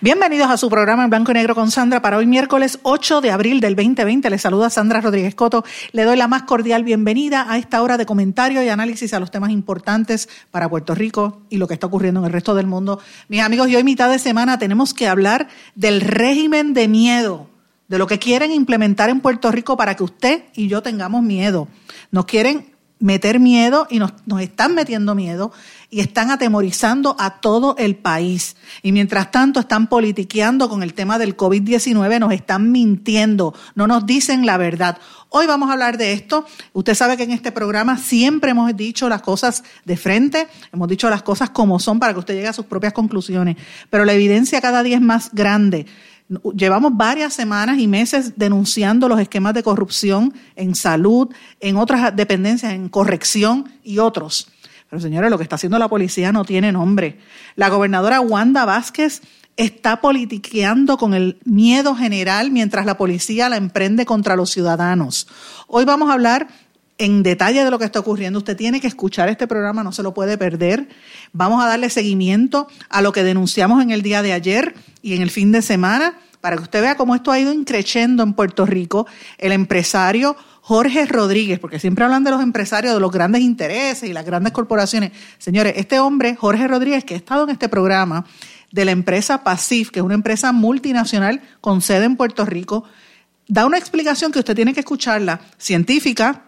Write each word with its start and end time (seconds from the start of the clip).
Bienvenidos 0.00 0.48
a 0.48 0.56
su 0.56 0.70
programa 0.70 1.02
en 1.02 1.10
Blanco 1.10 1.32
y 1.32 1.34
Negro 1.34 1.56
con 1.56 1.72
Sandra 1.72 2.00
para 2.00 2.18
hoy 2.18 2.26
miércoles 2.26 2.78
8 2.84 3.20
de 3.20 3.32
abril 3.32 3.58
del 3.58 3.74
2020. 3.74 4.30
Les 4.30 4.40
saluda 4.40 4.70
Sandra 4.70 5.00
Rodríguez 5.00 5.34
Coto. 5.34 5.64
Le 5.90 6.04
doy 6.04 6.16
la 6.16 6.28
más 6.28 6.44
cordial 6.44 6.84
bienvenida 6.84 7.50
a 7.50 7.58
esta 7.58 7.82
hora 7.82 7.96
de 7.96 8.06
comentario 8.06 8.62
y 8.62 8.68
análisis 8.68 9.12
a 9.12 9.18
los 9.18 9.32
temas 9.32 9.50
importantes 9.50 10.28
para 10.52 10.68
Puerto 10.68 10.94
Rico 10.94 11.42
y 11.50 11.56
lo 11.56 11.66
que 11.66 11.74
está 11.74 11.88
ocurriendo 11.88 12.20
en 12.20 12.26
el 12.26 12.32
resto 12.32 12.54
del 12.54 12.68
mundo. 12.68 13.00
Mis 13.26 13.42
amigos, 13.42 13.70
y 13.70 13.74
hoy 13.74 13.82
mitad 13.82 14.08
de 14.08 14.20
semana 14.20 14.56
tenemos 14.56 14.94
que 14.94 15.08
hablar 15.08 15.48
del 15.74 16.00
régimen 16.00 16.74
de 16.74 16.86
miedo, 16.86 17.50
de 17.88 17.98
lo 17.98 18.06
que 18.06 18.20
quieren 18.20 18.52
implementar 18.52 19.10
en 19.10 19.18
Puerto 19.18 19.50
Rico 19.50 19.76
para 19.76 19.96
que 19.96 20.04
usted 20.04 20.44
y 20.54 20.68
yo 20.68 20.80
tengamos 20.80 21.24
miedo. 21.24 21.66
Nos 22.12 22.24
quieren 22.26 22.77
meter 23.00 23.40
miedo 23.40 23.86
y 23.90 23.98
nos, 23.98 24.12
nos, 24.26 24.40
están 24.40 24.74
metiendo 24.74 25.14
miedo 25.14 25.52
y 25.90 26.00
están 26.00 26.30
atemorizando 26.30 27.16
a 27.18 27.40
todo 27.40 27.76
el 27.78 27.96
país. 27.96 28.56
Y 28.82 28.92
mientras 28.92 29.30
tanto 29.30 29.60
están 29.60 29.86
politiqueando 29.86 30.68
con 30.68 30.82
el 30.82 30.94
tema 30.94 31.18
del 31.18 31.36
COVID-19, 31.36 32.18
nos 32.18 32.32
están 32.32 32.72
mintiendo, 32.72 33.54
no 33.74 33.86
nos 33.86 34.06
dicen 34.06 34.46
la 34.46 34.56
verdad. 34.56 34.98
Hoy 35.30 35.46
vamos 35.46 35.68
a 35.68 35.74
hablar 35.74 35.98
de 35.98 36.12
esto. 36.12 36.46
Usted 36.72 36.94
sabe 36.94 37.16
que 37.16 37.24
en 37.24 37.32
este 37.32 37.52
programa 37.52 37.98
siempre 37.98 38.52
hemos 38.52 38.74
dicho 38.76 39.08
las 39.08 39.20
cosas 39.22 39.62
de 39.84 39.96
frente, 39.96 40.48
hemos 40.72 40.88
dicho 40.88 41.10
las 41.10 41.22
cosas 41.22 41.50
como 41.50 41.78
son 41.78 42.00
para 42.00 42.14
que 42.14 42.20
usted 42.20 42.34
llegue 42.34 42.48
a 42.48 42.52
sus 42.52 42.66
propias 42.66 42.94
conclusiones, 42.94 43.56
pero 43.90 44.04
la 44.04 44.14
evidencia 44.14 44.60
cada 44.60 44.82
día 44.82 44.96
es 44.96 45.02
más 45.02 45.30
grande. 45.32 45.86
Llevamos 46.54 46.94
varias 46.94 47.32
semanas 47.32 47.78
y 47.78 47.86
meses 47.86 48.34
denunciando 48.36 49.08
los 49.08 49.18
esquemas 49.18 49.54
de 49.54 49.62
corrupción 49.62 50.34
en 50.56 50.74
salud, 50.74 51.28
en 51.60 51.76
otras 51.76 52.14
dependencias, 52.14 52.74
en 52.74 52.90
corrección 52.90 53.72
y 53.82 53.98
otros. 53.98 54.50
Pero 54.90 55.00
señores, 55.00 55.30
lo 55.30 55.38
que 55.38 55.44
está 55.44 55.56
haciendo 55.56 55.78
la 55.78 55.88
policía 55.88 56.32
no 56.32 56.44
tiene 56.44 56.70
nombre. 56.72 57.18
La 57.56 57.68
gobernadora 57.68 58.20
Wanda 58.20 58.64
Vázquez 58.64 59.22
está 59.56 60.00
politiqueando 60.00 60.98
con 60.98 61.14
el 61.14 61.38
miedo 61.44 61.94
general 61.94 62.50
mientras 62.50 62.86
la 62.86 62.96
policía 62.96 63.48
la 63.48 63.56
emprende 63.56 64.06
contra 64.06 64.36
los 64.36 64.50
ciudadanos. 64.50 65.26
Hoy 65.66 65.84
vamos 65.84 66.10
a 66.10 66.12
hablar 66.12 66.48
en 66.98 67.22
detalle 67.22 67.64
de 67.64 67.70
lo 67.70 67.78
que 67.78 67.84
está 67.84 68.00
ocurriendo. 68.00 68.40
Usted 68.40 68.56
tiene 68.56 68.80
que 68.80 68.88
escuchar 68.88 69.28
este 69.28 69.46
programa, 69.46 69.84
no 69.84 69.92
se 69.92 70.02
lo 70.02 70.12
puede 70.12 70.36
perder. 70.36 70.88
Vamos 71.32 71.62
a 71.62 71.68
darle 71.68 71.90
seguimiento 71.90 72.68
a 72.88 73.00
lo 73.02 73.12
que 73.12 73.22
denunciamos 73.22 73.82
en 73.82 73.90
el 73.90 74.02
día 74.02 74.22
de 74.22 74.32
ayer 74.32 74.74
y 75.00 75.14
en 75.14 75.22
el 75.22 75.30
fin 75.30 75.52
de 75.52 75.62
semana 75.62 76.18
para 76.40 76.56
que 76.56 76.62
usted 76.62 76.82
vea 76.82 76.96
cómo 76.96 77.14
esto 77.14 77.32
ha 77.32 77.38
ido 77.38 77.52
increciendo 77.52 78.22
en 78.22 78.32
Puerto 78.32 78.66
Rico. 78.66 79.06
El 79.38 79.52
empresario 79.52 80.36
Jorge 80.60 81.06
Rodríguez, 81.06 81.58
porque 81.58 81.78
siempre 81.78 82.04
hablan 82.04 82.24
de 82.24 82.30
los 82.30 82.42
empresarios, 82.42 82.92
de 82.92 83.00
los 83.00 83.10
grandes 83.10 83.40
intereses 83.40 84.08
y 84.08 84.12
las 84.12 84.26
grandes 84.26 84.52
corporaciones. 84.52 85.12
Señores, 85.38 85.74
este 85.76 85.98
hombre, 85.98 86.36
Jorge 86.36 86.68
Rodríguez, 86.68 87.04
que 87.04 87.14
ha 87.14 87.16
estado 87.16 87.44
en 87.44 87.50
este 87.50 87.68
programa 87.68 88.26
de 88.70 88.84
la 88.84 88.90
empresa 88.90 89.42
PASIF, 89.44 89.90
que 89.90 90.00
es 90.00 90.04
una 90.04 90.14
empresa 90.14 90.52
multinacional 90.52 91.40
con 91.60 91.80
sede 91.80 92.04
en 92.04 92.16
Puerto 92.16 92.44
Rico, 92.44 92.84
da 93.46 93.64
una 93.64 93.78
explicación 93.78 94.30
que 94.30 94.40
usted 94.40 94.54
tiene 94.54 94.74
que 94.74 94.80
escucharla, 94.80 95.40
científica, 95.56 96.47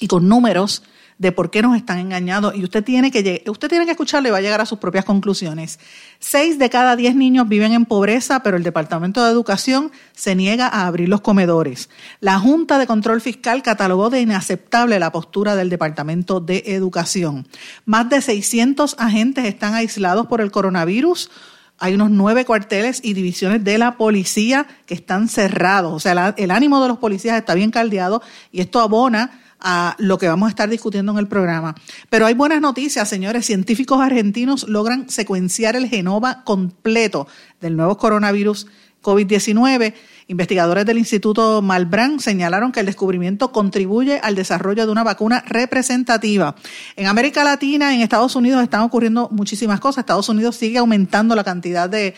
y 0.00 0.08
con 0.08 0.28
números 0.28 0.82
de 1.20 1.32
por 1.32 1.50
qué 1.50 1.60
nos 1.60 1.76
están 1.76 1.98
engañando 1.98 2.54
y 2.54 2.64
usted 2.64 2.82
tiene 2.82 3.10
que 3.10 3.44
usted 3.46 3.68
tiene 3.68 3.84
que 3.84 3.90
escucharlo 3.90 4.30
y 4.30 4.32
va 4.32 4.38
a 4.38 4.40
llegar 4.40 4.62
a 4.62 4.64
sus 4.64 4.78
propias 4.78 5.04
conclusiones. 5.04 5.78
Seis 6.18 6.58
de 6.58 6.70
cada 6.70 6.96
diez 6.96 7.14
niños 7.14 7.46
viven 7.46 7.74
en 7.74 7.84
pobreza, 7.84 8.42
pero 8.42 8.56
el 8.56 8.62
Departamento 8.62 9.22
de 9.22 9.30
Educación 9.30 9.92
se 10.14 10.34
niega 10.34 10.66
a 10.66 10.86
abrir 10.86 11.10
los 11.10 11.20
comedores. 11.20 11.90
La 12.20 12.38
Junta 12.40 12.78
de 12.78 12.86
Control 12.86 13.20
Fiscal 13.20 13.62
catalogó 13.62 14.08
de 14.08 14.22
inaceptable 14.22 14.98
la 14.98 15.12
postura 15.12 15.56
del 15.56 15.68
Departamento 15.68 16.40
de 16.40 16.62
Educación. 16.64 17.46
Más 17.84 18.08
de 18.08 18.22
600 18.22 18.96
agentes 18.98 19.44
están 19.44 19.74
aislados 19.74 20.26
por 20.26 20.40
el 20.40 20.50
coronavirus. 20.50 21.30
Hay 21.78 21.92
unos 21.94 22.10
nueve 22.10 22.46
cuarteles 22.46 23.00
y 23.04 23.12
divisiones 23.12 23.62
de 23.62 23.76
la 23.76 23.98
policía 23.98 24.66
que 24.86 24.94
están 24.94 25.28
cerrados. 25.28 25.92
O 25.92 26.00
sea, 26.00 26.34
el 26.38 26.50
ánimo 26.50 26.80
de 26.80 26.88
los 26.88 26.96
policías 26.96 27.36
está 27.36 27.52
bien 27.52 27.70
caldeado 27.70 28.22
y 28.50 28.62
esto 28.62 28.80
abona 28.80 29.38
a 29.60 29.96
lo 29.98 30.18
que 30.18 30.28
vamos 30.28 30.46
a 30.46 30.50
estar 30.50 30.68
discutiendo 30.68 31.12
en 31.12 31.18
el 31.18 31.28
programa. 31.28 31.74
Pero 32.08 32.26
hay 32.26 32.34
buenas 32.34 32.60
noticias, 32.60 33.08
señores. 33.08 33.46
Científicos 33.46 34.00
argentinos 34.00 34.68
logran 34.68 35.08
secuenciar 35.08 35.76
el 35.76 35.88
genoma 35.88 36.44
completo 36.44 37.26
del 37.60 37.76
nuevo 37.76 37.96
coronavirus 37.98 38.66
COVID-19 39.02 39.94
Investigadores 40.30 40.86
del 40.86 40.98
Instituto 40.98 41.60
Malbrán 41.60 42.20
señalaron 42.20 42.70
que 42.70 42.78
el 42.78 42.86
descubrimiento 42.86 43.50
contribuye 43.50 44.20
al 44.22 44.36
desarrollo 44.36 44.86
de 44.86 44.92
una 44.92 45.02
vacuna 45.02 45.42
representativa. 45.44 46.54
En 46.94 47.08
América 47.08 47.42
Latina, 47.42 47.92
en 47.92 48.00
Estados 48.00 48.36
Unidos, 48.36 48.62
están 48.62 48.82
ocurriendo 48.82 49.28
muchísimas 49.32 49.80
cosas. 49.80 50.02
Estados 50.02 50.28
Unidos 50.28 50.54
sigue 50.54 50.78
aumentando 50.78 51.34
la 51.34 51.42
cantidad 51.42 51.90
de, 51.90 52.14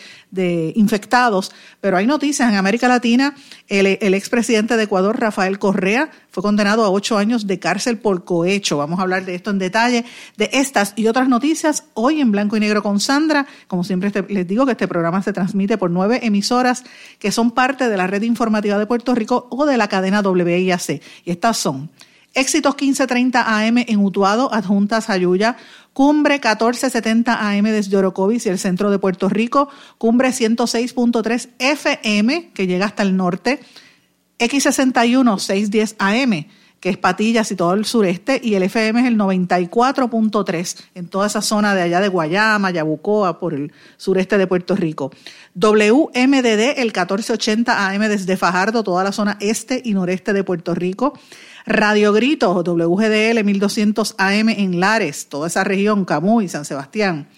infectados, 0.75 1.51
pero 1.81 1.97
hay 1.97 2.05
noticias. 2.05 2.47
En 2.51 2.55
América 2.55 2.87
Latina, 2.87 3.33
el, 3.67 3.97
el 3.99 4.13
expresidente 4.13 4.77
de 4.77 4.83
Ecuador, 4.83 5.19
Rafael 5.19 5.57
Correa, 5.57 6.11
fue 6.33 6.41
condenado 6.41 6.83
a 6.83 6.89
ocho 6.89 7.19
años 7.19 7.45
de 7.45 7.59
cárcel 7.59 7.99
por 7.99 8.23
cohecho. 8.23 8.77
Vamos 8.77 8.97
a 8.97 9.03
hablar 9.03 9.23
de 9.23 9.35
esto 9.35 9.51
en 9.51 9.59
detalle, 9.59 10.03
de 10.35 10.49
estas 10.51 10.93
y 10.95 11.05
otras 11.05 11.29
noticias 11.29 11.83
hoy 11.93 12.21
en 12.21 12.31
blanco 12.31 12.57
y 12.57 12.59
negro 12.59 12.81
con 12.81 12.99
Sandra. 12.99 13.45
Como 13.67 13.83
siempre 13.83 14.11
les 14.29 14.47
digo 14.47 14.65
que 14.65 14.71
este 14.71 14.87
programa 14.87 15.21
se 15.21 15.31
transmite 15.31 15.77
por 15.77 15.91
nueve 15.91 16.21
emisoras 16.23 16.85
que 17.19 17.31
son 17.31 17.51
parte 17.51 17.87
de 17.87 17.97
la 17.97 18.07
red 18.07 18.23
informativa 18.23 18.79
de 18.79 18.87
Puerto 18.87 19.13
Rico 19.13 19.45
o 19.51 19.67
de 19.67 19.77
la 19.77 19.87
cadena 19.87 20.21
WIAC. 20.21 21.03
Y 21.23 21.29
estas 21.29 21.57
son 21.57 21.91
Éxitos 22.33 22.73
1530 22.73 23.43
AM 23.45 23.77
en 23.77 23.99
Utuado, 23.99 24.51
Adjuntas 24.51 25.11
Ayuya, 25.11 25.55
Cumbre 25.93 26.39
1470 26.39 27.47
AM 27.47 27.65
desde 27.65 27.95
Orocovis 27.95 28.47
y 28.47 28.49
el 28.49 28.57
centro 28.57 28.89
de 28.89 28.97
Puerto 28.97 29.29
Rico, 29.29 29.69
Cumbre 29.99 30.29
106.3 30.29 31.49
FM 31.59 32.49
que 32.55 32.65
llega 32.65 32.87
hasta 32.87 33.03
el 33.03 33.15
norte, 33.15 33.59
X61 34.39 35.39
610 35.39 35.95
AM 35.99 36.45
que 36.83 36.89
es 36.89 36.97
Patillas 36.97 37.49
y 37.49 37.55
todo 37.55 37.75
el 37.75 37.85
sureste, 37.85 38.41
y 38.43 38.55
el 38.55 38.63
FM 38.63 38.99
es 38.99 39.07
el 39.07 39.17
94.3 39.17 40.83
en 40.95 41.07
toda 41.07 41.27
esa 41.27 41.41
zona 41.41 41.73
de 41.73 41.81
allá 41.81 42.01
de 42.01 42.09
Guayama, 42.09 42.71
Yabucoa, 42.71 43.39
por 43.39 43.53
el 43.53 43.71
sureste 43.95 44.37
de 44.37 44.47
Puerto 44.47 44.75
Rico. 44.75 45.09
WMDD, 45.55 46.77
el 46.79 46.87
1480 46.87 47.87
AM 47.87 48.01
desde 48.09 48.35
Fajardo, 48.35 48.83
toda 48.83 49.01
la 49.05 49.13
zona 49.13 49.37
este 49.39 49.81
y 49.81 49.93
noreste 49.93 50.33
de 50.33 50.43
Puerto 50.43 50.75
Rico. 50.75 51.17
Radio 51.65 52.11
Grito, 52.11 52.53
WGDL 52.53 53.41
1200 53.45 54.15
AM 54.17 54.49
en 54.49 54.81
Lares, 54.81 55.27
toda 55.29 55.47
esa 55.47 55.63
región, 55.63 56.03
Camuy, 56.03 56.49
San 56.49 56.65
Sebastián. 56.65 57.29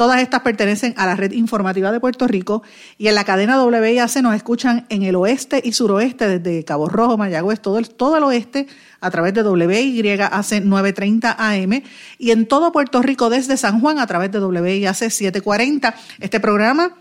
Todas 0.00 0.22
estas 0.22 0.40
pertenecen 0.40 0.94
a 0.96 1.04
la 1.04 1.14
red 1.14 1.32
informativa 1.32 1.92
de 1.92 2.00
Puerto 2.00 2.26
Rico 2.26 2.62
y 2.96 3.08
en 3.08 3.14
la 3.14 3.24
cadena 3.24 3.62
WIAC 3.62 4.22
nos 4.22 4.34
escuchan 4.34 4.86
en 4.88 5.02
el 5.02 5.14
oeste 5.14 5.60
y 5.62 5.72
suroeste, 5.72 6.38
desde 6.38 6.64
Cabo 6.64 6.88
Rojo, 6.88 7.18
Mayagüez, 7.18 7.60
todo 7.60 7.76
el, 7.78 7.90
todo 7.90 8.16
el 8.16 8.22
oeste, 8.22 8.66
a 9.02 9.10
través 9.10 9.34
de 9.34 9.42
WIAC 9.42 10.64
930 10.64 11.36
AM 11.38 11.82
y 12.16 12.30
en 12.30 12.48
todo 12.48 12.72
Puerto 12.72 13.02
Rico 13.02 13.28
desde 13.28 13.58
San 13.58 13.78
Juan 13.82 13.98
a 13.98 14.06
través 14.06 14.32
de 14.32 14.38
WIAC 14.38 14.94
740. 14.94 15.94
Este 16.18 16.40
programa 16.40 16.96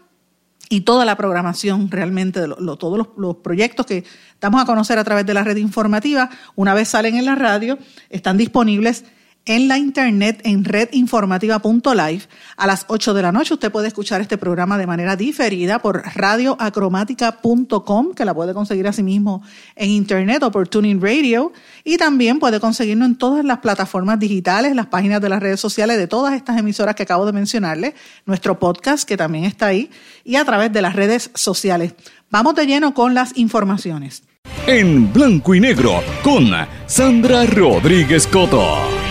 y 0.67 0.81
toda 0.81 1.05
la 1.05 1.15
programación 1.15 1.89
realmente 1.89 2.41
de 2.41 2.53
todos 2.77 3.07
los, 3.15 3.35
proyectos 3.37 3.85
que 3.85 4.03
damos 4.41 4.61
a 4.61 4.65
conocer 4.65 4.99
a 4.99 5.05
través 5.05 5.25
de 5.25 5.33
la 5.33 5.45
red 5.45 5.55
informativa, 5.55 6.29
una 6.57 6.73
vez 6.73 6.89
salen 6.89 7.15
en 7.15 7.23
la 7.23 7.35
radio, 7.35 7.79
están 8.09 8.35
disponibles 8.35 9.05
en 9.49 9.67
la 9.67 9.77
internet 9.79 10.41
en 10.43 10.63
redinformativa.live. 10.63 12.21
A 12.55 12.67
las 12.67 12.85
8 12.87 13.15
de 13.15 13.23
la 13.23 13.31
noche 13.31 13.55
usted 13.55 13.71
puede 13.71 13.87
escuchar 13.87 14.21
este 14.21 14.37
programa 14.37 14.77
de 14.77 14.85
manera 14.85 15.15
diferida 15.15 15.79
por 15.79 16.03
radioacromática.com, 16.03 18.13
que 18.13 18.25
la 18.25 18.35
puede 18.35 18.53
conseguir 18.53 18.87
asimismo 18.87 19.41
en 19.75 19.89
internet 19.89 20.43
o 20.43 20.51
por 20.51 20.67
Tuning 20.67 21.01
Radio. 21.01 21.51
Y 21.83 21.97
también 21.97 22.37
puede 22.37 22.59
conseguirlo 22.59 23.05
en 23.05 23.17
todas 23.17 23.43
las 23.43 23.57
plataformas 23.57 24.19
digitales, 24.19 24.75
las 24.75 24.85
páginas 24.85 25.19
de 25.19 25.29
las 25.29 25.41
redes 25.41 25.59
sociales 25.59 25.97
de 25.97 26.05
todas 26.05 26.35
estas 26.35 26.59
emisoras 26.59 26.93
que 26.93 27.01
acabo 27.01 27.25
de 27.25 27.33
mencionarle, 27.33 27.95
nuestro 28.27 28.59
podcast 28.59 29.09
que 29.09 29.17
también 29.17 29.45
está 29.45 29.65
ahí, 29.65 29.89
y 30.23 30.35
a 30.35 30.45
través 30.45 30.71
de 30.71 30.83
las 30.83 30.95
redes 30.95 31.31
sociales. 31.33 31.95
Vamos 32.29 32.53
de 32.53 32.67
lleno 32.67 32.93
con 32.93 33.15
las 33.15 33.35
informaciones. 33.35 34.21
En 34.67 35.11
blanco 35.11 35.55
y 35.55 35.59
negro 35.59 36.03
con 36.21 36.51
Sandra 36.85 37.47
Rodríguez 37.47 38.27
Coto. 38.27 39.08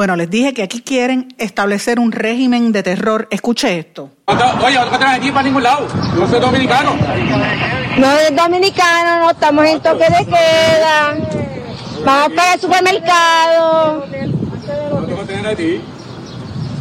Bueno, 0.00 0.16
les 0.16 0.30
dije 0.30 0.54
que 0.54 0.62
aquí 0.62 0.80
quieren 0.80 1.28
establecer 1.36 2.00
un 2.00 2.10
régimen 2.10 2.72
de 2.72 2.82
terror. 2.82 3.28
Escuche 3.30 3.78
esto. 3.78 4.08
Oye, 4.64 4.78
no 4.78 4.98
te 4.98 5.04
aquí 5.04 5.30
para 5.30 5.42
ningún 5.42 5.62
lado. 5.62 5.88
No 6.18 6.26
soy 6.26 6.40
dominicano. 6.40 6.96
No 7.98 8.10
es 8.12 8.34
dominicano, 8.34 9.18
no 9.18 9.30
estamos 9.32 9.66
en 9.66 9.78
toque 9.80 10.04
de 10.04 10.24
queda. 10.24 11.16
Vamos 12.02 12.32
para 12.34 12.54
el 12.54 12.60
supermercado. 12.62 14.06
No 14.90 15.02
tengo 15.04 15.20
que 15.20 15.26
tener 15.26 15.46
a 15.46 15.54
ti. 15.54 15.82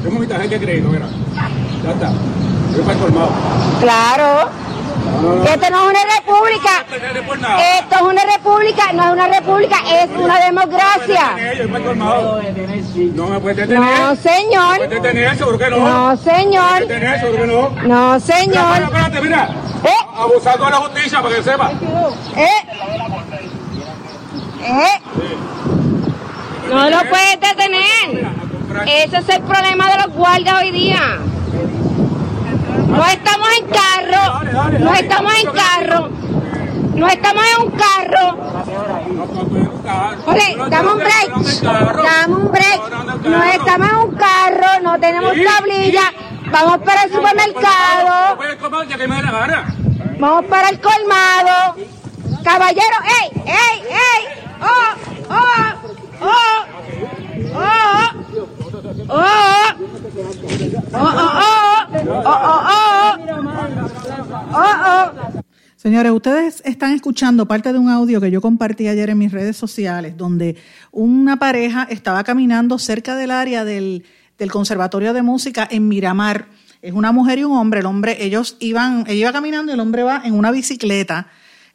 Tengo 0.01 0.17
mi 0.17 0.25
tarjeta 0.25 0.53
de 0.55 0.61
crédito, 0.61 0.87
mira. 0.87 1.07
Ya 1.83 1.91
está. 1.91 2.13
Yo 2.73 2.89
el 2.89 2.97
colmado. 2.99 3.31
Claro. 3.81 4.49
Esto 5.19 5.69
no 5.69 5.83
es 5.83 5.89
una 5.89 6.03
república. 6.15 6.85
Esto 7.79 7.95
es 7.95 8.01
una 8.01 8.23
república, 8.25 8.93
no 8.93 9.03
es 9.03 9.11
una 9.11 9.27
república, 9.27 9.77
es 10.01 10.09
una 10.17 10.39
democracia. 10.45 11.35
No 13.13 13.27
me 13.27 13.39
puede 13.39 13.55
detener. 13.55 13.99
No, 13.99 14.15
señor. 14.15 14.79
No. 15.79 16.17
Señor. 16.17 16.87
no. 17.85 18.19
Señor. 18.19 18.81
Espérate, 18.83 19.21
mira. 19.21 19.49
¿Eh? 19.83 20.05
Abusando 20.15 20.65
de 20.65 20.71
la 20.71 20.77
justicia, 20.77 21.21
para 21.21 21.35
que 21.35 21.43
sepa. 21.43 21.71
¿Eh? 22.35 22.47
¿Eh? 24.63 25.01
No 26.69 26.89
lo 26.89 26.97
puedes 27.09 27.39
detener. 27.39 28.29
Ese 28.85 29.17
es 29.17 29.29
el 29.29 29.41
problema 29.41 29.91
de 29.91 29.97
los 30.03 30.13
guardias 30.15 30.61
hoy 30.61 30.71
día. 30.71 31.19
No 32.89 33.05
estamos 33.05 33.49
en 33.57 33.67
carro, 33.67 34.23
no 34.79 34.93
estamos 34.93 35.33
en 35.35 35.51
carro, 35.51 36.09
no 36.95 37.07
estamos 37.07 37.43
en 37.45 37.61
un 37.63 37.71
carro. 37.71 38.37
Ole, 40.25 40.55
dame 40.69 40.91
un 40.91 40.97
break, 40.97 41.61
dame 41.61 42.35
un 42.35 42.51
break. 42.51 42.81
No 43.23 43.43
estamos 43.43 43.89
en 43.89 43.95
un 43.95 44.15
carro, 44.15 44.81
no 44.83 44.99
tenemos 44.99 45.33
tablilla. 45.33 46.13
Vamos 46.51 46.77
para 46.79 47.03
el 47.03 47.11
supermercado. 47.13 48.37
Vamos 50.19 50.45
para 50.45 50.69
el 50.69 50.79
colmado. 50.81 51.75
Caballero, 52.43 52.97
¡ey, 53.21 53.43
ey, 53.45 53.83
ey! 53.89 54.25
¡Oh, 54.61 54.93
oh, 55.29 55.45
oh! 56.21 56.65
¡Oh! 57.55 58.58
¡Oh! 59.07 59.23
¡Oh, 60.93 62.61
oh, 64.53 65.39
Señores, 65.75 66.11
ustedes 66.11 66.61
están 66.65 66.93
escuchando 66.93 67.47
parte 67.47 67.71
de 67.71 67.79
un 67.79 67.89
audio 67.89 68.19
que 68.19 68.31
yo 68.31 68.41
compartí 68.41 68.87
ayer 68.87 69.09
en 69.09 69.17
mis 69.17 69.31
redes 69.31 69.55
sociales, 69.55 70.17
donde 70.17 70.57
una 70.91 71.39
pareja 71.39 71.87
estaba 71.89 72.23
caminando 72.23 72.77
cerca 72.79 73.15
del 73.15 73.31
área 73.31 73.63
del, 73.63 74.03
Conservatorio 74.51 75.13
de 75.13 75.21
Música 75.21 75.67
en 75.69 75.87
Miramar. 75.87 76.47
Es 76.81 76.93
una 76.93 77.11
mujer 77.11 77.39
y 77.39 77.43
un 77.43 77.57
hombre. 77.57 77.81
El 77.81 77.85
hombre, 77.85 78.23
ellos 78.23 78.57
iban, 78.59 79.05
ella 79.07 79.13
iba 79.13 79.31
caminando 79.33 79.71
y 79.71 79.75
el 79.75 79.79
hombre 79.79 80.03
va 80.03 80.21
en 80.23 80.33
una 80.33 80.51
bicicleta. 80.51 81.27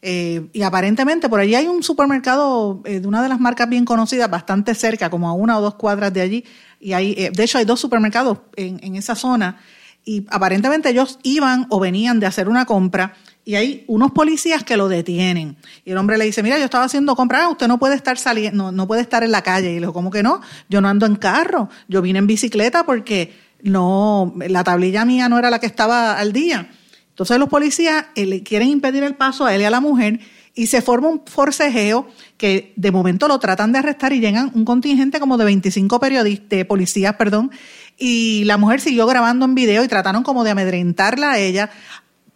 Eh, 0.07 0.49
y 0.53 0.61
aparentemente 0.61 1.31
por 1.31 1.41
allí 1.41 1.55
hay 1.55 1.67
un 1.67 1.83
supermercado 1.83 2.83
eh, 2.85 3.01
de 3.01 3.09
una 3.09 3.23
de 3.23 3.29
las 3.31 3.41
marcas 3.41 3.71
bien 3.71 3.87
conocidas, 3.87 4.29
bastante 4.29 4.75
cerca, 4.75 5.09
como 5.09 5.31
a 5.31 5.33
una 5.33 5.57
o 5.57 5.63
dos 5.63 5.77
cuadras 5.77 6.13
de 6.13 6.21
allí. 6.21 6.45
Y 6.79 6.93
hay, 6.93 7.15
eh, 7.17 7.31
de 7.35 7.43
hecho, 7.43 7.57
hay 7.57 7.65
dos 7.65 7.81
supermercados 7.81 8.37
en, 8.55 8.97
esa 8.97 9.15
zona 9.15 9.59
y 10.05 10.27
aparentemente 10.29 10.91
ellos 10.91 11.19
iban 11.23 11.67
o 11.71 11.81
venían 11.81 12.21
de 12.21 12.27
hacer 12.27 12.51
una 12.51 12.67
compra 12.67 13.15
y 13.47 13.55
hay 13.55 13.85
unos 13.87 14.13
policías 14.13 14.63
que 14.63 14.77
lo 14.77 14.89
detienen. 14.89 15.57
Y 15.87 15.93
el 15.93 15.97
hombre 15.97 16.19
le 16.19 16.27
dice, 16.27 16.43
mira, 16.43 16.59
yo 16.59 16.67
estaba 16.67 16.85
haciendo 16.85 17.17
compra, 17.17 17.45
ah, 17.45 17.49
usted 17.49 17.67
no 17.67 17.79
puede 17.79 17.95
estar 17.95 18.19
saliendo, 18.19 18.73
no, 18.73 18.87
puede 18.87 19.01
estar 19.01 19.25
en 19.25 19.33
la 19.33 19.41
calle. 19.41 19.71
Y 19.71 19.75
le 19.77 19.81
dijo, 19.81 19.95
¿cómo 19.95 20.11
que 20.11 20.23
no? 20.23 20.43
Yo 20.69 20.83
no 20.83 20.89
ando 20.89 21.07
en 21.07 21.17
carro, 21.17 21.71
yo 21.89 22.03
vine 22.03 22.19
en 22.19 22.27
bicicleta 22.27 22.85
porque 22.85 23.33
no, 23.63 24.35
la 24.37 24.65
tablilla 24.65 25.07
mía 25.07 25.31
no 25.31 25.39
era 25.39 25.49
la 25.49 25.61
que 25.61 25.67
estaba 25.67 26.19
al 26.19 26.35
día. 26.35 26.69
Entonces 27.15 27.39
los 27.39 27.49
policías 27.49 28.07
eh, 28.17 28.27
le 28.27 28.43
quieren 28.43 28.69
impedir 28.69 29.05
el 29.05 29.15
paso 29.15 29.47
a 29.47 29.55
él 29.55 29.61
y 29.61 29.65
a 29.65 29.71
la 29.71 29.79
mujer 29.79 30.19
y 30.53 30.67
se 30.67 30.83
forma 30.83 31.09
un 31.09 31.23
forcejeo 31.25 32.09
que 32.37 32.73
de 32.75 32.91
momento 32.91 33.29
lo 33.29 33.39
tratan 33.39 33.71
de 33.71 33.79
arrestar 33.79 34.13
y 34.13 34.19
llegan 34.19 34.51
un 34.55 34.65
contingente 34.65 35.21
como 35.21 35.39
de 35.39 35.45
25 35.45 36.01
periodistas, 36.01 36.65
policías, 36.65 37.15
perdón, 37.15 37.53
y 37.97 38.43
la 38.45 38.57
mujer 38.57 38.81
siguió 38.81 39.07
grabando 39.07 39.45
en 39.45 39.55
video 39.55 39.85
y 39.85 39.89
trataron 39.89 40.25
como 40.25 40.43
de 40.43 40.51
amedrentarla 40.51 41.33
a 41.33 41.39
ella. 41.39 41.71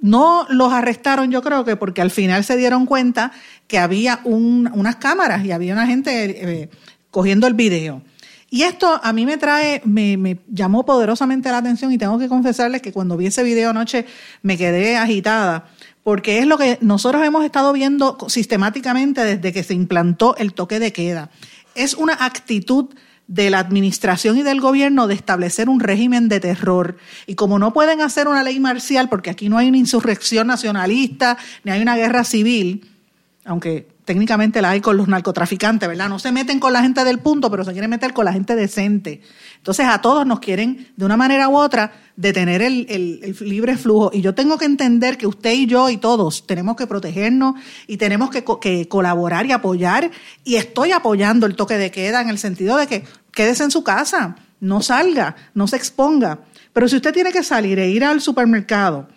No 0.00 0.46
los 0.48 0.72
arrestaron, 0.72 1.32
yo 1.32 1.42
creo 1.42 1.64
que 1.64 1.74
porque 1.74 2.00
al 2.00 2.12
final 2.12 2.44
se 2.44 2.56
dieron 2.56 2.86
cuenta 2.86 3.32
que 3.66 3.80
había 3.80 4.20
unas 4.22 4.96
cámaras 4.96 5.44
y 5.44 5.50
había 5.50 5.72
una 5.72 5.88
gente 5.88 6.62
eh, 6.62 6.70
cogiendo 7.10 7.48
el 7.48 7.54
video. 7.54 8.02
Y 8.50 8.62
esto 8.62 8.98
a 9.02 9.12
mí 9.12 9.26
me 9.26 9.36
trae, 9.36 9.82
me, 9.84 10.16
me, 10.16 10.38
llamó 10.48 10.86
poderosamente 10.86 11.50
la 11.50 11.58
atención 11.58 11.92
y 11.92 11.98
tengo 11.98 12.18
que 12.18 12.28
confesarles 12.28 12.80
que 12.80 12.92
cuando 12.92 13.16
vi 13.16 13.26
ese 13.26 13.42
video 13.42 13.70
anoche 13.70 14.06
me 14.42 14.56
quedé 14.56 14.96
agitada, 14.96 15.68
porque 16.02 16.38
es 16.38 16.46
lo 16.46 16.56
que 16.56 16.78
nosotros 16.80 17.22
hemos 17.24 17.44
estado 17.44 17.72
viendo 17.74 18.16
sistemáticamente 18.28 19.22
desde 19.22 19.52
que 19.52 19.62
se 19.62 19.74
implantó 19.74 20.34
el 20.36 20.54
toque 20.54 20.78
de 20.78 20.92
queda. 20.94 21.30
Es 21.74 21.92
una 21.92 22.14
actitud 22.14 22.86
de 23.26 23.50
la 23.50 23.58
administración 23.58 24.38
y 24.38 24.42
del 24.42 24.60
gobierno 24.60 25.06
de 25.06 25.14
establecer 25.14 25.68
un 25.68 25.80
régimen 25.80 26.28
de 26.28 26.40
terror. 26.40 26.96
Y 27.26 27.34
como 27.34 27.58
no 27.58 27.74
pueden 27.74 28.00
hacer 28.00 28.26
una 28.26 28.42
ley 28.42 28.58
marcial, 28.58 29.10
porque 29.10 29.28
aquí 29.28 29.50
no 29.50 29.58
hay 29.58 29.68
una 29.68 29.76
insurrección 29.76 30.46
nacionalista, 30.46 31.36
ni 31.62 31.70
hay 31.70 31.82
una 31.82 31.96
guerra 31.96 32.24
civil, 32.24 32.88
aunque 33.48 33.88
técnicamente 34.04 34.60
la 34.60 34.70
hay 34.70 34.82
con 34.82 34.98
los 34.98 35.08
narcotraficantes, 35.08 35.88
¿verdad? 35.88 36.10
No 36.10 36.18
se 36.18 36.32
meten 36.32 36.60
con 36.60 36.70
la 36.70 36.82
gente 36.82 37.02
del 37.02 37.18
punto, 37.18 37.50
pero 37.50 37.64
se 37.64 37.72
quieren 37.72 37.88
meter 37.88 38.12
con 38.12 38.26
la 38.26 38.32
gente 38.34 38.54
decente. 38.54 39.22
Entonces 39.56 39.86
a 39.86 40.02
todos 40.02 40.26
nos 40.26 40.40
quieren, 40.40 40.88
de 40.96 41.04
una 41.06 41.16
manera 41.16 41.48
u 41.48 41.56
otra, 41.56 41.92
detener 42.14 42.60
el, 42.60 42.86
el, 42.90 43.36
libre 43.48 43.78
flujo. 43.78 44.10
Y 44.12 44.20
yo 44.20 44.34
tengo 44.34 44.58
que 44.58 44.66
entender 44.66 45.16
que 45.16 45.26
usted 45.26 45.52
y 45.52 45.64
yo 45.64 45.88
y 45.88 45.96
todos 45.96 46.46
tenemos 46.46 46.76
que 46.76 46.86
protegernos 46.86 47.54
y 47.86 47.96
tenemos 47.96 48.28
que, 48.28 48.86
colaborar 48.86 49.46
y 49.46 49.52
apoyar. 49.52 50.10
Y 50.44 50.56
estoy 50.56 50.92
apoyando 50.92 51.46
el 51.46 51.56
toque 51.56 51.78
de 51.78 51.90
queda 51.90 52.20
en 52.20 52.28
el 52.28 52.38
sentido 52.38 52.76
de 52.76 52.86
que 52.86 53.04
quédese 53.32 53.64
en 53.64 53.70
su 53.70 53.82
casa, 53.82 54.36
no 54.60 54.82
salga, 54.82 55.36
no 55.54 55.66
se 55.66 55.76
exponga. 55.76 56.40
Pero 56.74 56.86
si 56.86 56.96
usted 56.96 57.14
tiene 57.14 57.32
que 57.32 57.42
salir 57.42 57.78
e 57.78 57.88
ir 57.88 58.04
al 58.04 58.20
supermercado 58.20 59.08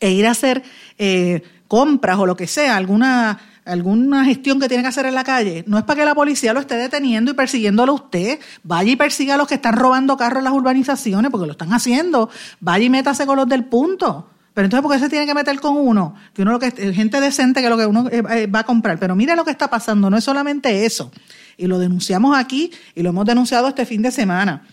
e 0.00 0.10
ir 0.10 0.26
a 0.26 0.32
hacer 0.32 0.62
eh, 0.98 1.42
compras 1.68 2.18
o 2.18 2.26
lo 2.26 2.36
que 2.36 2.46
sea, 2.46 2.76
alguna 2.76 3.38
alguna 3.68 4.24
gestión 4.24 4.58
que 4.58 4.66
tiene 4.66 4.82
que 4.82 4.88
hacer 4.88 5.06
en 5.06 5.14
la 5.14 5.24
calle, 5.24 5.62
no 5.66 5.76
es 5.78 5.84
para 5.84 6.00
que 6.00 6.04
la 6.06 6.14
policía 6.14 6.54
lo 6.54 6.60
esté 6.60 6.76
deteniendo 6.76 7.30
y 7.30 7.34
persiguiéndolo 7.34 7.92
a 7.92 7.94
usted. 7.96 8.40
Vaya 8.62 8.90
y 8.90 8.96
persiga 8.96 9.34
a 9.34 9.36
los 9.36 9.46
que 9.46 9.56
están 9.56 9.74
robando 9.74 10.16
carros 10.16 10.38
en 10.38 10.44
las 10.44 10.54
urbanizaciones, 10.54 11.30
porque 11.30 11.46
lo 11.46 11.52
están 11.52 11.72
haciendo. 11.72 12.30
Vaya 12.60 12.86
y 12.86 12.90
métase 12.90 13.26
con 13.26 13.36
los 13.36 13.48
del 13.48 13.66
punto. 13.66 14.30
Pero 14.54 14.64
entonces, 14.64 14.82
¿por 14.82 14.92
qué 14.92 14.98
se 14.98 15.08
tiene 15.08 15.26
que 15.26 15.34
meter 15.34 15.60
con 15.60 15.76
uno? 15.76 16.14
Que 16.34 16.42
uno 16.42 16.52
lo 16.52 16.58
que 16.58 16.70
gente 16.92 17.20
decente 17.20 17.62
que 17.62 17.68
lo 17.68 17.76
que 17.76 17.86
uno 17.86 18.08
eh, 18.10 18.22
eh, 18.30 18.46
va 18.46 18.60
a 18.60 18.64
comprar. 18.64 18.98
Pero 18.98 19.14
mire 19.14 19.36
lo 19.36 19.44
que 19.44 19.50
está 19.50 19.68
pasando, 19.68 20.10
no 20.10 20.16
es 20.16 20.24
solamente 20.24 20.84
eso. 20.84 21.12
Y 21.56 21.66
lo 21.66 21.78
denunciamos 21.78 22.36
aquí 22.36 22.72
y 22.94 23.02
lo 23.02 23.10
hemos 23.10 23.26
denunciado 23.26 23.68
este 23.68 23.84
fin 23.84 24.02
de 24.02 24.10
semana. 24.10 24.64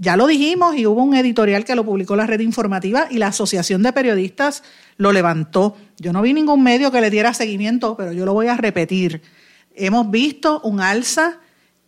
Ya 0.00 0.16
lo 0.16 0.28
dijimos 0.28 0.76
y 0.76 0.86
hubo 0.86 1.02
un 1.02 1.16
editorial 1.16 1.64
que 1.64 1.74
lo 1.74 1.84
publicó 1.84 2.14
la 2.14 2.24
red 2.24 2.38
informativa 2.38 3.08
y 3.10 3.18
la 3.18 3.28
Asociación 3.28 3.82
de 3.82 3.92
Periodistas 3.92 4.62
lo 4.96 5.12
levantó. 5.12 5.76
Yo 5.98 6.12
no 6.12 6.22
vi 6.22 6.32
ningún 6.32 6.62
medio 6.62 6.92
que 6.92 7.00
le 7.00 7.10
diera 7.10 7.34
seguimiento, 7.34 7.96
pero 7.96 8.12
yo 8.12 8.24
lo 8.24 8.32
voy 8.32 8.46
a 8.46 8.56
repetir. 8.56 9.22
Hemos 9.74 10.08
visto 10.08 10.60
un 10.60 10.80
alza 10.80 11.40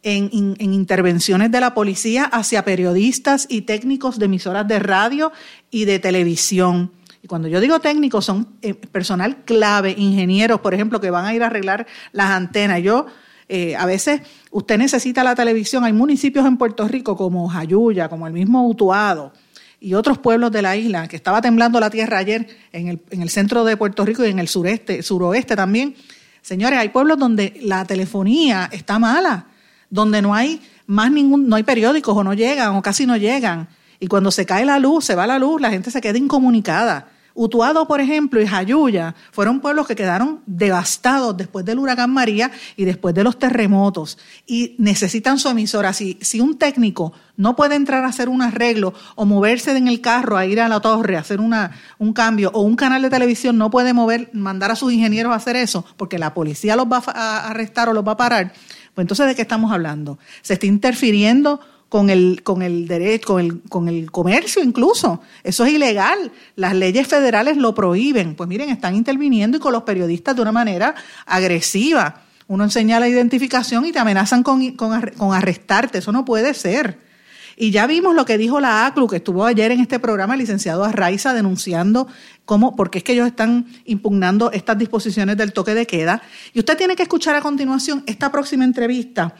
en, 0.03 0.57
intervenciones 0.59 1.53
de 1.53 1.61
la 1.61 1.73
policía 1.73 2.25
hacia 2.25 2.65
periodistas 2.65 3.47
y 3.49 3.63
técnicos 3.63 4.19
de 4.19 4.25
emisoras 4.25 4.67
de 4.67 4.81
radio 4.81 5.31
y 5.71 5.85
de 5.85 6.01
televisión. 6.01 6.91
Y 7.23 7.29
cuando 7.29 7.47
yo 7.47 7.61
digo 7.61 7.79
técnicos, 7.79 8.25
son 8.25 8.57
eh, 8.63 8.75
personal 8.75 9.45
clave, 9.45 9.95
ingenieros, 9.97 10.61
por 10.61 10.75
ejemplo, 10.75 11.01
que 11.01 11.11
van 11.11 11.27
a 11.27 11.35
ir 11.35 11.45
a 11.45 11.47
arreglar 11.47 11.87
las 12.11 12.31
antenas. 12.31 12.83
Yo 12.83 13.07
eh, 13.53 13.75
a 13.75 13.85
veces 13.85 14.21
usted 14.53 14.79
necesita 14.79 15.25
la 15.25 15.35
televisión. 15.35 15.83
Hay 15.83 15.93
municipios 15.93 16.47
en 16.47 16.57
Puerto 16.57 16.87
Rico 16.87 17.17
como 17.17 17.49
Jayuya, 17.49 18.09
como 18.09 18.29
el 18.29 18.33
mismo 18.33 18.69
Utuado 18.69 19.33
y 19.81 19.95
otros 19.95 20.19
pueblos 20.19 20.53
de 20.53 20.63
la 20.63 20.77
isla, 20.77 21.09
que 21.09 21.17
estaba 21.17 21.43
temblando 21.43 21.81
la 21.81 21.91
tierra 21.91 22.19
ayer 22.19 22.47
en 22.71 22.87
el, 22.87 23.01
en 23.11 23.23
el 23.23 23.29
centro 23.29 23.65
de 23.65 23.77
Puerto 23.77 24.05
Rico 24.05 24.25
y 24.25 24.31
en 24.31 24.39
el 24.39 24.47
sureste, 24.47 25.03
suroeste 25.03 25.57
también. 25.57 25.97
Señores, 26.43 26.79
hay 26.79 26.91
pueblos 26.91 27.19
donde 27.19 27.59
la 27.63 27.85
telefonía 27.87 28.69
está 28.71 29.01
mala, 29.01 29.47
donde 29.89 30.23
no 30.23 30.33
hay 30.33 30.63
más 30.87 31.11
ningún, 31.11 31.49
no 31.49 31.57
hay 31.57 31.65
periódicos 31.65 32.17
o 32.17 32.23
no 32.23 32.35
llegan 32.35 32.77
o 32.77 32.83
casi 32.83 33.05
no 33.05 33.17
llegan. 33.17 33.69
Y 33.99 34.07
cuando 34.07 34.31
se 34.31 34.47
cae 34.47 34.65
la 34.65 34.79
luz, 34.79 35.07
se 35.07 35.17
va 35.17 35.27
la 35.27 35.41
luz, 35.41 35.61
la 35.61 35.71
gente 35.71 35.91
se 35.91 36.01
queda 36.01 36.19
incomunicada. 36.19 37.09
Utuado, 37.35 37.87
por 37.87 38.01
ejemplo, 38.01 38.41
y 38.41 38.47
Jayuya 38.47 39.15
fueron 39.31 39.61
pueblos 39.61 39.87
que 39.87 39.95
quedaron 39.95 40.41
devastados 40.47 41.37
después 41.37 41.65
del 41.65 41.79
huracán 41.79 42.11
María 42.11 42.51
y 42.77 42.85
después 42.85 43.15
de 43.15 43.23
los 43.23 43.39
terremotos 43.39 44.19
y 44.47 44.75
necesitan 44.79 45.39
su 45.39 45.49
emisora. 45.49 45.93
Si, 45.93 46.19
un 46.41 46.59
técnico 46.59 47.13
no 47.37 47.55
puede 47.55 47.77
entrar 47.77 48.05
a 48.05 48.09
hacer 48.09 48.29
un 48.29 48.43
arreglo 48.43 48.95
o 49.15 49.27
moverse 49.27 49.77
en 49.77 49.87
el 49.87 50.01
carro 50.01 50.37
a 50.37 50.47
ir 50.47 50.61
a 50.61 50.69
la 50.69 50.81
torre 50.81 51.17
a 51.17 51.21
hacer 51.21 51.41
una, 51.41 51.71
un 51.99 52.13
cambio 52.13 52.51
o 52.53 52.63
un 52.63 52.77
canal 52.77 53.03
de 53.03 53.11
televisión 53.11 53.57
no 53.57 53.71
puede 53.71 53.93
mover, 53.93 54.31
mandar 54.33 54.71
a 54.73 54.77
sus 54.77 54.93
ingenieros 54.93 55.33
a 55.33 55.37
hacer 55.37 55.57
eso 55.57 55.85
porque 55.97 56.19
la 56.19 56.35
policía 56.35 56.77
los 56.77 56.87
va 56.87 57.03
a 57.07 57.49
arrestar 57.49 57.89
o 57.89 57.93
los 57.93 58.07
va 58.07 58.13
a 58.13 58.17
parar, 58.17 58.53
pues 58.95 59.05
entonces 59.05 59.27
¿de 59.27 59.35
qué 59.35 59.43
estamos 59.43 59.73
hablando? 59.73 60.19
Se 60.43 60.55
está 60.55 60.67
interfiriendo 60.67 61.61
con 61.91 62.09
el, 62.09 62.43
con 62.45 62.63
el 62.63 62.87
derecho, 62.87 63.35
con 63.35 63.41
el, 63.41 63.61
con 63.69 63.89
el 63.89 64.11
comercio 64.11 64.63
incluso. 64.63 65.21
Eso 65.43 65.67
es 65.67 65.73
ilegal. 65.73 66.31
Las 66.55 66.75
leyes 66.75 67.07
federales 67.07 67.57
lo 67.59 67.75
prohíben. 67.75 68.37
Pues 68.37 68.49
miren, 68.49 68.71
están 68.71 68.95
interviniendo 68.95 69.59
y 69.59 69.61
con 69.61 69.73
los 69.73 69.83
periodistas 69.83 70.37
de 70.37 70.43
una 70.43 70.53
manera 70.53 70.95
agresiva. 71.27 72.23
Uno 72.47 72.65
enseña 72.65 73.01
la 73.01 73.09
identificación 73.09 73.85
y 73.85 73.93
te 73.93 73.99
amenazan 73.99 74.45
con, 74.45 74.71
con 74.77 75.35
arrestarte. 75.35 75.99
Eso 75.99 76.13
no 76.13 76.25
puede 76.25 76.55
ser. 76.55 77.11
Y 77.57 77.73
ya 77.73 77.87
vimos 77.87 78.15
lo 78.15 78.25
que 78.25 78.39
dijo 78.39 78.59
la 78.59 78.87
ACLU, 78.87 79.07
que 79.07 79.17
estuvo 79.17 79.45
ayer 79.45 79.71
en 79.71 79.81
este 79.81 79.99
programa, 79.99 80.33
el 80.33 80.41
licenciado 80.41 80.83
Arraiza, 80.83 81.35
denunciando 81.35 82.09
cómo, 82.47 82.75
porque 82.75 82.99
es 82.99 83.05
que 83.05 83.13
ellos 83.13 83.27
están 83.27 83.67
impugnando 83.85 84.51
estas 84.51 84.79
disposiciones 84.79 85.37
del 85.37 85.53
toque 85.53 85.75
de 85.75 85.87
queda. 85.87 86.23
Y 86.55 86.61
usted 86.61 86.79
tiene 86.79 86.97
que 86.97 87.03
escuchar 87.03 87.35
a 87.35 87.43
continuación 87.43 88.03
esta 88.07 88.33
próxima 88.33 88.65
entrevista, 88.65 89.35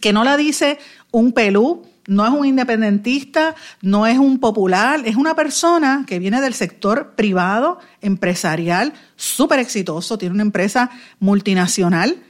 que 0.00 0.12
no 0.12 0.24
la 0.24 0.36
dice 0.36 0.78
un 1.10 1.32
pelú, 1.32 1.82
no 2.06 2.26
es 2.26 2.32
un 2.32 2.46
independentista, 2.46 3.54
no 3.82 4.06
es 4.06 4.18
un 4.18 4.38
popular, 4.38 5.02
es 5.04 5.16
una 5.16 5.34
persona 5.34 6.04
que 6.06 6.18
viene 6.18 6.40
del 6.40 6.54
sector 6.54 7.14
privado, 7.14 7.78
empresarial, 8.00 8.92
súper 9.16 9.60
exitoso, 9.60 10.18
tiene 10.18 10.34
una 10.34 10.42
empresa 10.42 10.90
multinacional 11.18 12.22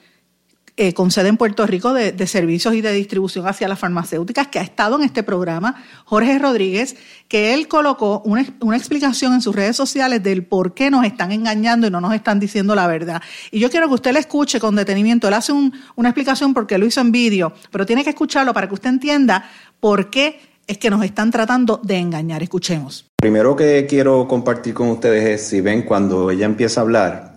eh, 0.83 0.95
con 0.95 1.11
sede 1.11 1.29
en 1.29 1.37
Puerto 1.37 1.67
Rico 1.67 1.93
de, 1.93 2.27
servicios 2.27 2.73
y 2.73 2.81
de 2.81 2.91
distribución 2.93 3.47
hacia 3.47 3.69
las 3.69 3.79
farmacéuticas, 3.79 4.47
que 4.47 4.59
ha 4.59 4.63
estado 4.63 4.97
en 4.97 5.03
este 5.03 5.23
programa, 5.23 5.75
Jorge 6.07 6.39
Rodríguez, 6.39 6.97
que 7.29 7.53
él 7.53 7.69
colocó 7.69 8.23
una, 8.25 8.41
explicación 8.75 9.35
en 9.35 9.43
sus 9.43 9.55
redes 9.55 9.77
sociales 9.77 10.23
del 10.23 10.43
por 10.43 10.73
qué 10.73 10.91
nos 10.91 11.05
están 11.05 11.33
engañando 11.33 11.87
y 11.87 11.91
no 11.91 12.01
nos 12.01 12.15
están 12.15 12.41
diciendo 12.41 12.75
la 12.75 12.87
verdad. 12.87 13.21
Y 13.51 13.61
yo 13.61 13.69
quiero 13.69 13.89
que 13.89 13.95
usted 13.97 14.15
le 14.15 14.21
escuche 14.21 14.59
con 14.59 14.75
detenimiento. 14.75 15.29
Él 15.29 15.35
hace 15.35 15.53
una 15.53 16.09
explicación 16.09 16.55
porque 16.55 16.79
lo 16.79 16.87
hizo 16.87 17.03
en 17.03 17.13
vídeo, 17.13 17.53
pero 17.71 17.85
tiene 17.85 18.03
que 18.03 18.09
escucharlo 18.09 18.55
para 18.55 18.67
que 18.67 18.73
usted 18.73 18.89
entienda 18.89 19.51
por 19.81 20.09
qué 20.09 20.41
es 20.67 20.79
que 20.79 20.89
nos 20.89 21.05
están 21.05 21.31
tratando 21.31 21.79
de 21.85 21.99
engañar. 21.99 22.43
Escuchemos. 22.43 23.05
Primero 23.19 23.55
que 23.55 23.85
quiero 23.87 24.27
compartir 24.27 24.73
con 24.73 24.89
ustedes 24.89 25.29
es, 25.29 25.47
si 25.47 25.61
ven, 25.61 25.83
cuando 25.83 26.31
ella 26.31 26.47
empieza 26.47 26.81
a 26.81 26.85
hablar, 26.85 27.30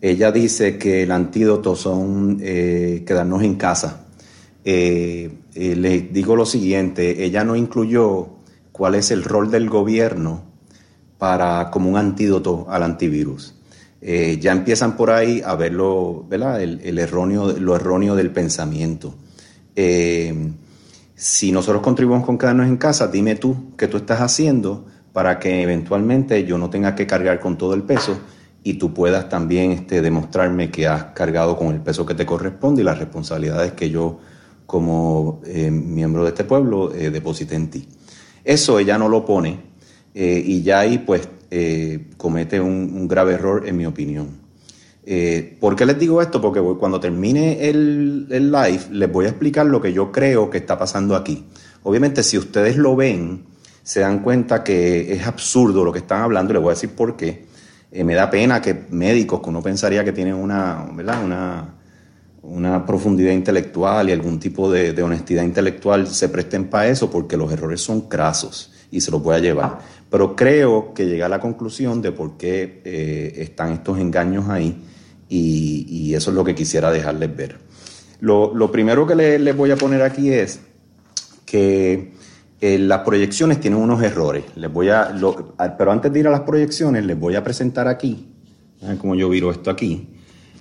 ella 0.00 0.32
dice 0.32 0.78
que 0.78 1.02
el 1.02 1.12
antídoto 1.12 1.76
son 1.76 2.38
eh, 2.40 3.04
quedarnos 3.06 3.42
en 3.42 3.56
casa. 3.56 4.06
Eh, 4.64 5.30
eh, 5.54 5.76
le 5.76 6.00
digo 6.00 6.36
lo 6.36 6.46
siguiente, 6.46 7.24
ella 7.24 7.44
no 7.44 7.54
incluyó 7.54 8.28
cuál 8.72 8.94
es 8.94 9.10
el 9.10 9.24
rol 9.24 9.50
del 9.50 9.68
gobierno 9.68 10.44
para 11.18 11.70
como 11.70 11.90
un 11.90 11.98
antídoto 11.98 12.66
al 12.70 12.82
antivirus. 12.82 13.54
ya 14.00 14.52
empiezan 14.52 14.96
por 14.96 15.10
ahí 15.10 15.42
a 15.44 15.54
ver 15.54 15.74
lo, 15.74 16.26
El, 16.30 16.98
erróneo, 16.98 17.52
lo 17.52 17.76
erróneo 17.76 18.16
del 18.16 18.30
pensamiento. 18.30 19.14
si 21.14 21.52
nosotros 21.52 21.82
contribuimos 21.82 22.24
con 22.24 22.38
quedarnos 22.38 22.66
en 22.66 22.78
casa, 22.78 23.08
dime 23.08 23.34
tú 23.36 23.74
qué 23.76 23.86
tú 23.86 23.98
estás 23.98 24.22
haciendo 24.22 24.86
para 25.12 25.38
que 25.38 25.62
eventualmente 25.62 26.44
yo 26.46 26.56
no 26.56 26.70
tenga 26.70 26.94
que 26.94 27.06
cargar 27.06 27.38
con 27.40 27.58
todo 27.58 27.74
el 27.74 27.82
peso 27.82 28.18
y 28.62 28.74
tú 28.74 28.92
puedas 28.92 29.28
también 29.28 29.72
este, 29.72 30.02
demostrarme 30.02 30.70
que 30.70 30.86
has 30.86 31.04
cargado 31.14 31.56
con 31.56 31.68
el 31.68 31.80
peso 31.80 32.04
que 32.04 32.14
te 32.14 32.26
corresponde 32.26 32.82
y 32.82 32.84
las 32.84 32.98
responsabilidades 32.98 33.72
que 33.72 33.90
yo 33.90 34.20
como 34.66 35.40
eh, 35.46 35.70
miembro 35.70 36.22
de 36.22 36.28
este 36.28 36.44
pueblo 36.44 36.94
eh, 36.94 37.10
deposité 37.10 37.56
en 37.56 37.70
ti. 37.70 37.88
Eso 38.44 38.78
ella 38.78 38.98
no 38.98 39.08
lo 39.08 39.24
pone 39.24 39.58
eh, 40.14 40.42
y 40.44 40.62
ya 40.62 40.80
ahí 40.80 40.98
pues 40.98 41.28
comete 42.16 42.60
un, 42.60 43.08
grave 43.08 43.34
error 43.34 43.66
en 43.66 43.76
mi 43.76 43.84
opinión. 43.84 44.38
¿Por 45.58 45.74
qué 45.74 45.84
les 45.84 45.98
digo 45.98 46.22
esto? 46.22 46.40
Porque 46.40 46.60
cuando 46.78 47.00
termine 47.00 47.68
el, 47.68 48.28
el 48.30 48.52
live 48.52 48.82
les 48.92 49.10
voy 49.10 49.24
a 49.24 49.30
explicar 49.30 49.66
lo 49.66 49.80
que 49.80 49.92
yo 49.92 50.12
creo 50.12 50.48
que 50.48 50.58
está 50.58 50.78
pasando 50.78 51.16
aquí. 51.16 51.46
Obviamente 51.82 52.22
si 52.22 52.38
ustedes 52.38 52.76
lo 52.76 52.94
ven, 52.94 53.46
se 53.82 53.98
dan 53.98 54.20
cuenta 54.20 54.62
que 54.62 55.12
es 55.12 55.26
absurdo 55.26 55.84
lo 55.84 55.92
que 55.92 55.98
están 55.98 56.22
hablando 56.22 56.52
les 56.52 56.62
voy 56.62 56.70
a 56.70 56.74
decir 56.74 56.90
por 56.90 57.16
qué. 57.16 57.49
Eh, 57.92 58.04
me 58.04 58.14
da 58.14 58.30
pena 58.30 58.60
que 58.62 58.86
médicos 58.90 59.40
que 59.40 59.48
uno 59.48 59.62
pensaría 59.62 60.04
que 60.04 60.12
tienen 60.12 60.34
una, 60.34 60.86
una, 62.42 62.86
profundidad 62.86 63.32
intelectual 63.32 64.08
y 64.08 64.12
algún 64.12 64.38
tipo 64.38 64.70
de, 64.70 65.02
honestidad 65.02 65.42
intelectual 65.42 66.06
se 66.06 66.28
presten 66.28 66.68
para 66.68 66.88
eso 66.88 67.10
porque 67.10 67.36
los 67.36 67.52
errores 67.52 67.80
son 67.80 68.02
crasos 68.02 68.72
y 68.92 69.00
se 69.00 69.10
los 69.10 69.22
voy 69.22 69.34
a 69.34 69.38
llevar. 69.40 69.78
Pero 70.08 70.36
creo 70.36 70.94
que 70.94 71.06
llega 71.06 71.26
a 71.26 71.28
la 71.28 71.40
conclusión 71.40 72.00
de 72.00 72.12
por 72.12 72.36
qué 72.36 72.80
eh, 72.84 73.32
están 73.38 73.72
estos 73.72 73.98
engaños 73.98 74.48
ahí 74.48 74.84
y, 75.28 76.14
eso 76.14 76.30
es 76.30 76.36
lo 76.36 76.44
que 76.44 76.54
quisiera 76.54 76.90
dejarles 76.90 77.34
ver. 77.36 77.58
Lo, 78.20 78.70
primero 78.70 79.06
que 79.06 79.14
les 79.14 79.56
voy 79.56 79.70
a 79.70 79.76
poner 79.76 80.02
aquí 80.02 80.32
es 80.32 80.60
que 81.46 82.12
eh, 82.60 82.78
las 82.78 83.00
proyecciones 83.00 83.58
tienen 83.60 83.80
unos 83.80 84.02
errores. 84.02 84.44
Les 84.56 84.70
voy 84.70 84.90
a, 84.90 85.14
pero 85.78 85.92
antes 85.92 86.12
de 86.12 86.20
ir 86.20 86.26
a 86.26 86.30
las 86.30 86.40
proyecciones, 86.40 87.04
les 87.04 87.18
voy 87.18 87.34
a 87.34 87.42
presentar 87.42 87.88
aquí, 87.88 88.28
como 88.98 89.14
yo 89.14 89.28
viro 89.30 89.50
esto 89.50 89.70
aquí, 89.70 90.08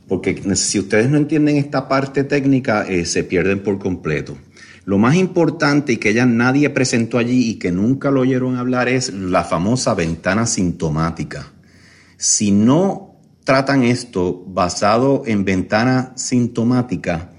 porque 0.08 0.56
si 0.56 0.80
ustedes 0.80 1.10
no 1.10 1.18
entienden 1.18 1.58
esta 1.58 1.88
parte 1.88 2.24
técnica, 2.24 2.88
eh, 2.88 3.06
se 3.06 3.24
pierden 3.24 3.62
por 3.64 3.80
completo. 3.80 4.38
Lo 4.86 4.98
más 4.98 5.16
importante 5.16 5.94
y 5.94 5.98
que 5.98 6.14
ya 6.14 6.26
nadie 6.26 6.70
presentó 6.70 7.18
allí 7.18 7.50
y 7.50 7.60
que 7.60 7.72
nunca 7.72 8.12
lo 8.12 8.22
oyeron 8.22 8.56
hablar 8.56 8.88
es 8.88 9.14
la 9.14 9.44
famosa 9.44 9.94
ventana 9.94 10.46
sintomática. 10.46 11.52
Si 12.18 12.52
no 12.52 13.20
tratan 13.44 13.84
esto 13.84 14.44
basado 14.48 15.24
en 15.26 15.44
ventana 15.46 16.14
sintomática, 16.16 17.30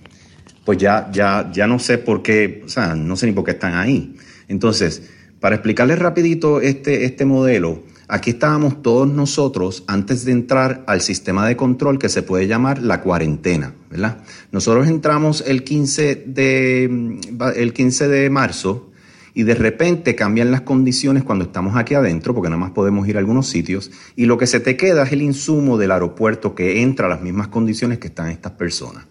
pues 0.65 0.79
ya, 0.79 1.11
ya, 1.11 1.51
ya 1.53 1.67
no 1.67 1.79
sé 1.79 1.99
por 1.99 2.23
qué, 2.23 2.63
o 2.65 2.69
sea, 2.69 2.95
no 2.95 3.17
sé 3.17 3.27
ni 3.27 3.33
por 3.33 3.45
qué 3.45 3.53
están 3.53 3.75
ahí. 3.75 4.15
Entonces, 4.51 5.05
para 5.39 5.55
explicarles 5.55 6.01
rapidito 6.01 6.61
este, 6.61 7.05
este 7.05 7.25
modelo, 7.25 7.85
aquí 8.09 8.31
estábamos 8.31 8.83
todos 8.83 9.09
nosotros 9.09 9.85
antes 9.87 10.25
de 10.25 10.33
entrar 10.33 10.83
al 10.89 11.01
sistema 11.03 11.47
de 11.47 11.57
control 11.57 12.01
que 12.01 12.09
se 12.09 12.23
puede 12.23 12.49
llamar 12.49 12.83
la 12.83 13.01
cuarentena, 13.01 13.75
¿verdad? 13.91 14.19
Nosotros 14.51 14.89
entramos 14.89 15.45
el 15.47 15.63
15 15.63 16.25
de, 16.27 17.21
el 17.55 17.73
15 17.73 18.09
de 18.09 18.29
marzo 18.29 18.91
y 19.35 19.45
de 19.45 19.55
repente 19.55 20.17
cambian 20.17 20.51
las 20.51 20.63
condiciones 20.63 21.23
cuando 21.23 21.45
estamos 21.45 21.77
aquí 21.77 21.95
adentro, 21.95 22.35
porque 22.35 22.51
nada 22.51 22.59
más 22.59 22.73
podemos 22.73 23.07
ir 23.07 23.15
a 23.17 23.21
algunos 23.21 23.47
sitios, 23.47 23.93
y 24.17 24.27
lo 24.27 24.37
que 24.37 24.49
se 24.49 24.59
te 24.59 24.77
queda 24.77 25.05
es 25.05 25.13
el 25.13 25.23
insumo 25.23 25.79
del 25.79 25.93
aeropuerto 25.93 26.57
que 26.57 26.83
entra 26.83 27.07
a 27.07 27.11
las 27.11 27.23
mismas 27.23 27.47
condiciones 27.47 28.01
que 28.01 28.09
están 28.09 28.31
estas 28.31 28.53
personas. 28.53 29.05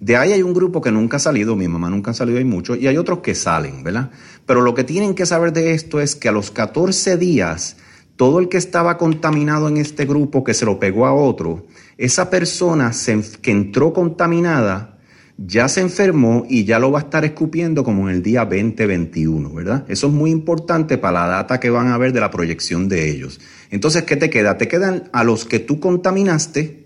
De 0.00 0.16
ahí 0.16 0.32
hay 0.32 0.42
un 0.42 0.54
grupo 0.54 0.80
que 0.80 0.90
nunca 0.90 1.16
ha 1.16 1.20
salido, 1.20 1.56
mi 1.56 1.68
mamá 1.68 1.90
nunca 1.90 2.10
ha 2.10 2.14
salido, 2.14 2.38
hay 2.38 2.44
muchos, 2.44 2.78
y 2.78 2.86
hay 2.86 2.96
otros 2.96 3.20
que 3.20 3.34
salen, 3.34 3.82
¿verdad? 3.82 4.10
Pero 4.46 4.60
lo 4.60 4.74
que 4.74 4.84
tienen 4.84 5.14
que 5.14 5.26
saber 5.26 5.52
de 5.52 5.72
esto 5.72 6.00
es 6.00 6.16
que 6.16 6.28
a 6.28 6.32
los 6.32 6.50
14 6.50 7.16
días, 7.16 7.76
todo 8.16 8.38
el 8.38 8.48
que 8.48 8.58
estaba 8.58 8.98
contaminado 8.98 9.68
en 9.68 9.76
este 9.76 10.04
grupo, 10.04 10.44
que 10.44 10.54
se 10.54 10.64
lo 10.64 10.78
pegó 10.78 11.06
a 11.06 11.14
otro, 11.14 11.66
esa 11.98 12.30
persona 12.30 12.92
que 13.40 13.50
entró 13.50 13.92
contaminada, 13.92 14.94
ya 15.36 15.68
se 15.68 15.80
enfermó 15.80 16.46
y 16.48 16.64
ya 16.64 16.78
lo 16.78 16.92
va 16.92 17.00
a 17.00 17.02
estar 17.02 17.24
escupiendo 17.24 17.82
como 17.82 18.08
en 18.08 18.14
el 18.14 18.22
día 18.22 18.44
2021, 18.44 19.52
¿verdad? 19.52 19.84
Eso 19.88 20.06
es 20.06 20.12
muy 20.12 20.30
importante 20.30 20.96
para 20.96 21.22
la 21.22 21.36
data 21.36 21.58
que 21.58 21.70
van 21.70 21.88
a 21.88 21.98
ver 21.98 22.12
de 22.12 22.20
la 22.20 22.30
proyección 22.30 22.88
de 22.88 23.10
ellos. 23.10 23.40
Entonces, 23.70 24.04
¿qué 24.04 24.16
te 24.16 24.30
queda? 24.30 24.58
Te 24.58 24.68
quedan 24.68 25.08
a 25.12 25.24
los 25.24 25.44
que 25.44 25.58
tú 25.58 25.80
contaminaste, 25.80 26.84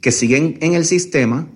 que 0.00 0.12
siguen 0.12 0.58
en 0.60 0.74
el 0.74 0.84
sistema, 0.84 1.46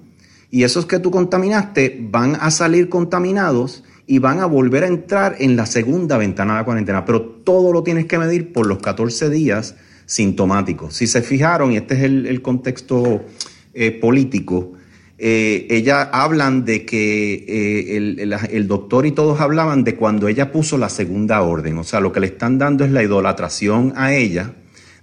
y 0.52 0.64
esos 0.64 0.84
que 0.84 0.98
tú 0.98 1.10
contaminaste 1.10 1.98
van 2.10 2.36
a 2.38 2.50
salir 2.50 2.90
contaminados 2.90 3.84
y 4.06 4.18
van 4.18 4.40
a 4.40 4.44
volver 4.44 4.84
a 4.84 4.86
entrar 4.86 5.36
en 5.38 5.56
la 5.56 5.64
segunda 5.64 6.18
ventana 6.18 6.58
de 6.58 6.64
cuarentena. 6.66 7.06
Pero 7.06 7.22
todo 7.22 7.72
lo 7.72 7.82
tienes 7.82 8.04
que 8.04 8.18
medir 8.18 8.52
por 8.52 8.66
los 8.66 8.78
14 8.78 9.30
días 9.30 9.76
sintomáticos. 10.04 10.94
Si 10.94 11.06
se 11.06 11.22
fijaron, 11.22 11.72
y 11.72 11.78
este 11.78 11.94
es 11.94 12.02
el, 12.02 12.42
contexto 12.42 13.24
eh, 13.72 13.92
político, 13.92 14.74
eh, 15.16 15.66
ella 15.70 16.02
hablan 16.02 16.66
de 16.66 16.84
que 16.84 17.32
eh, 17.48 17.96
el, 17.96 18.36
el, 18.50 18.68
doctor 18.68 19.06
y 19.06 19.12
todos 19.12 19.40
hablaban 19.40 19.84
de 19.84 19.96
cuando 19.96 20.28
ella 20.28 20.52
puso 20.52 20.76
la 20.76 20.90
segunda 20.90 21.40
orden. 21.40 21.78
O 21.78 21.84
sea, 21.84 22.00
lo 22.00 22.12
que 22.12 22.20
le 22.20 22.26
están 22.26 22.58
dando 22.58 22.84
es 22.84 22.90
la 22.90 23.02
idolatración 23.02 23.94
a 23.96 24.12
ella, 24.12 24.52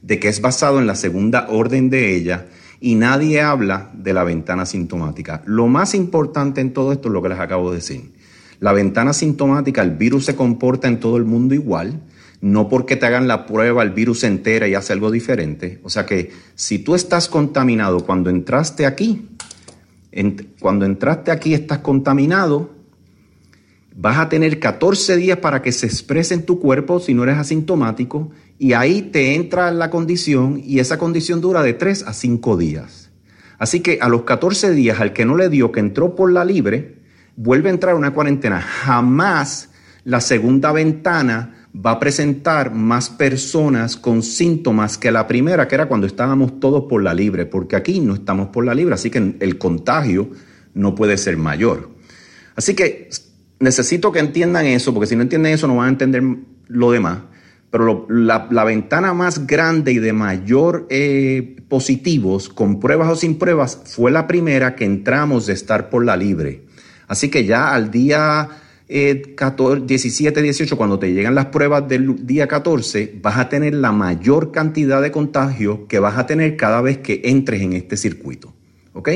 de 0.04 0.20
que 0.20 0.28
es 0.28 0.42
basado 0.42 0.80
en 0.80 0.86
la 0.86 0.94
segunda 0.94 1.48
orden 1.50 1.90
de 1.90 2.16
ella 2.16 2.46
y 2.82 2.96
nadie 2.96 3.42
habla 3.42 3.92
de 3.94 4.14
la 4.14 4.24
ventana 4.24 4.66
sintomática. 4.66 5.42
Lo 5.46 5.68
más 5.68 5.94
importante 5.94 6.62
en 6.62 6.74
todo 6.74 6.92
esto 6.92 7.10
es 7.10 7.14
lo 7.14 7.22
que 7.22 7.30
les 7.30 7.40
acabo 7.40 7.72
de 7.72 7.78
decir. 7.78 8.14
La 8.60 8.74
ventana 8.74 9.14
sintomática, 9.14 9.82
el 9.82 9.92
virus 9.92 10.26
se 10.26 10.36
comporta 10.36 10.88
en 10.88 11.00
todo 11.00 11.18
el 11.18 11.26
mundo 11.26 11.54
igual, 11.54 12.02
no 12.42 12.70
porque 12.70 12.96
te 12.96 13.06
hagan 13.06 13.28
la 13.28 13.46
prueba 13.46 13.84
el 13.84 13.90
virus 13.90 14.22
se 14.22 14.28
entera 14.28 14.68
y 14.68 14.76
hace 14.76 14.94
algo 14.94 15.12
diferente. 15.12 15.80
O 15.84 15.90
sea 15.90 16.06
que 16.06 16.32
si 16.56 16.80
tú 16.80 16.96
estás 16.96 17.28
contaminado 17.28 18.06
cuando 18.06 18.30
entraste 18.30 18.86
aquí, 18.86 19.28
cuando 20.60 20.86
entraste 20.86 21.32
aquí 21.32 21.54
estás 21.54 21.80
contaminado, 21.80 22.72
vas 23.96 24.18
a 24.18 24.30
tener 24.30 24.60
14 24.60 25.18
días 25.18 25.40
para 25.40 25.62
que 25.62 25.72
se 25.72 25.86
exprese 25.86 26.34
en 26.34 26.46
tu 26.46 26.60
cuerpo 26.60 27.00
si 27.00 27.14
no 27.14 27.24
eres 27.24 27.38
asintomático 27.38 28.32
y 28.60 28.74
ahí 28.74 29.02
te 29.02 29.36
entra 29.36 29.72
la 29.72 29.90
condición 29.90 30.62
y 30.64 30.80
esa 30.80 30.98
condición 30.98 31.40
dura 31.40 31.64
de 31.64 31.74
3 31.74 32.04
a 32.04 32.14
5 32.14 32.58
días. 32.58 33.10
Así 33.58 33.80
que 33.80 34.00
a 34.02 34.10
los 34.10 34.24
14 34.24 34.72
días 34.72 35.00
al 35.00 35.14
que 35.14 35.26
no 35.26 35.38
le 35.38 35.50
dio, 35.50 35.72
que 35.72 35.80
entró 35.80 36.14
por 36.14 36.32
la 36.32 36.44
libre, 36.44 36.98
vuelve 37.38 37.70
a 37.70 37.74
entrar 37.74 37.96
una 37.96 38.14
cuarentena. 38.14 38.62
Jamás 38.62 39.70
la 40.04 40.20
segunda 40.20 40.74
ventana 40.74 41.56
va 41.74 41.92
a 41.92 42.00
presentar 42.00 42.74
más 42.74 43.10
personas 43.10 43.96
con 43.96 44.24
síntomas 44.24 44.98
que 44.98 45.12
la 45.12 45.26
primera, 45.26 45.68
que 45.68 45.76
era 45.76 45.88
cuando 45.88 46.08
estábamos 46.08 46.60
todos 46.60 46.86
por 46.90 47.02
la 47.02 47.14
libre, 47.14 47.46
porque 47.46 47.78
aquí 47.78 48.02
no 48.02 48.14
estamos 48.14 48.50
por 48.50 48.66
la 48.66 48.76
libre, 48.76 48.96
así 48.96 49.10
que 49.10 49.36
el 49.40 49.58
contagio 49.58 50.32
no 50.74 50.96
puede 50.96 51.18
ser 51.18 51.38
mayor. 51.38 51.92
Así 52.56 52.74
que 52.74 53.10
necesito 53.60 54.12
que 54.12 54.20
entiendan 54.20 54.66
eso, 54.66 54.94
porque 54.94 55.08
si 55.08 55.16
no 55.16 55.22
entienden 55.22 55.54
eso 55.54 55.68
no 55.68 55.78
van 55.78 55.88
a 55.88 55.90
entender 55.90 56.24
lo 56.68 56.92
demás. 56.92 57.20
Pero 57.72 58.08
la, 58.10 58.64
ventana 58.64 59.14
más 59.14 59.46
grande 59.46 59.92
y 59.92 60.00
de 60.00 60.12
mayor 60.12 60.88
eh, 60.90 61.58
positivos, 61.68 62.50
con 62.50 62.80
pruebas 62.80 63.10
o 63.10 63.16
sin 63.16 63.38
pruebas, 63.38 63.80
fue 63.86 64.10
la 64.10 64.26
primera 64.26 64.76
que 64.76 64.86
entramos 64.86 65.46
de 65.46 65.54
estar 65.54 65.90
por 65.90 66.04
la 66.04 66.18
libre. 66.18 66.64
Así 67.08 67.30
que 67.30 67.46
ya 67.46 67.74
al 67.74 67.92
día 67.92 68.50
17, 68.88 70.40
eh, 70.40 70.44
18, 70.44 70.78
cuando 70.78 70.98
te 70.98 71.14
llegan 71.14 71.36
las 71.36 71.48
pruebas 71.48 71.88
del 71.88 72.26
día 72.26 72.48
14, 72.48 73.20
vas 73.22 73.38
a 73.38 73.48
tener 73.48 73.76
la 73.76 73.92
mayor 73.92 74.52
cantidad 74.52 75.00
de 75.00 75.12
contagio 75.12 75.88
que 75.88 76.00
vas 76.00 76.18
a 76.18 76.26
tener 76.26 76.58
cada 76.58 76.82
vez 76.82 76.98
que 76.98 77.22
entres 77.26 77.62
en 77.62 77.74
este 77.74 77.98
circuito. 77.98 78.54
¿Ok? 78.94 79.10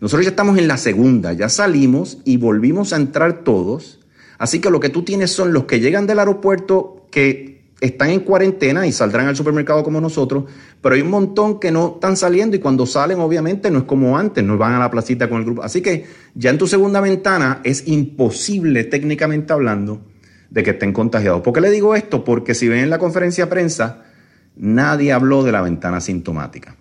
Nosotros 0.00 0.26
ya 0.26 0.30
estamos 0.30 0.58
en 0.58 0.68
la 0.68 0.76
segunda, 0.76 1.32
ya 1.32 1.48
salimos 1.48 2.18
y 2.24 2.36
volvimos 2.36 2.92
a 2.92 2.96
entrar 2.96 3.44
todos. 3.44 4.00
Así 4.36 4.60
que 4.60 4.68
lo 4.68 4.78
que 4.78 4.90
tú 4.90 5.02
tienes 5.04 5.30
son 5.30 5.54
los 5.54 5.64
que 5.64 5.80
llegan 5.80 6.06
del 6.06 6.18
aeropuerto 6.18 7.06
que 7.10 7.53
están 7.80 8.10
en 8.10 8.20
cuarentena 8.20 8.86
y 8.86 8.92
saldrán 8.92 9.26
al 9.26 9.36
supermercado 9.36 9.82
como 9.82 10.00
nosotros, 10.00 10.44
pero 10.80 10.94
hay 10.94 11.02
un 11.02 11.10
montón 11.10 11.60
que 11.60 11.70
no 11.70 11.94
están 11.94 12.16
saliendo 12.16 12.56
y 12.56 12.60
cuando 12.60 12.86
salen 12.86 13.20
obviamente 13.20 13.70
no 13.70 13.80
es 13.80 13.84
como 13.84 14.16
antes, 14.16 14.42
no 14.44 14.56
van 14.56 14.74
a 14.74 14.78
la 14.78 14.90
placita 14.90 15.28
con 15.28 15.38
el 15.38 15.44
grupo. 15.44 15.62
Así 15.62 15.80
que 15.80 16.06
ya 16.34 16.50
en 16.50 16.58
tu 16.58 16.66
segunda 16.66 17.00
ventana 17.00 17.60
es 17.64 17.86
imposible 17.86 18.84
técnicamente 18.84 19.52
hablando 19.52 20.02
de 20.50 20.62
que 20.62 20.70
estén 20.70 20.92
contagiados. 20.92 21.42
¿Por 21.42 21.52
qué 21.52 21.60
le 21.60 21.70
digo 21.70 21.94
esto? 21.94 22.24
Porque 22.24 22.54
si 22.54 22.68
ven 22.68 22.80
en 22.80 22.90
la 22.90 22.98
conferencia 22.98 23.44
de 23.44 23.50
prensa, 23.50 24.04
nadie 24.56 25.12
habló 25.12 25.42
de 25.42 25.52
la 25.52 25.62
ventana 25.62 26.00
sintomática. 26.00 26.76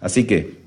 Así 0.00 0.24
que 0.24 0.58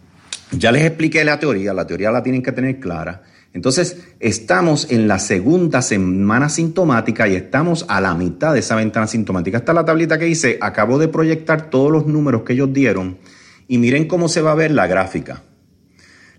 ya 0.52 0.72
les 0.72 0.84
expliqué 0.84 1.24
la 1.24 1.40
teoría, 1.40 1.74
la 1.74 1.88
teoría 1.88 2.12
la 2.12 2.22
tienen 2.22 2.44
que 2.44 2.52
tener 2.52 2.80
clara. 2.80 3.24
Entonces, 3.54 3.98
estamos 4.20 4.90
en 4.92 5.08
la 5.08 5.20
segunda 5.20 5.82
semana 5.82 6.48
sintomática 6.48 7.28
y 7.28 7.36
estamos 7.36 7.86
a 7.90 8.00
la 8.00 8.16
mitad 8.16 8.54
de 8.54 8.60
esa 8.60 8.76
ventana 8.76 9.08
sintomática. 9.08 9.58
Esta 9.58 9.74
es 9.74 9.76
la 9.76 9.86
tablita 9.86 10.18
que 10.18 10.30
hice, 10.30 10.58
acabo 10.62 10.98
de 10.98 11.10
proyectar 11.10 11.70
todos 11.70 11.92
los 11.92 12.08
números 12.08 12.44
que 12.44 12.54
ellos 12.54 12.72
dieron 12.72 13.18
y 13.68 13.78
miren 13.78 14.08
cómo 14.08 14.30
se 14.30 14.42
va 14.42 14.54
a 14.54 14.56
ver 14.56 14.72
la 14.72 14.88
gráfica. 14.88 15.44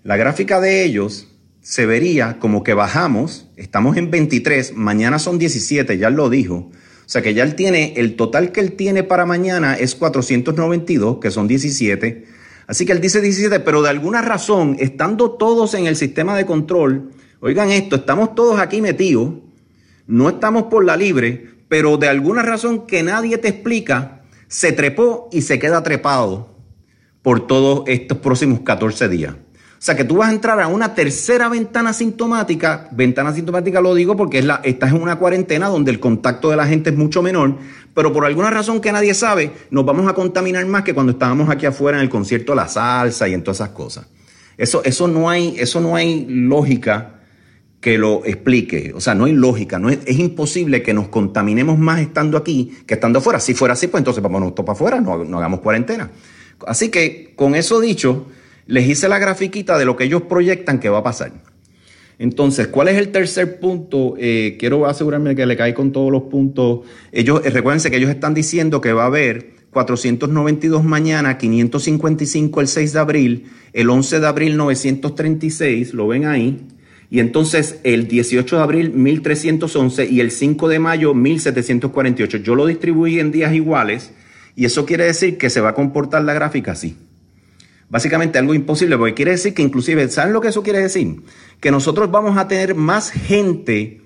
La 0.04 0.16
gráfica 0.16 0.58
de 0.60 0.84
ellos 0.84 1.28
se 1.60 1.84
vería 1.84 2.38
como 2.38 2.64
que 2.64 2.74
bajamos, 2.74 3.48
estamos 3.56 3.96
en 3.98 4.10
23, 4.10 4.74
mañana 4.74 5.18
son 5.18 5.38
17, 5.38 5.98
ya 5.98 6.08
lo 6.08 6.30
dijo. 6.30 6.54
O 6.54 7.08
sea 7.12 7.20
que 7.20 7.34
ya 7.34 7.44
él 7.44 7.56
tiene, 7.56 7.92
el 7.96 8.16
total 8.16 8.52
que 8.52 8.60
él 8.60 8.72
tiene 8.72 9.02
para 9.02 9.26
mañana 9.26 9.74
es 9.74 9.94
492, 9.94 11.18
que 11.18 11.30
son 11.30 11.46
17 11.46 12.31
Así 12.72 12.86
que 12.86 12.92
él 12.92 13.02
dice 13.02 13.20
17, 13.20 13.60
pero 13.60 13.82
de 13.82 13.90
alguna 13.90 14.22
razón, 14.22 14.76
estando 14.78 15.32
todos 15.32 15.74
en 15.74 15.84
el 15.84 15.94
sistema 15.94 16.34
de 16.34 16.46
control, 16.46 17.10
oigan 17.40 17.70
esto, 17.70 17.96
estamos 17.96 18.34
todos 18.34 18.58
aquí 18.58 18.80
metidos, 18.80 19.34
no 20.06 20.30
estamos 20.30 20.62
por 20.70 20.82
la 20.82 20.96
libre, 20.96 21.50
pero 21.68 21.98
de 21.98 22.08
alguna 22.08 22.40
razón 22.40 22.86
que 22.86 23.02
nadie 23.02 23.36
te 23.36 23.48
explica, 23.48 24.22
se 24.48 24.72
trepó 24.72 25.28
y 25.30 25.42
se 25.42 25.58
queda 25.58 25.82
trepado 25.82 26.48
por 27.20 27.46
todos 27.46 27.82
estos 27.88 28.16
próximos 28.16 28.60
14 28.60 29.06
días. 29.10 29.34
O 29.82 29.84
sea 29.84 29.96
que 29.96 30.04
tú 30.04 30.18
vas 30.18 30.28
a 30.28 30.32
entrar 30.32 30.60
a 30.60 30.68
una 30.68 30.94
tercera 30.94 31.48
ventana 31.48 31.92
sintomática. 31.92 32.86
Ventana 32.92 33.34
sintomática 33.34 33.80
lo 33.80 33.96
digo 33.96 34.16
porque 34.16 34.38
es 34.38 34.44
la, 34.44 34.60
estás 34.62 34.92
en 34.92 35.02
una 35.02 35.16
cuarentena 35.16 35.66
donde 35.66 35.90
el 35.90 35.98
contacto 35.98 36.50
de 36.50 36.56
la 36.56 36.68
gente 36.68 36.90
es 36.90 36.96
mucho 36.96 37.20
menor, 37.20 37.56
pero 37.92 38.12
por 38.12 38.24
alguna 38.24 38.48
razón 38.48 38.80
que 38.80 38.92
nadie 38.92 39.12
sabe, 39.12 39.50
nos 39.72 39.84
vamos 39.84 40.08
a 40.08 40.14
contaminar 40.14 40.64
más 40.66 40.84
que 40.84 40.94
cuando 40.94 41.10
estábamos 41.10 41.50
aquí 41.50 41.66
afuera 41.66 41.98
en 41.98 42.04
el 42.04 42.08
concierto 42.08 42.52
de 42.52 42.56
la 42.56 42.68
salsa 42.68 43.28
y 43.28 43.34
en 43.34 43.42
todas 43.42 43.56
esas 43.56 43.70
cosas. 43.70 44.06
Eso, 44.56 44.84
eso, 44.84 45.08
no, 45.08 45.28
hay, 45.28 45.56
eso 45.58 45.80
no 45.80 45.96
hay 45.96 46.26
lógica 46.28 47.14
que 47.80 47.98
lo 47.98 48.24
explique. 48.24 48.92
O 48.94 49.00
sea, 49.00 49.16
no 49.16 49.24
hay 49.24 49.32
lógica. 49.32 49.80
No 49.80 49.90
es, 49.90 49.98
es, 50.06 50.16
imposible 50.16 50.80
que 50.84 50.94
nos 50.94 51.08
contaminemos 51.08 51.76
más 51.76 51.98
estando 51.98 52.38
aquí 52.38 52.72
que 52.86 52.94
estando 52.94 53.18
afuera. 53.18 53.40
Si 53.40 53.52
fuera 53.52 53.74
así, 53.74 53.88
pues 53.88 54.00
entonces 54.00 54.22
vámonos 54.22 54.52
para 54.52 54.74
afuera, 54.74 55.00
no, 55.00 55.24
no 55.24 55.38
hagamos 55.38 55.58
cuarentena. 55.58 56.08
Así 56.68 56.88
que, 56.88 57.32
con 57.34 57.56
eso 57.56 57.80
dicho, 57.80 58.28
les 58.66 58.88
hice 58.88 59.08
la 59.08 59.18
grafiquita 59.18 59.78
de 59.78 59.84
lo 59.84 59.96
que 59.96 60.04
ellos 60.04 60.22
proyectan 60.22 60.78
que 60.78 60.88
va 60.88 60.98
a 60.98 61.02
pasar. 61.02 61.32
Entonces, 62.18 62.68
¿cuál 62.68 62.88
es 62.88 62.98
el 62.98 63.08
tercer 63.08 63.58
punto? 63.58 64.14
Eh, 64.18 64.56
quiero 64.58 64.86
asegurarme 64.86 65.34
que 65.34 65.44
le 65.46 65.56
cae 65.56 65.74
con 65.74 65.92
todos 65.92 66.12
los 66.12 66.24
puntos. 66.24 66.80
Ellos, 67.10 67.42
eh, 67.44 67.50
recuérdense 67.50 67.90
que 67.90 67.96
ellos 67.96 68.10
están 68.10 68.34
diciendo 68.34 68.80
que 68.80 68.92
va 68.92 69.04
a 69.04 69.06
haber 69.06 69.54
492 69.70 70.84
mañana, 70.84 71.38
555 71.38 72.60
el 72.60 72.68
6 72.68 72.92
de 72.92 72.98
abril, 72.98 73.46
el 73.72 73.90
11 73.90 74.20
de 74.20 74.26
abril 74.26 74.56
936, 74.56 75.94
lo 75.94 76.06
ven 76.08 76.26
ahí. 76.26 76.66
Y 77.10 77.20
entonces 77.20 77.80
el 77.82 78.06
18 78.06 78.56
de 78.56 78.62
abril 78.62 78.90
1311 78.90 80.06
y 80.06 80.20
el 80.20 80.30
5 80.30 80.68
de 80.68 80.78
mayo 80.78 81.14
1748. 81.14 82.38
Yo 82.38 82.54
lo 82.54 82.66
distribuí 82.66 83.18
en 83.18 83.32
días 83.32 83.52
iguales 83.52 84.12
y 84.54 84.64
eso 84.64 84.86
quiere 84.86 85.04
decir 85.04 85.38
que 85.38 85.50
se 85.50 85.60
va 85.60 85.70
a 85.70 85.74
comportar 85.74 86.22
la 86.24 86.34
gráfica 86.34 86.72
así 86.72 86.96
básicamente 87.92 88.38
algo 88.38 88.54
imposible, 88.54 88.96
porque 88.96 89.12
quiere 89.12 89.32
decir 89.32 89.52
que 89.52 89.60
inclusive, 89.60 90.08
¿saben 90.08 90.32
lo 90.32 90.40
que 90.40 90.48
eso 90.48 90.62
quiere 90.62 90.78
decir? 90.78 91.20
Que 91.60 91.70
nosotros 91.70 92.10
vamos 92.10 92.38
a 92.38 92.48
tener 92.48 92.74
más 92.74 93.10
gente 93.10 94.00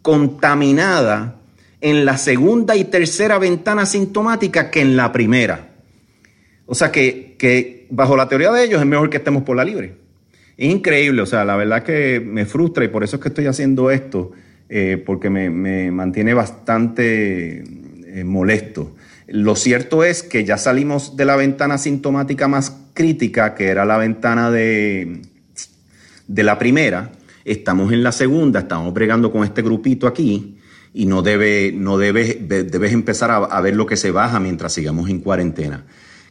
contaminada 0.00 1.40
en 1.80 2.04
la 2.04 2.18
segunda 2.18 2.76
y 2.76 2.84
tercera 2.84 3.40
ventana 3.40 3.84
sintomática 3.84 4.70
que 4.70 4.80
en 4.80 4.96
la 4.96 5.10
primera. 5.10 5.72
O 6.66 6.76
sea 6.76 6.92
que, 6.92 7.34
que 7.36 7.88
bajo 7.90 8.16
la 8.16 8.28
teoría 8.28 8.52
de 8.52 8.62
ellos 8.62 8.80
es 8.80 8.86
mejor 8.86 9.10
que 9.10 9.16
estemos 9.16 9.42
por 9.42 9.56
la 9.56 9.64
libre. 9.64 9.96
Es 10.56 10.70
increíble, 10.70 11.20
o 11.22 11.26
sea, 11.26 11.44
la 11.44 11.56
verdad 11.56 11.82
que 11.82 12.20
me 12.24 12.46
frustra 12.46 12.84
y 12.84 12.88
por 12.88 13.02
eso 13.02 13.16
es 13.16 13.22
que 13.22 13.28
estoy 13.28 13.46
haciendo 13.46 13.90
esto, 13.90 14.30
eh, 14.68 15.02
porque 15.04 15.30
me, 15.30 15.90
mantiene 15.90 16.32
bastante 16.32 17.64
eh, 18.06 18.22
molesto. 18.22 18.94
Lo 19.26 19.56
cierto 19.56 20.04
es 20.04 20.22
que 20.22 20.44
ya 20.44 20.58
salimos 20.58 21.16
de 21.16 21.24
la 21.24 21.34
ventana 21.34 21.76
sintomática 21.78 22.46
más 22.46 22.81
crítica, 22.94 23.54
que 23.54 23.68
era 23.68 23.84
la 23.84 23.98
ventana 23.98 24.50
de, 24.50 25.22
de 26.26 26.42
la 26.42 26.58
primera. 26.58 27.12
Estamos 27.44 27.92
en 27.92 28.02
la 28.02 28.12
segunda, 28.12 28.60
estamos 28.60 28.92
bregando 28.94 29.32
con 29.32 29.44
este 29.44 29.62
grupito 29.62 30.06
aquí 30.06 30.58
y 30.94 31.06
no, 31.06 31.22
debe, 31.22 31.72
no 31.74 31.98
debes, 31.98 32.36
debes 32.48 32.92
empezar 32.92 33.30
a, 33.30 33.36
a, 33.36 33.60
ver 33.60 33.74
lo 33.74 33.86
que 33.86 33.96
se 33.96 34.10
baja 34.10 34.38
mientras 34.38 34.72
sigamos 34.72 35.08
en 35.10 35.20
cuarentena. 35.20 35.84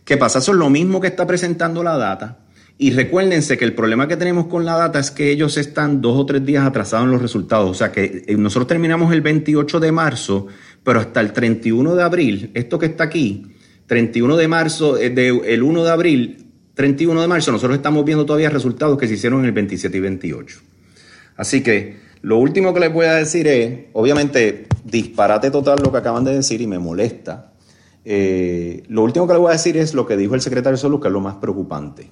¿Qué 0.05 0.17
pasa? 0.17 0.39
Eso 0.39 0.51
es 0.51 0.57
lo 0.57 0.69
mismo 0.69 1.01
que 1.01 1.07
está 1.07 1.27
presentando 1.27 1.83
la 1.83 1.97
data. 1.97 2.39
Y 2.77 2.91
recuérdense 2.91 3.57
que 3.57 3.65
el 3.65 3.75
problema 3.75 4.07
que 4.07 4.17
tenemos 4.17 4.47
con 4.47 4.65
la 4.65 4.75
data 4.75 4.99
es 4.99 5.11
que 5.11 5.29
ellos 5.29 5.57
están 5.57 6.01
dos 6.01 6.17
o 6.17 6.25
tres 6.25 6.43
días 6.45 6.65
atrasados 6.65 7.05
en 7.05 7.11
los 7.11 7.21
resultados. 7.21 7.69
O 7.69 7.73
sea 7.73 7.91
que 7.91 8.23
eh, 8.25 8.35
nosotros 8.37 8.67
terminamos 8.67 9.13
el 9.13 9.21
28 9.21 9.79
de 9.79 9.91
marzo 9.91 10.47
pero 10.83 10.99
hasta 10.99 11.21
el 11.21 11.33
31 11.33 11.95
de 11.95 12.03
abril, 12.03 12.51
esto 12.53 12.79
que 12.79 12.87
está 12.87 13.03
aquí, 13.05 13.45
31 13.87 14.37
de 14.37 14.47
marzo, 14.47 14.97
eh, 14.97 15.09
de, 15.09 15.27
el 15.27 15.63
1 15.63 15.83
de 15.83 15.91
abril, 15.91 16.40
31 16.73 17.21
de 17.21 17.27
marzo, 17.27 17.51
nosotros 17.51 17.77
estamos 17.77 18.05
viendo 18.05 18.25
todavía 18.25 18.49
resultados 18.49 18.97
que 18.97 19.07
se 19.07 19.15
hicieron 19.15 19.41
en 19.41 19.45
el 19.45 19.51
27 19.51 19.97
y 19.97 19.99
28. 19.99 20.59
Así 21.35 21.61
que 21.61 21.97
lo 22.21 22.37
último 22.37 22.73
que 22.73 22.79
les 22.79 22.93
voy 22.93 23.07
a 23.07 23.15
decir 23.15 23.47
es, 23.47 23.79
obviamente, 23.93 24.67
disparate 24.83 25.51
total 25.51 25.79
lo 25.83 25.91
que 25.91 25.97
acaban 25.97 26.23
de 26.23 26.35
decir 26.35 26.61
y 26.61 26.67
me 26.67 26.79
molesta. 26.79 27.53
Eh, 28.05 28.83
lo 28.87 29.03
último 29.03 29.27
que 29.27 29.33
les 29.33 29.41
voy 29.41 29.49
a 29.49 29.53
decir 29.53 29.77
es 29.77 29.93
lo 29.93 30.05
que 30.05 30.17
dijo 30.17 30.35
el 30.35 30.41
secretario 30.41 30.77
de 30.77 30.81
Salud, 30.81 30.99
que 31.01 31.07
es 31.07 31.13
lo 31.13 31.19
más 31.19 31.35
preocupante. 31.35 32.09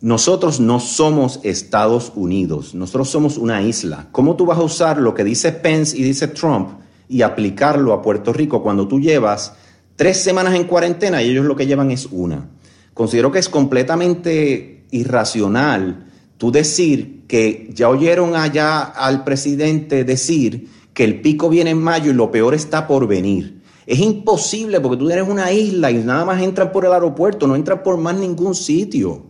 Nosotros 0.00 0.58
no 0.58 0.80
somos 0.80 1.38
Estados 1.44 2.12
Unidos, 2.16 2.74
nosotros 2.74 3.08
somos 3.08 3.38
una 3.38 3.62
isla. 3.62 4.08
¿Cómo 4.10 4.34
tú 4.34 4.46
vas 4.46 4.58
a 4.58 4.62
usar 4.62 4.98
lo 4.98 5.14
que 5.14 5.22
dice 5.22 5.52
Pence 5.52 5.96
y 5.96 6.02
dice 6.02 6.26
Trump 6.28 6.70
y 7.08 7.22
aplicarlo 7.22 7.92
a 7.92 8.02
Puerto 8.02 8.32
Rico 8.32 8.62
cuando 8.62 8.88
tú 8.88 8.98
llevas 8.98 9.54
tres 9.94 10.16
semanas 10.16 10.54
en 10.54 10.64
cuarentena 10.64 11.22
y 11.22 11.30
ellos 11.30 11.44
lo 11.44 11.54
que 11.54 11.66
llevan 11.66 11.92
es 11.92 12.06
una. 12.10 12.48
Considero 12.94 13.32
que 13.32 13.38
es 13.38 13.48
completamente 13.48 14.84
irracional 14.90 16.06
tú 16.36 16.50
decir 16.50 17.24
que 17.26 17.70
ya 17.72 17.88
oyeron 17.88 18.34
allá 18.34 18.82
al 18.82 19.24
presidente 19.24 20.04
decir 20.04 20.68
que 20.92 21.04
el 21.04 21.20
pico 21.20 21.48
viene 21.48 21.70
en 21.70 21.80
mayo 21.80 22.10
y 22.10 22.14
lo 22.14 22.30
peor 22.30 22.54
está 22.54 22.86
por 22.86 23.06
venir. 23.06 23.62
Es 23.86 23.98
imposible 23.98 24.80
porque 24.80 24.96
tú 24.96 25.10
eres 25.10 25.28
una 25.28 25.52
isla 25.52 25.90
y 25.90 25.98
nada 25.98 26.24
más 26.24 26.42
entran 26.42 26.70
por 26.70 26.84
el 26.84 26.92
aeropuerto, 26.92 27.46
no 27.46 27.56
entran 27.56 27.82
por 27.82 27.96
más 27.96 28.16
ningún 28.16 28.54
sitio. 28.54 29.22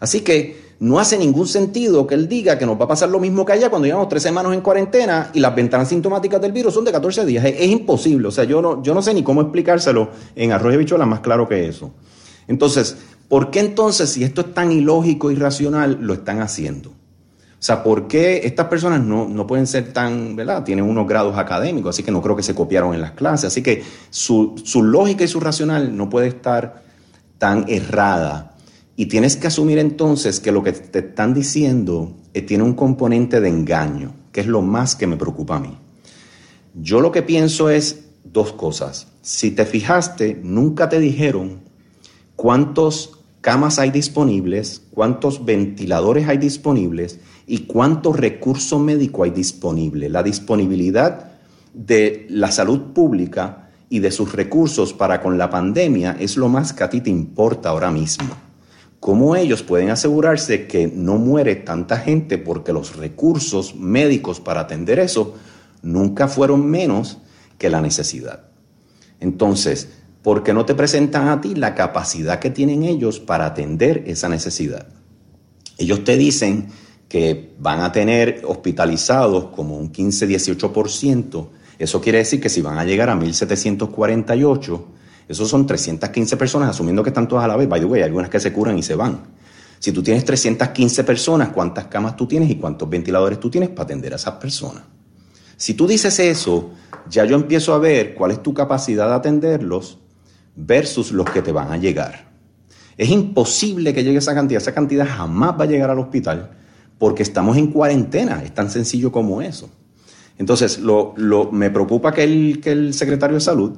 Así 0.00 0.20
que 0.20 0.68
no 0.80 1.00
hace 1.00 1.18
ningún 1.18 1.48
sentido 1.48 2.06
que 2.06 2.14
él 2.14 2.28
diga 2.28 2.56
que 2.56 2.64
nos 2.64 2.80
va 2.80 2.84
a 2.84 2.88
pasar 2.88 3.08
lo 3.08 3.18
mismo 3.18 3.44
que 3.44 3.52
allá 3.52 3.68
cuando 3.68 3.86
llevamos 3.86 4.08
tres 4.08 4.22
semanas 4.22 4.52
en 4.54 4.60
cuarentena 4.60 5.30
y 5.34 5.40
las 5.40 5.54
ventanas 5.54 5.88
sintomáticas 5.88 6.40
del 6.40 6.52
virus 6.52 6.72
son 6.72 6.84
de 6.84 6.92
14 6.92 7.26
días. 7.26 7.44
Es, 7.44 7.66
imposible. 7.66 8.28
O 8.28 8.30
sea, 8.30 8.44
yo 8.44 8.62
no, 8.62 8.82
yo 8.82 8.94
no 8.94 9.02
sé 9.02 9.12
ni 9.12 9.22
cómo 9.24 9.42
explicárselo 9.42 10.10
en 10.36 10.52
arroz 10.52 10.74
y 10.74 10.94
más 10.98 11.20
claro 11.20 11.48
que 11.48 11.68
eso. 11.68 11.90
Entonces, 12.48 12.96
¿por 13.28 13.50
qué 13.50 13.60
entonces, 13.60 14.10
si 14.10 14.24
esto 14.24 14.40
es 14.40 14.54
tan 14.54 14.72
ilógico 14.72 15.30
irracional, 15.30 15.98
lo 16.00 16.14
están 16.14 16.40
haciendo? 16.40 16.90
O 16.90 17.62
sea, 17.62 17.82
¿por 17.82 18.06
qué 18.06 18.42
estas 18.44 18.66
personas 18.68 19.02
no, 19.02 19.46
pueden 19.46 19.66
ser 19.66 19.92
tan, 19.92 20.36
¿verdad? 20.36 20.62
Tienen 20.64 20.84
unos 20.84 21.08
grados 21.08 21.36
académicos, 21.36 21.94
así 21.94 22.02
que 22.02 22.12
no 22.12 22.22
creo 22.22 22.36
que 22.36 22.42
se 22.42 22.54
copiaron 22.54 22.94
en 22.94 23.00
las 23.00 23.12
clases. 23.12 23.48
Así 23.48 23.62
que 23.62 23.82
su, 24.10 24.54
su 24.64 24.82
lógica 24.82 25.24
y 25.24 25.28
su 25.28 25.40
racional 25.40 25.96
no 25.96 26.08
puede 26.08 26.28
estar 26.28 26.84
tan 27.38 27.64
errada. 27.68 28.56
Y 28.94 29.06
tienes 29.06 29.36
que 29.36 29.48
asumir 29.48 29.78
entonces 29.78 30.38
que 30.38 30.52
lo 30.52 30.62
que 30.62 30.72
te 30.72 31.00
están 31.00 31.34
diciendo 31.34 32.16
eh, 32.32 32.42
tiene 32.42 32.62
un 32.62 32.74
componente 32.74 33.40
de 33.40 33.48
engaño, 33.48 34.14
que 34.32 34.40
es 34.40 34.46
lo 34.46 34.62
más 34.62 34.94
que 34.94 35.08
me 35.08 35.16
preocupa 35.16 35.56
a 35.56 35.60
mí. 35.60 35.76
Yo 36.74 37.00
lo 37.00 37.10
que 37.10 37.22
pienso 37.22 37.70
es 37.70 38.04
dos 38.22 38.52
cosas. 38.52 39.08
Si 39.20 39.50
te 39.50 39.66
fijaste, 39.66 40.40
nunca 40.44 40.88
te 40.88 41.00
dijeron 41.00 41.67
cuántos 42.38 43.18
camas 43.40 43.80
hay 43.80 43.90
disponibles, 43.90 44.82
cuántos 44.92 45.44
ventiladores 45.44 46.28
hay 46.28 46.38
disponibles 46.38 47.18
y 47.48 47.66
cuánto 47.66 48.12
recurso 48.12 48.78
médico 48.78 49.24
hay 49.24 49.32
disponible. 49.32 50.08
La 50.08 50.22
disponibilidad 50.22 51.32
de 51.74 52.28
la 52.30 52.52
salud 52.52 52.92
pública 52.94 53.70
y 53.90 53.98
de 53.98 54.12
sus 54.12 54.34
recursos 54.34 54.92
para 54.92 55.20
con 55.20 55.36
la 55.36 55.50
pandemia 55.50 56.16
es 56.20 56.36
lo 56.36 56.48
más 56.48 56.72
que 56.72 56.84
a 56.84 56.88
ti 56.88 57.00
te 57.00 57.10
importa 57.10 57.70
ahora 57.70 57.90
mismo. 57.90 58.28
¿Cómo 59.00 59.34
ellos 59.34 59.64
pueden 59.64 59.90
asegurarse 59.90 60.68
que 60.68 60.86
no 60.86 61.16
muere 61.16 61.56
tanta 61.56 61.98
gente 61.98 62.38
porque 62.38 62.72
los 62.72 62.94
recursos 62.94 63.74
médicos 63.74 64.38
para 64.38 64.60
atender 64.60 65.00
eso 65.00 65.34
nunca 65.82 66.28
fueron 66.28 66.70
menos 66.70 67.18
que 67.58 67.68
la 67.68 67.80
necesidad? 67.80 68.44
Entonces, 69.18 69.97
¿por 70.22 70.42
qué 70.42 70.52
no 70.52 70.64
te 70.64 70.74
presentan 70.74 71.28
a 71.28 71.40
ti 71.40 71.54
la 71.54 71.74
capacidad 71.74 72.38
que 72.38 72.50
tienen 72.50 72.84
ellos 72.84 73.20
para 73.20 73.46
atender 73.46 74.04
esa 74.06 74.28
necesidad? 74.28 74.86
Ellos 75.76 76.04
te 76.04 76.16
dicen 76.16 76.68
que 77.08 77.54
van 77.58 77.80
a 77.80 77.92
tener 77.92 78.42
hospitalizados 78.44 79.46
como 79.46 79.78
un 79.78 79.92
15-18%. 79.92 81.48
Eso 81.78 82.00
quiere 82.00 82.18
decir 82.18 82.40
que 82.40 82.48
si 82.48 82.60
van 82.60 82.78
a 82.78 82.84
llegar 82.84 83.08
a 83.08 83.14
1748, 83.14 84.86
esos 85.28 85.48
son 85.48 85.66
315 85.66 86.36
personas, 86.36 86.70
asumiendo 86.70 87.02
que 87.02 87.10
están 87.10 87.28
todas 87.28 87.44
a 87.44 87.48
la 87.48 87.56
vez. 87.56 87.68
By 87.68 87.80
the 87.80 87.86
way, 87.86 88.00
hay 88.00 88.06
algunas 88.06 88.28
que 88.28 88.40
se 88.40 88.52
curan 88.52 88.76
y 88.76 88.82
se 88.82 88.94
van. 88.94 89.20
Si 89.78 89.92
tú 89.92 90.02
tienes 90.02 90.24
315 90.24 91.04
personas, 91.04 91.50
¿cuántas 91.50 91.86
camas 91.86 92.16
tú 92.16 92.26
tienes 92.26 92.50
y 92.50 92.56
cuántos 92.56 92.90
ventiladores 92.90 93.38
tú 93.38 93.48
tienes 93.48 93.70
para 93.70 93.84
atender 93.84 94.12
a 94.12 94.16
esas 94.16 94.34
personas? 94.34 94.82
Si 95.56 95.74
tú 95.74 95.86
dices 95.86 96.18
eso, 96.18 96.70
ya 97.08 97.24
yo 97.24 97.36
empiezo 97.36 97.74
a 97.74 97.78
ver 97.78 98.14
cuál 98.14 98.32
es 98.32 98.42
tu 98.42 98.52
capacidad 98.52 99.08
de 99.08 99.14
atenderlos 99.14 99.98
versus 100.58 101.12
los 101.12 101.30
que 101.30 101.40
te 101.40 101.52
van 101.52 101.72
a 101.72 101.76
llegar. 101.76 102.28
Es 102.96 103.10
imposible 103.10 103.94
que 103.94 104.02
llegue 104.02 104.18
esa 104.18 104.34
cantidad. 104.34 104.60
Esa 104.60 104.74
cantidad 104.74 105.06
jamás 105.06 105.58
va 105.58 105.64
a 105.64 105.66
llegar 105.66 105.88
al 105.88 106.00
hospital 106.00 106.50
porque 106.98 107.22
estamos 107.22 107.56
en 107.56 107.68
cuarentena. 107.68 108.42
Es 108.42 108.52
tan 108.52 108.70
sencillo 108.70 109.12
como 109.12 109.40
eso. 109.40 109.70
Entonces, 110.36 110.80
lo, 110.80 111.14
me 111.52 111.70
preocupa 111.70 112.12
que 112.12 112.24
el, 112.24 112.60
que 112.60 112.72
el 112.72 112.94
secretario 112.94 113.34
de 113.34 113.40
salud 113.40 113.72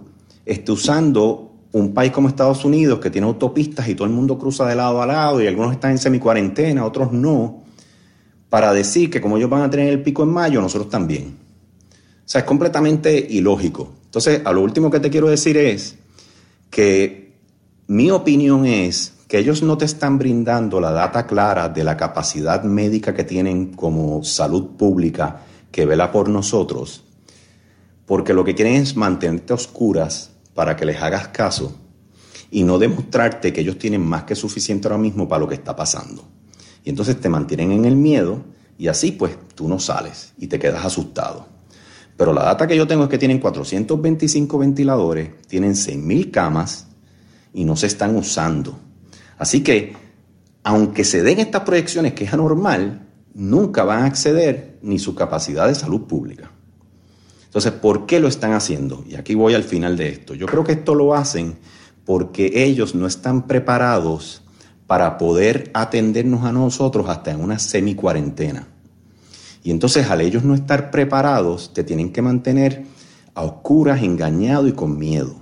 esté 0.47 0.73
usando 0.73 1.53
un 1.73 1.93
país 1.95 2.11
como 2.13 2.29
Estados 2.29 2.65
Unidos 2.65 2.99
que 2.99 3.11
tiene 3.11 3.27
autopistas 3.27 3.89
y 3.89 3.95
todo 3.95 4.07
el 4.07 4.13
mundo 4.13 4.39
cruza 4.39 4.67
de 4.67 4.75
lado 4.75 5.01
a 5.01 5.07
lado 5.07 5.41
y 5.41 5.47
algunos 5.47 5.73
están 5.73 5.93
en 5.93 5.99
semi-cuarentena, 5.99 6.85
otros 6.85 7.13
no, 7.13 7.63
para 8.49 8.73
decir 8.73 9.09
que 9.11 9.21
como 9.21 9.37
ellos 9.37 9.49
van 9.49 9.63
a 9.63 9.71
tener 9.71 9.89
el 9.89 10.03
pico 10.03 10.25
en 10.25 10.31
mayo, 10.31 10.61
nosotros 10.61 10.91
también. 10.91 11.37
O 11.89 12.33
sea, 12.33 12.41
es 12.41 12.47
completamente 12.47 13.17
ilógico. 13.31 13.93
Entonces, 14.07 14.43
a 14.45 14.53
lo 14.53 14.63
último 14.63 14.91
que 14.91 14.99
te 14.99 15.11
quiero 15.11 15.29
decir 15.29 15.57
es 15.57 15.97
que 16.71 17.35
mi 17.89 18.11
opinión 18.11 18.65
es 18.65 19.15
que 19.29 19.39
ellos 19.39 19.63
no 19.63 19.77
te 19.77 19.85
están 19.85 20.19
brindando 20.19 20.81
la 20.81 20.93
data 20.93 21.27
clara 21.27 21.69
de 21.69 21.85
la 21.85 21.97
capacidad 21.97 22.63
médica 22.65 23.15
que 23.15 23.25
tienen 23.25 23.75
como 23.75 24.25
salud 24.25 24.77
pública 24.77 25.43
que 25.71 25.87
vela 25.87 26.11
por 26.11 26.29
nosotros, 26.29 27.05
porque 28.07 28.35
lo 28.35 28.45
que 28.45 28.55
quieren 28.55 28.75
es 28.75 28.97
mantenerte 28.97 29.53
oscuras 29.53 30.31
para 30.55 30.77
que 30.77 30.85
les 30.85 31.01
hagas 31.01 31.29
caso 31.29 31.77
y 32.51 32.65
no 32.65 32.79
demostrarte 32.79 33.53
que 33.53 33.61
ellos 33.61 33.79
tienen 33.79 34.03
más 34.03 34.25
que 34.25 34.35
suficiente 34.35 34.89
ahora 34.89 34.99
mismo 34.99 35.29
para 35.29 35.41
lo 35.41 35.49
que 35.49 35.55
está 35.55 35.77
pasando. 35.77 36.25
Y 36.85 36.91
entonces 36.91 37.21
te 37.21 37.29
mantienen 37.29 37.73
en 37.73 37.85
el 37.85 37.97
miedo 37.97 38.43
y 38.79 38.89
así 38.89 39.13
pues 39.13 39.37
tú 39.55 39.69
no 39.69 39.79
sales 39.79 40.33
y 40.39 40.49
te 40.49 40.59
quedas 40.59 40.85
asustado. 40.85 41.47
Pero 42.21 42.35
la 42.35 42.45
data 42.45 42.67
que 42.67 42.77
yo 42.77 42.87
tengo 42.87 43.05
es 43.05 43.09
que 43.09 43.17
tienen 43.17 43.39
425 43.39 44.59
ventiladores, 44.59 45.31
tienen 45.47 45.73
6.000 45.73 46.31
camas 46.31 46.89
y 47.55 47.65
no 47.65 47.77
se 47.77 47.87
están 47.87 48.15
usando. 48.15 48.79
Así 49.39 49.63
que, 49.63 49.95
aunque 50.63 51.05
se 51.05 51.23
den 51.23 51.39
estas 51.39 51.63
proyecciones 51.63 52.13
que 52.13 52.25
es 52.25 52.33
anormal, 52.35 53.09
nunca 53.33 53.85
van 53.85 54.03
a 54.03 54.05
acceder 54.05 54.77
ni 54.83 54.99
su 54.99 55.15
capacidad 55.15 55.67
de 55.67 55.75
salud 55.75 56.03
pública. 56.03 56.51
Entonces, 57.47 57.73
¿por 57.73 58.05
qué 58.05 58.21
lo 58.21 58.29
están 58.29 58.53
haciendo? 58.53 59.03
Y 59.09 59.15
aquí 59.15 59.35
voy 59.35 59.55
al 59.55 59.65
final 59.65 59.97
de 59.97 60.11
esto. 60.11 60.35
Yo 60.35 60.45
creo 60.45 60.63
que 60.63 60.73
esto 60.73 60.95
lo 60.95 61.15
hacen 61.15 61.57
porque 62.05 62.51
ellos 62.53 62.95
no 62.95 63.07
están 63.07 63.47
preparados 63.47 64.43
para 64.87 65.17
poder 65.17 65.71
atendernos 65.73 66.45
a 66.45 66.53
nosotros 66.53 67.09
hasta 67.09 67.31
en 67.31 67.41
una 67.41 67.59
semi-cuarentena. 67.59 68.69
Y 69.63 69.71
entonces 69.71 70.09
al 70.11 70.21
ellos 70.21 70.45
no 70.45 70.55
estar 70.55 70.91
preparados, 70.91 71.73
te 71.75 71.85
tienen 71.85 72.13
que 72.13 72.23
mantener 72.23 72.85
a 73.35 73.43
oscuras, 73.43 74.03
engañado 74.03 74.67
y 74.67 74.73
con 74.73 74.99
miedo. 74.99 75.37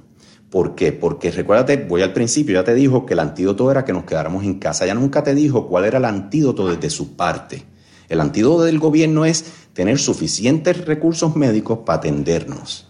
¿Por 0.50 0.74
qué? 0.74 0.92
Porque 0.92 1.30
recuérdate, 1.30 1.76
voy 1.76 2.02
al 2.02 2.12
principio, 2.12 2.54
ya 2.54 2.64
te 2.64 2.74
dijo 2.74 3.04
que 3.04 3.12
el 3.12 3.20
antídoto 3.20 3.70
era 3.70 3.84
que 3.84 3.92
nos 3.92 4.04
quedáramos 4.04 4.44
en 4.44 4.58
casa. 4.58 4.86
Ya 4.86 4.94
nunca 4.94 5.22
te 5.22 5.34
dijo 5.34 5.68
cuál 5.68 5.84
era 5.84 5.98
el 5.98 6.04
antídoto 6.06 6.68
desde 6.68 6.88
su 6.90 7.16
parte. 7.16 7.64
El 8.08 8.20
antídoto 8.20 8.64
del 8.64 8.78
gobierno 8.78 9.26
es 9.26 9.44
tener 9.74 9.98
suficientes 9.98 10.86
recursos 10.86 11.36
médicos 11.36 11.80
para 11.84 11.98
atendernos. 11.98 12.88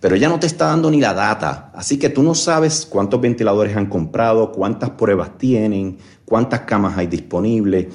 Pero 0.00 0.14
ella 0.14 0.28
no 0.28 0.38
te 0.38 0.46
está 0.46 0.66
dando 0.66 0.90
ni 0.90 1.00
la 1.00 1.12
data, 1.12 1.72
así 1.74 1.98
que 1.98 2.08
tú 2.08 2.22
no 2.22 2.34
sabes 2.34 2.86
cuántos 2.86 3.20
ventiladores 3.20 3.76
han 3.76 3.86
comprado, 3.86 4.52
cuántas 4.52 4.90
pruebas 4.90 5.36
tienen, 5.38 5.98
cuántas 6.24 6.60
camas 6.60 6.96
hay 6.96 7.08
disponibles. 7.08 7.86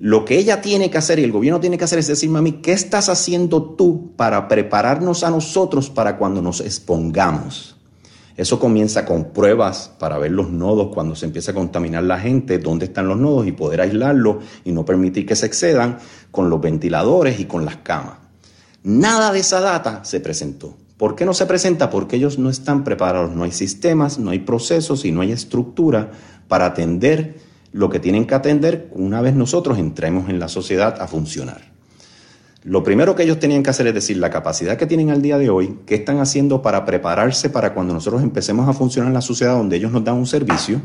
Lo 0.00 0.24
que 0.24 0.38
ella 0.38 0.60
tiene 0.60 0.90
que 0.90 0.98
hacer 0.98 1.18
y 1.18 1.24
el 1.24 1.32
gobierno 1.32 1.58
tiene 1.58 1.76
que 1.76 1.84
hacer 1.84 1.98
es 1.98 2.06
decirme 2.06 2.38
a 2.38 2.42
mí, 2.42 2.52
¿qué 2.62 2.72
estás 2.72 3.08
haciendo 3.08 3.62
tú 3.62 4.12
para 4.16 4.46
prepararnos 4.46 5.24
a 5.24 5.30
nosotros 5.30 5.90
para 5.90 6.16
cuando 6.16 6.40
nos 6.40 6.60
expongamos? 6.60 7.76
Eso 8.36 8.60
comienza 8.60 9.04
con 9.04 9.32
pruebas 9.32 9.90
para 9.98 10.16
ver 10.16 10.30
los 10.30 10.50
nodos 10.50 10.94
cuando 10.94 11.16
se 11.16 11.26
empieza 11.26 11.50
a 11.50 11.54
contaminar 11.54 12.04
la 12.04 12.20
gente, 12.20 12.60
dónde 12.60 12.84
están 12.84 13.08
los 13.08 13.18
nodos 13.18 13.48
y 13.48 13.52
poder 13.52 13.80
aislarlos 13.80 14.36
y 14.64 14.70
no 14.70 14.84
permitir 14.84 15.26
que 15.26 15.34
se 15.34 15.46
excedan 15.46 15.98
con 16.30 16.48
los 16.48 16.60
ventiladores 16.60 17.40
y 17.40 17.46
con 17.46 17.64
las 17.64 17.78
camas. 17.78 18.18
Nada 18.84 19.32
de 19.32 19.40
esa 19.40 19.60
data 19.60 20.04
se 20.04 20.20
presentó. 20.20 20.76
¿Por 20.96 21.16
qué 21.16 21.24
no 21.24 21.34
se 21.34 21.46
presenta? 21.46 21.90
Porque 21.90 22.14
ellos 22.14 22.38
no 22.38 22.48
están 22.48 22.84
preparados, 22.84 23.34
no 23.34 23.42
hay 23.42 23.50
sistemas, 23.50 24.20
no 24.20 24.30
hay 24.30 24.38
procesos 24.38 25.04
y 25.04 25.10
no 25.10 25.22
hay 25.22 25.32
estructura 25.32 26.12
para 26.46 26.66
atender 26.66 27.47
lo 27.72 27.90
que 27.90 28.00
tienen 28.00 28.26
que 28.26 28.34
atender 28.34 28.88
una 28.92 29.20
vez 29.20 29.34
nosotros 29.34 29.78
entremos 29.78 30.28
en 30.28 30.38
la 30.38 30.48
sociedad 30.48 31.00
a 31.00 31.06
funcionar. 31.06 31.60
Lo 32.64 32.82
primero 32.82 33.14
que 33.14 33.22
ellos 33.22 33.38
tenían 33.38 33.62
que 33.62 33.70
hacer 33.70 33.86
es 33.86 33.94
decir 33.94 34.16
la 34.16 34.30
capacidad 34.30 34.76
que 34.76 34.86
tienen 34.86 35.10
al 35.10 35.22
día 35.22 35.38
de 35.38 35.48
hoy, 35.48 35.78
qué 35.86 35.94
están 35.94 36.18
haciendo 36.18 36.60
para 36.60 36.84
prepararse 36.84 37.50
para 37.50 37.72
cuando 37.72 37.94
nosotros 37.94 38.22
empecemos 38.22 38.68
a 38.68 38.72
funcionar 38.72 39.08
en 39.08 39.14
la 39.14 39.20
sociedad 39.20 39.54
donde 39.54 39.76
ellos 39.76 39.92
nos 39.92 40.04
dan 40.04 40.16
un 40.16 40.26
servicio 40.26 40.80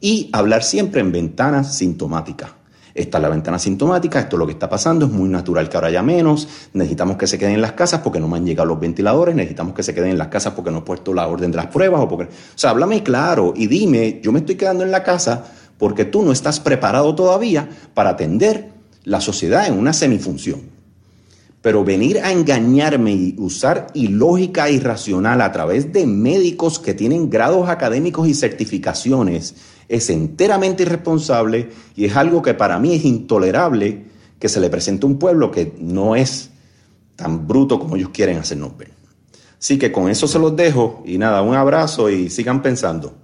y 0.00 0.30
hablar 0.32 0.62
siempre 0.62 1.00
en 1.00 1.12
ventanas 1.12 1.76
sintomáticas. 1.76 2.50
Esta 2.94 3.18
es 3.18 3.22
la 3.22 3.28
ventana 3.28 3.58
sintomática, 3.58 4.20
esto 4.20 4.36
es 4.36 4.38
lo 4.38 4.46
que 4.46 4.52
está 4.52 4.68
pasando, 4.68 5.06
es 5.06 5.10
muy 5.10 5.28
natural 5.28 5.68
que 5.68 5.76
ahora 5.76 5.88
haya 5.88 6.02
menos, 6.02 6.48
necesitamos 6.74 7.16
que 7.16 7.26
se 7.26 7.38
queden 7.38 7.54
en 7.54 7.60
las 7.60 7.72
casas 7.72 8.00
porque 8.00 8.20
no 8.20 8.28
me 8.28 8.36
han 8.36 8.46
llegado 8.46 8.68
los 8.68 8.78
ventiladores, 8.78 9.34
necesitamos 9.34 9.74
que 9.74 9.82
se 9.82 9.92
queden 9.94 10.10
en 10.10 10.18
las 10.18 10.28
casas 10.28 10.54
porque 10.54 10.70
no 10.70 10.78
he 10.78 10.82
puesto 10.82 11.12
la 11.12 11.26
orden 11.26 11.50
de 11.50 11.56
las 11.56 11.66
pruebas 11.66 12.00
o 12.00 12.08
porque... 12.08 12.24
O 12.24 12.28
sea, 12.54 12.70
háblame 12.70 13.02
claro 13.02 13.52
y 13.56 13.66
dime, 13.66 14.20
yo 14.22 14.30
me 14.30 14.38
estoy 14.38 14.54
quedando 14.54 14.84
en 14.84 14.92
la 14.92 15.02
casa 15.02 15.44
porque 15.84 16.06
tú 16.06 16.22
no 16.22 16.32
estás 16.32 16.60
preparado 16.60 17.14
todavía 17.14 17.68
para 17.92 18.08
atender 18.08 18.70
la 19.02 19.20
sociedad 19.20 19.66
en 19.66 19.78
una 19.78 19.92
semifunción. 19.92 20.62
Pero 21.60 21.84
venir 21.84 22.20
a 22.20 22.32
engañarme 22.32 23.12
y 23.12 23.34
usar 23.36 23.88
ilógica 23.92 24.66
e 24.66 24.72
irracional 24.72 25.42
a 25.42 25.52
través 25.52 25.92
de 25.92 26.06
médicos 26.06 26.78
que 26.78 26.94
tienen 26.94 27.28
grados 27.28 27.68
académicos 27.68 28.26
y 28.26 28.32
certificaciones 28.32 29.56
es 29.86 30.08
enteramente 30.08 30.84
irresponsable 30.84 31.68
y 31.94 32.06
es 32.06 32.16
algo 32.16 32.40
que 32.40 32.54
para 32.54 32.78
mí 32.78 32.94
es 32.94 33.04
intolerable 33.04 34.06
que 34.38 34.48
se 34.48 34.60
le 34.60 34.70
presente 34.70 35.04
a 35.04 35.10
un 35.10 35.18
pueblo 35.18 35.50
que 35.50 35.74
no 35.78 36.16
es 36.16 36.48
tan 37.14 37.46
bruto 37.46 37.78
como 37.78 37.96
ellos 37.96 38.08
quieren 38.08 38.38
hacernos 38.38 38.74
ver. 38.78 38.92
Así 39.60 39.78
que 39.78 39.92
con 39.92 40.08
eso 40.08 40.28
se 40.28 40.38
los 40.38 40.56
dejo 40.56 41.02
y 41.04 41.18
nada, 41.18 41.42
un 41.42 41.54
abrazo 41.54 42.08
y 42.08 42.30
sigan 42.30 42.62
pensando. 42.62 43.23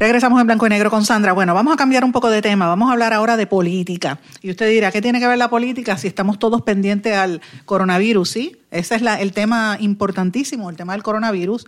Regresamos 0.00 0.40
en 0.40 0.46
blanco 0.46 0.66
y 0.66 0.70
negro 0.70 0.90
con 0.90 1.04
Sandra. 1.04 1.34
Bueno, 1.34 1.52
vamos 1.52 1.74
a 1.74 1.76
cambiar 1.76 2.04
un 2.04 2.12
poco 2.12 2.30
de 2.30 2.40
tema. 2.40 2.66
Vamos 2.66 2.88
a 2.88 2.92
hablar 2.94 3.12
ahora 3.12 3.36
de 3.36 3.46
política. 3.46 4.18
Y 4.40 4.50
usted 4.50 4.70
dirá, 4.70 4.90
¿qué 4.90 5.02
tiene 5.02 5.20
que 5.20 5.26
ver 5.26 5.36
la 5.36 5.50
política 5.50 5.98
si 5.98 6.08
estamos 6.08 6.38
todos 6.38 6.62
pendientes 6.62 7.14
al 7.14 7.42
coronavirus? 7.66 8.30
Sí, 8.30 8.56
ese 8.70 8.94
es 8.94 9.02
el 9.02 9.32
tema 9.34 9.76
importantísimo, 9.78 10.70
el 10.70 10.76
tema 10.76 10.94
del 10.94 11.02
coronavirus. 11.02 11.66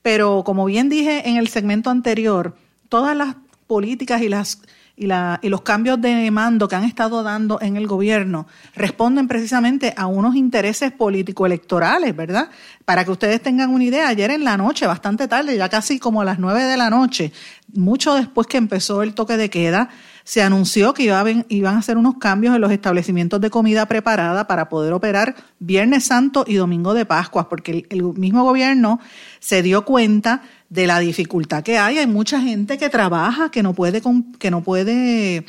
Pero 0.00 0.44
como 0.44 0.64
bien 0.64 0.88
dije 0.90 1.28
en 1.28 1.38
el 1.38 1.48
segmento 1.48 1.90
anterior, 1.90 2.56
todas 2.88 3.16
las 3.16 3.34
políticas 3.66 4.22
y 4.22 4.28
las 4.28 4.62
y, 4.96 5.06
la, 5.06 5.40
y, 5.42 5.48
los 5.48 5.62
cambios 5.62 6.00
de 6.00 6.30
mando 6.30 6.68
que 6.68 6.76
han 6.76 6.84
estado 6.84 7.22
dando 7.22 7.60
en 7.60 7.76
el 7.76 7.86
gobierno 7.86 8.46
responden 8.74 9.26
precisamente 9.26 9.94
a 9.96 10.06
unos 10.06 10.36
intereses 10.36 10.92
político-electorales, 10.92 12.14
¿verdad? 12.14 12.50
Para 12.84 13.04
que 13.04 13.10
ustedes 13.10 13.42
tengan 13.42 13.70
una 13.70 13.84
idea, 13.84 14.08
ayer 14.08 14.30
en 14.30 14.44
la 14.44 14.56
noche, 14.56 14.86
bastante 14.86 15.28
tarde, 15.28 15.56
ya 15.56 15.68
casi 15.68 15.98
como 15.98 16.20
a 16.20 16.24
las 16.24 16.38
nueve 16.38 16.64
de 16.64 16.76
la 16.76 16.90
noche, 16.90 17.32
mucho 17.72 18.14
después 18.14 18.46
que 18.46 18.58
empezó 18.58 19.02
el 19.02 19.14
toque 19.14 19.36
de 19.36 19.50
queda, 19.50 19.88
se 20.24 20.42
anunció 20.42 20.94
que 20.94 21.04
iban, 21.04 21.46
iban 21.48 21.74
a 21.74 21.78
hacer 21.78 21.96
unos 21.96 22.16
cambios 22.18 22.54
en 22.54 22.60
los 22.60 22.70
establecimientos 22.70 23.40
de 23.40 23.50
comida 23.50 23.86
preparada 23.86 24.46
para 24.46 24.68
poder 24.68 24.92
operar 24.92 25.34
Viernes 25.58 26.04
Santo 26.04 26.44
y 26.46 26.54
Domingo 26.54 26.94
de 26.94 27.06
Pascua, 27.06 27.48
porque 27.48 27.86
el 27.90 28.02
mismo 28.14 28.44
gobierno 28.44 29.00
se 29.40 29.62
dio 29.62 29.84
cuenta 29.84 30.42
de 30.68 30.86
la 30.86 31.00
dificultad 31.00 31.62
que 31.62 31.78
hay. 31.78 31.98
Hay 31.98 32.06
mucha 32.06 32.40
gente 32.40 32.78
que 32.78 32.88
trabaja, 32.88 33.50
que 33.50 33.62
no 33.62 33.74
puede, 33.74 34.00
que 34.38 34.50
no 34.50 34.62
puede, 34.62 35.44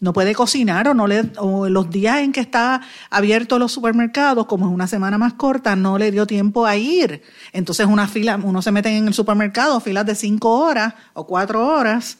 no 0.00 0.12
puede 0.12 0.34
cocinar 0.34 0.88
o 0.88 0.94
no 0.94 1.06
le, 1.06 1.30
o 1.38 1.68
los 1.68 1.90
días 1.90 2.18
en 2.18 2.32
que 2.32 2.40
está 2.40 2.80
abierto 3.10 3.58
los 3.58 3.72
supermercados, 3.72 4.46
como 4.46 4.66
es 4.66 4.72
una 4.72 4.86
semana 4.86 5.18
más 5.18 5.34
corta, 5.34 5.76
no 5.76 5.98
le 5.98 6.10
dio 6.10 6.26
tiempo 6.26 6.66
a 6.66 6.76
ir. 6.76 7.22
Entonces 7.52 7.86
una 7.86 8.08
fila, 8.08 8.40
uno 8.42 8.62
se 8.62 8.72
mete 8.72 8.88
en 8.96 9.08
el 9.08 9.14
supermercado, 9.14 9.78
filas 9.80 10.06
de 10.06 10.14
cinco 10.14 10.58
horas 10.58 10.94
o 11.12 11.26
cuatro 11.26 11.66
horas. 11.66 12.18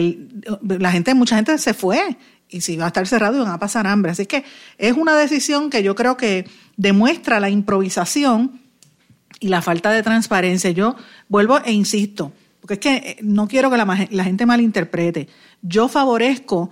La 0.00 0.92
gente, 0.92 1.14
mucha 1.14 1.36
gente 1.36 1.56
se 1.58 1.74
fue 1.74 2.16
y 2.48 2.60
si 2.60 2.76
va 2.76 2.84
a 2.84 2.88
estar 2.88 3.06
cerrado 3.06 3.42
van 3.42 3.52
a 3.52 3.58
pasar 3.58 3.86
hambre. 3.86 4.12
Así 4.12 4.26
que 4.26 4.44
es 4.78 4.92
una 4.94 5.16
decisión 5.16 5.70
que 5.70 5.82
yo 5.82 5.94
creo 5.94 6.16
que 6.16 6.48
demuestra 6.76 7.40
la 7.40 7.50
improvisación 7.50 8.60
y 9.40 9.48
la 9.48 9.62
falta 9.62 9.90
de 9.90 10.02
transparencia. 10.02 10.70
Yo 10.70 10.96
vuelvo 11.28 11.58
e 11.64 11.72
insisto, 11.72 12.32
porque 12.60 12.74
es 12.74 12.80
que 12.80 12.94
eh, 12.96 13.16
no 13.22 13.48
quiero 13.48 13.70
que 13.70 13.76
la, 13.76 14.08
la 14.10 14.24
gente 14.24 14.46
malinterprete. 14.46 15.28
Yo 15.62 15.88
favorezco 15.88 16.70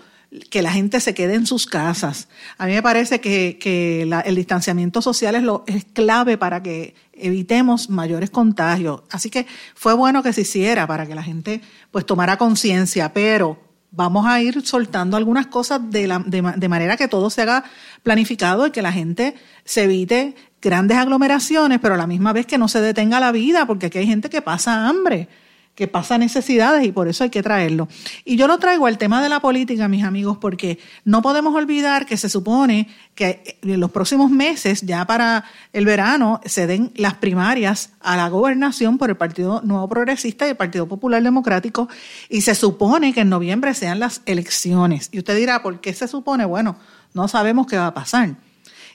que 0.51 0.63
la 0.63 0.73
gente 0.73 1.01
se 1.01 1.15
quede 1.15 1.35
en 1.35 1.47
sus 1.47 1.67
casas. 1.67 2.29
A 2.57 2.67
mí 2.67 2.73
me 2.73 2.83
parece 2.83 3.21
que, 3.21 3.59
que 3.61 4.03
el 4.03 4.35
distanciamiento 4.35 5.03
social 5.03 5.35
es, 5.35 5.43
lo, 5.43 5.65
clave 5.93 6.39
para 6.39 6.63
que 6.63 6.95
evitemos 7.13 7.91
mayores 7.91 8.31
contagios. 8.31 9.03
Así 9.11 9.31
que 9.31 9.47
fue 9.75 9.95
bueno 9.95 10.23
que 10.23 10.33
se 10.33 10.43
hiciera 10.43 10.87
para 10.87 11.07
que 11.07 11.15
la 11.15 11.23
gente 11.23 11.61
pues 11.91 12.07
tomara 12.07 12.39
conciencia, 12.39 13.13
pero 13.13 13.59
vamos 13.91 14.27
a 14.27 14.41
ir 14.41 14.67
soltando 14.67 15.17
algunas 15.17 15.47
cosas 15.49 15.81
de, 15.91 16.07
la, 16.07 16.19
de, 16.19 16.69
manera 16.69 16.97
que 16.97 17.09
todo 17.09 17.29
se 17.29 17.43
haga 17.43 17.65
planificado 18.03 18.67
y 18.67 18.71
que 18.71 18.81
la 18.81 18.93
gente 18.93 19.35
se 19.65 19.85
evite 19.85 20.35
grandes 20.63 20.97
aglomeraciones, 20.97 21.79
pero 21.81 21.95
a 21.95 21.99
la 21.99 22.07
misma 22.07 22.33
vez 22.33 22.47
que 22.47 22.57
no 22.57 22.69
se 22.69 22.81
detenga 22.81 23.21
la 23.21 23.33
vida, 23.33 23.67
porque 23.67 23.87
aquí 23.87 23.99
hay 23.99 24.07
gente 24.07 24.31
que 24.31 24.41
pasa 24.41 24.89
hambre, 24.89 25.29
que 25.75 25.89
pasa 25.89 26.19
necesidades 26.19 26.85
y 26.85 26.93
por 26.93 27.09
eso 27.09 27.25
hay 27.25 27.31
que 27.31 27.43
traerlo. 27.43 27.89
Y 28.25 28.37
yo 28.37 28.47
lo 28.47 28.59
traigo 28.59 28.87
al 28.87 28.99
tema 28.99 29.23
de 29.23 29.29
la 29.29 29.41
política, 29.41 29.89
mis 29.89 30.05
amigos, 30.05 30.37
porque 30.39 30.79
no 31.05 31.23
podemos 31.23 31.55
olvidar 31.55 32.05
que 32.05 32.17
se 32.17 32.29
supone 32.29 32.89
que 33.15 33.59
en 33.63 33.81
los 33.81 33.91
próximos 33.91 34.31
meses, 34.31 34.83
ya 34.83 35.07
para 35.07 35.45
el 35.73 35.87
verano, 35.87 36.41
se 36.45 36.67
den 36.67 36.93
las 36.97 37.15
primarias 37.15 37.91
a 38.01 38.17
la 38.17 38.29
gobernación 38.29 38.99
por 38.99 39.09
el 39.09 39.17
Partido 39.17 39.63
Nuevo 39.65 39.89
Progresista 39.89 40.47
y 40.47 40.51
el 40.51 40.57
Partido 40.57 40.87
Popular 40.87 41.23
Democrático, 41.23 41.89
y 42.29 42.43
se 42.43 42.55
supone 42.55 43.15
que 43.15 43.21
en 43.21 43.31
noviembre 43.31 43.75
sean 43.75 43.99
las 43.99 44.21
elecciones. 44.27 45.09
Y 45.11 45.19
usted 45.19 45.37
dirá, 45.37 45.63
¿por 45.63 45.81
qué 45.81 45.95
se 45.95 46.07
supone? 46.07 46.45
Bueno, 46.45 46.77
no 47.15 47.29
sabemos 47.29 47.67
qué 47.67 47.79
va 47.79 47.89
a 47.89 47.95
pasar. 47.95 48.37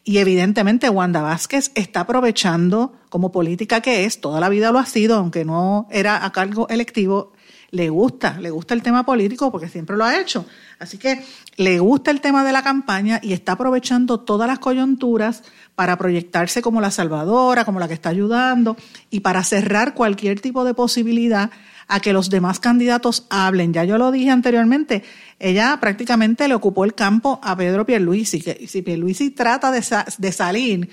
Y 0.07 0.19
evidentemente 0.19 0.89
Wanda 0.89 1.21
Vázquez 1.21 1.69
está 1.75 1.99
aprovechando 1.99 2.93
como 3.09 3.33
política 3.33 3.81
que 3.81 4.05
es, 4.05 4.21
toda 4.21 4.39
la 4.39 4.47
vida 4.47 4.71
lo 4.71 4.79
ha 4.79 4.85
sido, 4.85 5.17
aunque 5.17 5.43
no 5.43 5.85
era 5.91 6.23
a 6.23 6.31
cargo 6.31 6.65
electivo, 6.69 7.33
le 7.71 7.89
gusta, 7.89 8.39
le 8.39 8.49
gusta 8.49 8.73
el 8.73 8.81
tema 8.81 9.05
político 9.05 9.51
porque 9.51 9.67
siempre 9.67 9.97
lo 9.97 10.05
ha 10.05 10.17
hecho. 10.17 10.45
Así 10.79 10.97
que 10.97 11.25
le 11.57 11.79
gusta 11.79 12.09
el 12.11 12.21
tema 12.21 12.45
de 12.45 12.53
la 12.53 12.63
campaña 12.63 13.19
y 13.21 13.33
está 13.33 13.51
aprovechando 13.51 14.21
todas 14.21 14.47
las 14.47 14.59
coyunturas 14.59 15.43
para 15.75 15.97
proyectarse 15.97 16.61
como 16.61 16.79
la 16.79 16.89
salvadora, 16.89 17.65
como 17.65 17.81
la 17.81 17.89
que 17.89 17.93
está 17.93 18.07
ayudando 18.07 18.77
y 19.09 19.19
para 19.19 19.43
cerrar 19.43 19.93
cualquier 19.93 20.39
tipo 20.39 20.63
de 20.63 20.73
posibilidad 20.73 21.51
a 21.87 21.99
que 21.99 22.13
los 22.13 22.29
demás 22.29 22.59
candidatos 22.59 23.25
hablen. 23.29 23.73
Ya 23.73 23.83
yo 23.83 23.97
lo 23.97 24.11
dije 24.11 24.29
anteriormente, 24.29 25.03
ella 25.39 25.77
prácticamente 25.79 26.47
le 26.47 26.55
ocupó 26.55 26.83
el 26.85 26.93
campo 26.95 27.39
a 27.43 27.55
Pedro 27.55 27.85
Pierluisi, 27.85 28.41
que 28.41 28.67
si 28.67 28.81
Pierluisi 28.81 29.31
trata 29.31 29.71
de, 29.71 29.83
de 30.17 30.31
salir, 30.31 30.89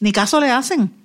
ni 0.00 0.12
caso 0.12 0.40
le 0.40 0.50
hacen 0.50 1.01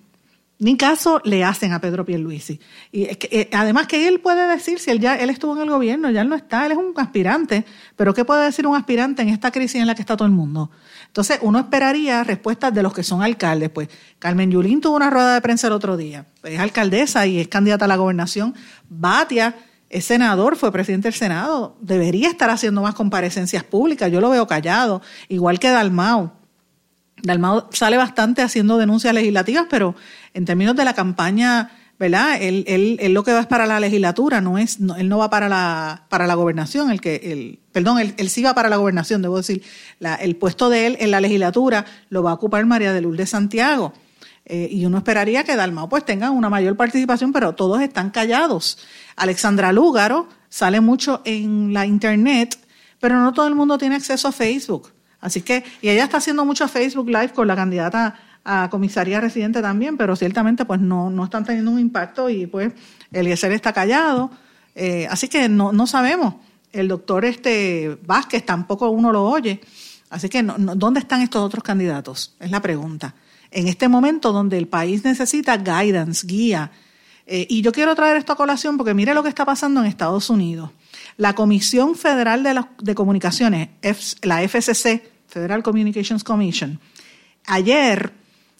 ni 0.60 0.76
caso 0.76 1.22
le 1.24 1.44
hacen 1.44 1.72
a 1.72 1.80
Pedro 1.80 2.06
Pierluisi. 2.06 2.60
Y 2.92 3.04
eh, 3.04 3.50
además 3.54 3.88
que 3.88 4.08
él 4.08 4.20
puede 4.20 4.48
decir, 4.48 4.80
si 4.80 4.90
él 4.90 5.00
ya 5.00 5.16
él 5.16 5.30
estuvo 5.30 5.56
en 5.56 5.62
el 5.62 5.70
gobierno, 5.70 6.10
ya 6.10 6.22
él 6.22 6.30
no 6.30 6.36
está, 6.36 6.66
él 6.66 6.72
es 6.72 6.78
un 6.78 6.94
aspirante, 6.96 7.66
pero 7.96 8.14
¿qué 8.14 8.26
puede 8.26 8.46
decir 8.46 8.66
un 8.66 8.76
aspirante 8.76 9.22
en 9.22 9.30
esta 9.30 9.52
crisis 9.52 9.80
en 9.80 9.88
la 9.88 9.96
que 9.96 10.02
está 10.02 10.18
todo 10.18 10.28
el 10.28 10.34
mundo? 10.34 10.72
Entonces, 11.06 11.40
uno 11.42 11.60
esperaría 11.60 12.24
respuestas 12.24 12.74
de 12.74 12.84
los 12.84 12.94
que 12.94 13.04
son 13.04 13.22
alcaldes. 13.22 13.70
Pues 13.70 13.90
Carmen 14.20 14.52
Yulín 14.52 14.82
tuvo 14.82 14.96
una 14.96 15.10
rueda 15.10 15.36
de 15.36 15.42
prensa 15.42 15.68
el 15.68 15.74
otro 15.74 15.96
día, 15.96 16.26
es 16.44 16.60
alcaldesa 16.60 17.28
y 17.28 17.40
es 17.40 17.48
candidata 17.48 17.86
a 17.86 17.88
la 17.88 17.96
gobernación. 17.96 18.56
Batia 18.90 19.56
es 19.90 20.06
senador, 20.06 20.58
fue 20.58 20.72
presidente 20.72 21.08
del 21.08 21.14
Senado, 21.14 21.78
debería 21.82 22.30
estar 22.30 22.50
haciendo 22.50 22.82
más 22.82 22.94
comparecencias 22.94 23.64
públicas, 23.64 24.12
yo 24.12 24.20
lo 24.20 24.30
veo 24.30 24.48
callado, 24.48 25.02
igual 25.30 25.60
que 25.60 25.70
Dalmau. 25.70 26.37
Dalmau 27.24 27.68
sale 27.72 27.98
bastante 27.98 28.42
haciendo 28.42 28.78
denuncias 28.78 29.14
legislativas, 29.14 29.66
pero 29.70 29.96
en 30.34 30.46
términos 30.46 30.76
de 30.76 30.86
la 30.86 30.94
campaña, 30.94 31.72
¿verdad? 32.00 32.42
Él, 32.42 32.64
él, 32.68 32.98
él 33.00 33.14
lo 33.14 33.24
que 33.24 33.34
va 33.34 33.40
es 33.40 33.48
para 33.48 33.66
la 33.66 33.80
legislatura, 33.80 34.40
no 34.40 34.58
es, 34.58 34.78
él 34.98 35.10
no 35.10 35.18
va 35.18 35.30
para 35.30 35.50
la, 35.50 36.06
para 36.10 36.28
la 36.28 36.36
gobernación, 36.36 36.92
el 36.92 37.02
que, 37.02 37.16
el, 37.16 37.60
perdón, 37.72 38.00
él, 38.00 38.14
él 38.18 38.30
sí 38.30 38.44
va 38.44 38.54
para 38.54 38.70
la 38.70 38.78
gobernación, 38.78 39.22
debo 39.22 39.38
decir, 39.38 39.64
la, 40.00 40.16
el 40.16 40.36
puesto 40.36 40.70
de 40.70 40.88
él 40.88 40.98
en 41.00 41.12
la 41.12 41.22
legislatura 41.22 41.86
lo 42.10 42.22
va 42.22 42.32
a 42.32 42.34
ocupar 42.36 42.66
María 42.66 42.94
de 42.94 43.02
Lourdes 43.02 43.32
Santiago. 43.32 43.94
Eh, 44.50 44.70
y 44.72 44.86
uno 44.86 45.00
esperaría 45.00 45.44
que 45.44 45.58
Dalmau 45.58 45.90
pues 45.90 46.06
tenga 46.06 46.32
una 46.32 46.50
mayor 46.50 46.78
participación, 46.78 47.34
pero 47.34 47.54
todos 47.54 47.82
están 47.82 48.12
callados. 48.12 48.78
Alexandra 49.18 49.74
Lúgaro 49.74 50.30
sale 50.48 50.80
mucho 50.80 51.22
en 51.26 51.74
la 51.74 51.86
internet, 51.86 52.58
pero 53.02 53.20
no 53.20 53.34
todo 53.34 53.48
el 53.48 53.56
mundo 53.56 53.78
tiene 53.78 53.96
acceso 53.96 54.30
a 54.30 54.32
Facebook. 54.32 54.94
Así 55.20 55.42
que, 55.42 55.64
y 55.82 55.90
ella 55.90 56.04
está 56.04 56.18
haciendo 56.18 56.46
mucho 56.46 56.68
Facebook 56.68 57.08
Live 57.08 57.30
con 57.34 57.48
la 57.48 57.56
candidata 57.56 58.16
a 58.50 58.70
comisaría 58.70 59.20
residente 59.20 59.62
también, 59.62 59.98
pero 59.98 60.16
ciertamente 60.16 60.64
pues 60.64 60.80
no, 60.80 61.10
no 61.10 61.26
están 61.26 61.44
teniendo 61.44 61.70
un 61.70 61.80
impacto 61.80 62.30
y 62.30 62.48
pues 62.48 62.72
Eliezer 63.12 63.52
está 63.52 63.74
callado. 63.74 64.32
Eh, 64.74 65.06
así 65.10 65.28
que 65.28 65.50
no, 65.50 65.74
no 65.74 65.86
sabemos. 65.86 66.36
El 66.72 66.88
doctor 66.88 67.26
este 67.26 67.98
Vázquez 68.06 68.46
tampoco 68.46 68.90
uno 68.90 69.12
lo 69.12 69.24
oye. 69.26 69.60
Así 70.10 70.30
que, 70.30 70.44
¿dónde 70.44 71.02
están 71.02 71.22
estos 71.22 71.44
otros 71.44 71.64
candidatos? 71.64 72.36
Es 72.40 72.50
la 72.50 72.62
pregunta. 72.62 73.16
En 73.52 73.68
este 73.68 73.90
momento 73.90 74.32
donde 74.32 74.58
el 74.58 74.68
país 74.68 75.04
necesita 75.04 75.58
guidance, 75.58 76.26
guía. 76.26 76.72
Eh, 77.26 77.46
y 77.50 77.62
yo 77.62 77.74
quiero 77.74 77.94
traer 77.96 78.16
esto 78.16 78.32
a 78.32 78.38
colación 78.38 78.78
porque 78.78 78.94
mire 78.94 79.14
lo 79.14 79.24
que 79.24 79.30
está 79.30 79.44
pasando 79.44 79.82
en 79.82 79.88
Estados 79.88 80.30
Unidos. 80.30 80.72
La 81.18 81.34
Comisión 81.34 81.96
Federal 81.96 82.44
de, 82.44 82.64
de 82.82 82.96
Comunicaciones, 82.96 83.70
la 84.22 84.48
FCC, 84.48 85.04
Federal 85.28 85.64
Communications 85.64 86.24
Commission, 86.24 86.80
ayer 87.46 88.14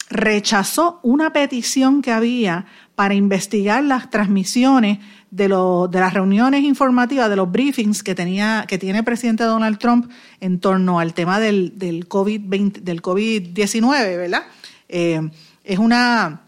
rechazó 0.10 1.00
una 1.04 1.34
petición 1.34 2.02
que 2.02 2.12
había 2.12 2.66
para 2.96 3.14
investigar 3.14 3.84
las 3.84 4.10
transmisiones 4.10 5.00
de, 5.32 5.48
de 5.48 6.00
las 6.00 6.14
reuniones 6.14 6.64
informativas, 6.64 7.30
de 7.30 7.36
los 7.36 7.52
briefings 7.52 8.02
que, 8.04 8.16
tenía, 8.16 8.66
que 8.68 8.78
tiene 8.78 9.00
el 9.00 9.06
presidente 9.06 9.44
Donald 9.44 9.78
Trump 9.78 10.10
en 10.40 10.60
torno 10.60 11.00
al 11.00 11.14
tema 11.14 11.40
del, 11.40 11.78
del 11.78 12.08
COVID-19, 12.08 12.82
del 12.82 13.02
COVID 13.02 13.50
¿verdad? 13.54 14.44
Eh, 14.90 15.30
es 15.64 15.78
una 15.78 16.47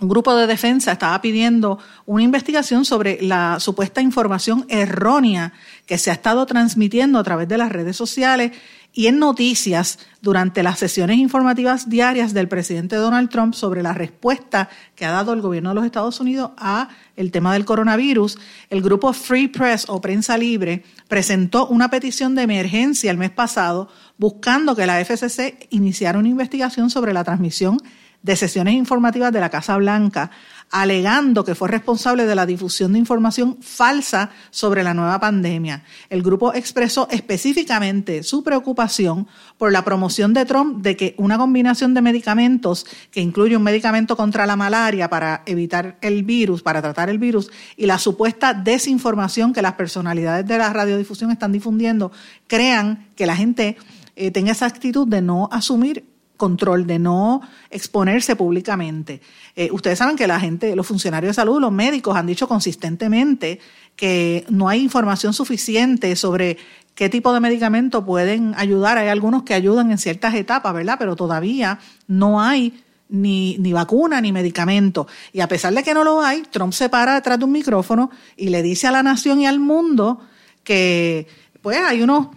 un 0.00 0.08
grupo 0.08 0.34
de 0.36 0.46
defensa 0.46 0.92
estaba 0.92 1.20
pidiendo 1.22 1.78
una 2.04 2.22
investigación 2.22 2.84
sobre 2.84 3.18
la 3.22 3.58
supuesta 3.60 4.02
información 4.02 4.66
errónea 4.68 5.52
que 5.86 5.96
se 5.96 6.10
ha 6.10 6.14
estado 6.14 6.44
transmitiendo 6.44 7.18
a 7.18 7.24
través 7.24 7.48
de 7.48 7.56
las 7.56 7.72
redes 7.72 7.96
sociales 7.96 8.52
y 8.92 9.08
en 9.08 9.18
noticias 9.18 9.98
durante 10.22 10.62
las 10.62 10.78
sesiones 10.78 11.18
informativas 11.18 11.88
diarias 11.88 12.32
del 12.32 12.48
presidente 12.48 12.96
Donald 12.96 13.28
Trump 13.28 13.54
sobre 13.54 13.82
la 13.82 13.92
respuesta 13.92 14.70
que 14.94 15.04
ha 15.04 15.10
dado 15.10 15.34
el 15.34 15.42
gobierno 15.42 15.70
de 15.70 15.74
los 15.74 15.84
Estados 15.84 16.18
Unidos 16.18 16.52
a 16.56 16.88
el 17.14 17.30
tema 17.30 17.52
del 17.52 17.66
coronavirus, 17.66 18.38
el 18.70 18.80
grupo 18.80 19.12
Free 19.12 19.48
Press 19.48 19.84
o 19.88 20.00
Prensa 20.00 20.38
Libre 20.38 20.82
presentó 21.08 21.66
una 21.66 21.90
petición 21.90 22.34
de 22.34 22.42
emergencia 22.42 23.10
el 23.10 23.18
mes 23.18 23.30
pasado 23.30 23.88
buscando 24.16 24.74
que 24.74 24.86
la 24.86 25.02
FCC 25.04 25.68
iniciara 25.70 26.18
una 26.18 26.28
investigación 26.28 26.88
sobre 26.88 27.12
la 27.12 27.24
transmisión 27.24 27.78
de 28.26 28.34
sesiones 28.34 28.74
informativas 28.74 29.32
de 29.32 29.38
la 29.38 29.50
Casa 29.50 29.76
Blanca 29.76 30.32
alegando 30.72 31.44
que 31.44 31.54
fue 31.54 31.68
responsable 31.68 32.26
de 32.26 32.34
la 32.34 32.44
difusión 32.44 32.92
de 32.92 32.98
información 32.98 33.56
falsa 33.60 34.30
sobre 34.50 34.82
la 34.82 34.94
nueva 34.94 35.20
pandemia. 35.20 35.84
El 36.10 36.24
grupo 36.24 36.52
expresó 36.52 37.06
específicamente 37.12 38.24
su 38.24 38.42
preocupación 38.42 39.28
por 39.58 39.70
la 39.70 39.84
promoción 39.84 40.34
de 40.34 40.44
Trump 40.44 40.82
de 40.82 40.96
que 40.96 41.14
una 41.18 41.38
combinación 41.38 41.94
de 41.94 42.02
medicamentos, 42.02 42.84
que 43.12 43.20
incluye 43.20 43.56
un 43.56 43.62
medicamento 43.62 44.16
contra 44.16 44.44
la 44.44 44.56
malaria 44.56 45.08
para 45.08 45.44
evitar 45.46 45.96
el 46.00 46.24
virus, 46.24 46.62
para 46.62 46.82
tratar 46.82 47.08
el 47.08 47.20
virus, 47.20 47.48
y 47.76 47.86
la 47.86 48.00
supuesta 48.00 48.52
desinformación 48.52 49.52
que 49.52 49.62
las 49.62 49.74
personalidades 49.74 50.44
de 50.46 50.58
la 50.58 50.72
radiodifusión 50.72 51.30
están 51.30 51.52
difundiendo, 51.52 52.10
crean 52.48 53.06
que 53.14 53.26
la 53.26 53.36
gente 53.36 53.76
eh, 54.16 54.32
tenga 54.32 54.50
esa 54.50 54.66
actitud 54.66 55.06
de 55.06 55.22
no 55.22 55.48
asumir 55.52 56.15
control, 56.36 56.86
de 56.86 56.98
no 56.98 57.40
exponerse 57.70 58.36
públicamente. 58.36 59.20
Eh, 59.54 59.70
ustedes 59.72 59.98
saben 59.98 60.16
que 60.16 60.26
la 60.26 60.40
gente, 60.40 60.76
los 60.76 60.86
funcionarios 60.86 61.30
de 61.30 61.34
salud, 61.34 61.60
los 61.60 61.72
médicos 61.72 62.16
han 62.16 62.26
dicho 62.26 62.48
consistentemente 62.48 63.60
que 63.96 64.44
no 64.48 64.68
hay 64.68 64.82
información 64.82 65.32
suficiente 65.32 66.14
sobre 66.16 66.58
qué 66.94 67.08
tipo 67.08 67.32
de 67.32 67.40
medicamento 67.40 68.04
pueden 68.04 68.54
ayudar. 68.56 68.98
Hay 68.98 69.08
algunos 69.08 69.42
que 69.42 69.54
ayudan 69.54 69.90
en 69.90 69.98
ciertas 69.98 70.34
etapas, 70.34 70.74
¿verdad? 70.74 70.96
Pero 70.98 71.16
todavía 71.16 71.78
no 72.06 72.40
hay 72.40 72.82
ni, 73.08 73.56
ni 73.58 73.72
vacuna 73.72 74.20
ni 74.20 74.32
medicamento. 74.32 75.06
Y 75.32 75.40
a 75.40 75.48
pesar 75.48 75.72
de 75.74 75.82
que 75.82 75.94
no 75.94 76.04
lo 76.04 76.20
hay, 76.20 76.42
Trump 76.50 76.72
se 76.72 76.88
para 76.88 77.14
detrás 77.14 77.38
de 77.38 77.44
un 77.44 77.52
micrófono 77.52 78.10
y 78.36 78.48
le 78.48 78.62
dice 78.62 78.86
a 78.86 78.92
la 78.92 79.02
nación 79.02 79.40
y 79.40 79.46
al 79.46 79.60
mundo 79.60 80.20
que 80.64 81.26
pues 81.66 81.78
hay 81.78 82.00
unos, 82.00 82.28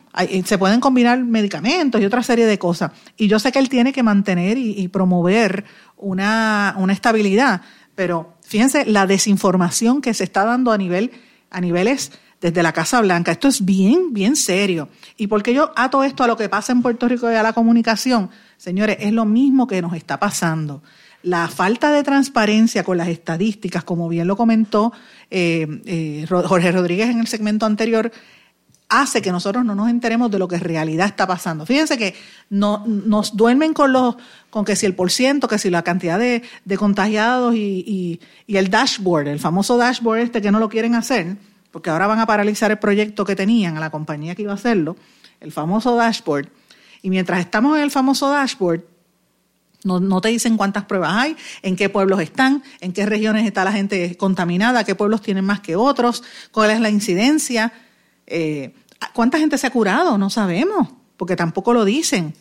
se 0.44 0.58
pueden 0.58 0.80
combinar 0.80 1.24
medicamentos 1.24 2.02
y 2.02 2.06
otra 2.06 2.24
serie 2.24 2.48
de 2.48 2.58
cosas. 2.58 2.94
Y 3.16 3.28
yo 3.28 3.38
sé 3.38 3.52
que 3.52 3.60
él 3.60 3.70
tiene 3.70 3.94
que 3.94 4.02
mantener 4.02 4.58
y, 4.58 4.88
promover 4.88 5.66
una, 5.98 6.74
una, 6.80 6.94
estabilidad, 6.94 7.62
pero 7.94 8.34
fíjense 8.42 8.88
la 8.88 9.06
desinformación 9.06 10.02
que 10.02 10.16
se 10.16 10.24
está 10.24 10.46
dando 10.46 10.72
a 10.72 10.80
nivel, 10.80 11.12
a 11.52 11.62
niveles 11.62 12.12
desde 12.42 12.64
la 12.64 12.74
Casa 12.74 13.02
Blanca. 13.02 13.32
Esto 13.32 13.48
es 13.48 13.64
bien, 13.64 14.14
bien 14.14 14.36
serio. 14.36 14.90
¿Y 15.16 15.28
por 15.28 15.44
qué 15.44 15.54
yo 15.54 15.74
ato 15.76 16.04
esto 16.04 16.24
a 16.24 16.28
lo 16.28 16.36
que 16.36 16.50
pasa 16.50 16.72
en 16.72 16.82
Puerto 16.82 17.08
Rico 17.08 17.32
y 17.32 17.36
a 17.36 17.44
la 17.44 17.54
comunicación? 17.54 18.32
Señores, 18.58 18.98
es 19.00 19.14
lo 19.14 19.26
mismo 19.26 19.68
que 19.68 19.80
nos 19.80 19.94
está 19.94 20.20
pasando. 20.20 20.82
La 21.22 21.50
falta 21.50 21.92
de 21.92 22.02
transparencia 22.02 22.84
con 22.84 22.98
las 22.98 23.10
estadísticas, 23.10 23.84
como 23.84 24.10
bien 24.10 24.26
lo 24.26 24.36
comentó 24.36 24.92
eh, 25.30 25.68
eh, 25.86 26.26
Jorge 26.28 26.72
Rodríguez 26.72 27.10
en 27.10 27.20
el 27.20 27.28
segmento 27.28 27.68
anterior, 27.68 28.12
hace 28.90 29.22
que 29.22 29.32
nosotros 29.32 29.64
no 29.64 29.76
nos 29.76 29.90
enteremos 29.90 30.32
de 30.32 30.40
lo 30.40 30.48
que 30.48 30.56
en 30.56 30.62
realidad 30.62 31.06
está 31.06 31.28
pasando. 31.28 31.66
Fíjense 31.66 31.98
que 31.98 32.16
no, 32.50 32.84
nos 32.88 33.38
duermen 33.38 33.74
con 33.74 33.94
los 33.94 34.16
con 34.50 34.66
que 34.66 34.76
si 34.76 34.88
el 34.88 34.96
por 34.96 35.12
ciento, 35.12 35.48
que 35.48 35.60
si 35.60 35.70
la 35.70 35.84
cantidad 35.84 36.18
de, 36.18 36.42
contagiados 36.78 37.54
y, 37.56 38.20
el 38.48 38.70
dashboard, 38.72 39.28
el 39.28 39.40
famoso 39.40 39.78
dashboard 39.78 40.20
este 40.20 40.42
que 40.42 40.52
no 40.52 40.60
lo 40.60 40.70
quieren 40.70 40.96
hacer, 40.96 41.38
porque 41.72 41.92
ahora 41.92 42.08
van 42.08 42.20
a 42.20 42.26
paralizar 42.26 42.72
el 42.72 42.80
proyecto 42.80 43.26
que 43.26 43.36
tenían 43.36 43.78
a 43.78 43.80
la 43.80 43.92
compañía 43.92 44.34
que 44.34 44.42
iba 44.42 44.52
a 44.52 44.56
hacerlo, 44.56 44.98
el 45.40 45.52
famoso 45.52 45.96
dashboard. 45.96 46.50
Y 47.04 47.12
mientras 47.12 47.40
estamos 47.40 47.78
en 47.78 47.84
el 47.84 47.92
famoso 47.92 48.30
dashboard, 48.30 48.82
no, 49.84 50.00
no, 50.00 50.20
te 50.20 50.30
dicen 50.30 50.58
cuántas 50.58 50.86
pruebas 50.86 51.14
hay, 51.14 51.38
en 51.62 51.76
qué 51.76 51.90
pueblos 51.90 52.20
están, 52.22 52.64
en 52.82 52.92
qué 52.92 53.06
regiones 53.06 53.46
está 53.46 53.64
la 53.64 53.72
gente 53.72 54.18
contaminada, 54.18 54.84
qué 54.84 54.96
pueblos 54.96 55.22
tienen 55.22 55.46
más 55.46 55.60
que 55.62 55.76
otros, 55.76 56.24
cuál 56.52 56.72
es 56.72 56.82
la 56.82 56.90
incidencia. 56.90 57.72
Eh, 58.30 58.74
¿Cuánta 59.14 59.38
gente 59.38 59.58
se 59.58 59.68
ha 59.68 59.72
curado? 59.72 60.18
No 60.18 60.30
sabemos, 60.30 60.90
porque 61.18 61.36
tampoco 61.36 61.74
lo 61.74 61.86
dicen. 61.86 62.34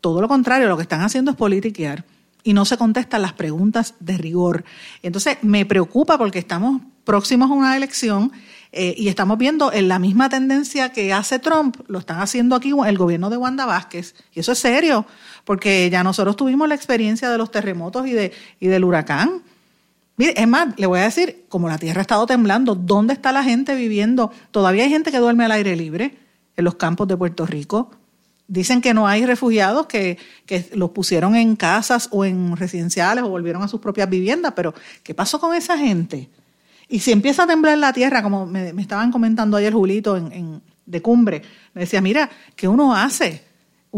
Todo 0.00 0.20
lo 0.20 0.28
contrario, 0.28 0.68
lo 0.68 0.76
que 0.76 0.82
están 0.82 1.02
haciendo 1.02 1.30
es 1.30 1.36
politiquear 1.36 2.04
y 2.44 2.52
no 2.52 2.64
se 2.64 2.78
contestan 2.78 3.22
las 3.22 3.32
preguntas 3.32 3.94
de 4.00 4.16
rigor. 4.16 4.64
Entonces, 5.02 5.38
me 5.42 5.66
preocupa 5.66 6.16
porque 6.16 6.38
estamos 6.38 6.80
próximos 7.04 7.50
a 7.50 7.54
una 7.54 7.76
elección 7.76 8.32
eh, 8.70 8.94
y 8.96 9.08
estamos 9.08 9.38
viendo 9.38 9.72
en 9.72 9.88
la 9.88 9.98
misma 9.98 10.28
tendencia 10.28 10.92
que 10.92 11.12
hace 11.12 11.38
Trump, 11.38 11.76
lo 11.88 11.98
están 11.98 12.20
haciendo 12.20 12.54
aquí 12.54 12.72
el 12.86 12.98
gobierno 12.98 13.30
de 13.30 13.36
Wanda 13.36 13.66
Vázquez. 13.66 14.14
Y 14.34 14.40
eso 14.40 14.52
es 14.52 14.58
serio, 14.58 15.06
porque 15.44 15.88
ya 15.90 16.04
nosotros 16.04 16.36
tuvimos 16.36 16.68
la 16.68 16.74
experiencia 16.74 17.30
de 17.30 17.38
los 17.38 17.50
terremotos 17.50 18.06
y, 18.06 18.12
de, 18.12 18.32
y 18.60 18.68
del 18.68 18.84
huracán. 18.84 19.42
Mire, 20.18 20.34
es 20.36 20.48
más, 20.48 20.74
le 20.76 20.86
voy 20.86 20.98
a 20.98 21.04
decir, 21.04 21.44
como 21.48 21.68
la 21.68 21.78
tierra 21.78 22.00
ha 22.00 22.02
estado 22.02 22.26
temblando, 22.26 22.74
¿dónde 22.74 23.12
está 23.12 23.30
la 23.30 23.44
gente 23.44 23.76
viviendo? 23.76 24.32
Todavía 24.50 24.82
hay 24.82 24.90
gente 24.90 25.12
que 25.12 25.18
duerme 25.18 25.44
al 25.44 25.52
aire 25.52 25.76
libre 25.76 26.18
en 26.56 26.64
los 26.64 26.74
campos 26.74 27.06
de 27.06 27.16
Puerto 27.16 27.46
Rico. 27.46 27.92
Dicen 28.48 28.80
que 28.80 28.94
no 28.94 29.06
hay 29.06 29.24
refugiados 29.24 29.86
que, 29.86 30.18
los 30.74 30.90
pusieron 30.90 31.36
en 31.36 31.54
casas 31.54 32.08
o 32.10 32.24
en 32.24 32.56
residenciales 32.56 33.22
o 33.22 33.28
volvieron 33.28 33.62
a 33.62 33.68
sus 33.68 33.80
propias 33.80 34.10
viviendas, 34.10 34.54
pero 34.56 34.74
¿qué 35.04 35.14
pasó 35.14 35.38
con 35.38 35.54
esa 35.54 35.78
gente? 35.78 36.28
Y 36.88 36.98
si 36.98 37.12
empieza 37.12 37.44
a 37.44 37.46
temblar 37.46 37.78
la 37.78 37.92
tierra, 37.92 38.20
como 38.20 38.44
me, 38.44 38.70
estaban 38.70 39.12
comentando 39.12 39.56
ayer 39.56 39.72
Julito 39.72 40.16
en, 40.16 40.60
de 40.84 41.00
cumbre, 41.00 41.42
me 41.74 41.82
decía, 41.82 42.00
mira, 42.00 42.28
¿qué 42.56 42.66
uno 42.66 42.92
hace? 42.92 43.44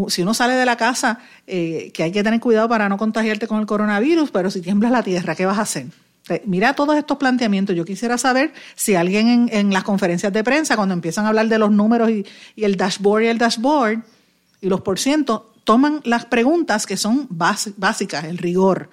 Si 0.09 0.21
uno 0.21 0.35
sale 0.35 0.53
de 0.53 0.67
la 0.67 0.77
casa, 0.77 1.19
eh, 1.47 1.91
que 1.95 2.03
hay 2.03 2.13
que 2.13 2.23
tener 2.23 2.41
cuidado 2.41 2.69
para 2.69 2.91
no 2.91 2.99
contagiarte 2.99 3.47
con 3.47 3.59
el 3.59 3.65
coronavirus, 3.65 4.31
pero 4.31 4.51
si 4.51 4.61
tiembla 4.61 4.91
la 4.91 5.03
tierra, 5.03 5.35
¿qué 5.35 5.47
vas 5.47 5.59
a 5.59 5.63
hacer? 5.63 5.87
Mira 6.45 6.75
todos 6.75 6.97
estos 6.97 7.17
planteamientos. 7.17 7.75
Yo 7.75 7.85
quisiera 7.85 8.19
saber 8.19 8.53
si 8.75 8.95
alguien 8.95 9.49
en, 9.53 9.73
las 9.73 9.83
conferencias 9.85 10.33
de 10.33 10.45
prensa, 10.45 10.77
cuando 10.77 10.95
empiezan 10.95 11.25
a 11.25 11.29
hablar 11.29 11.49
de 11.49 11.59
los 11.59 11.71
números 11.71 12.11
y, 12.11 12.25
el 12.57 12.77
dashboard 12.77 13.23
y 13.23 13.27
el 13.27 13.39
dashboard 13.39 14.03
y 14.61 14.69
los 14.69 14.83
porcientos, 14.83 15.43
toman 15.65 16.01
las 16.05 16.27
preguntas 16.27 16.87
que 16.87 16.97
son 16.97 17.27
básicas, 17.31 18.25
el 18.25 18.39
rigor, 18.39 18.91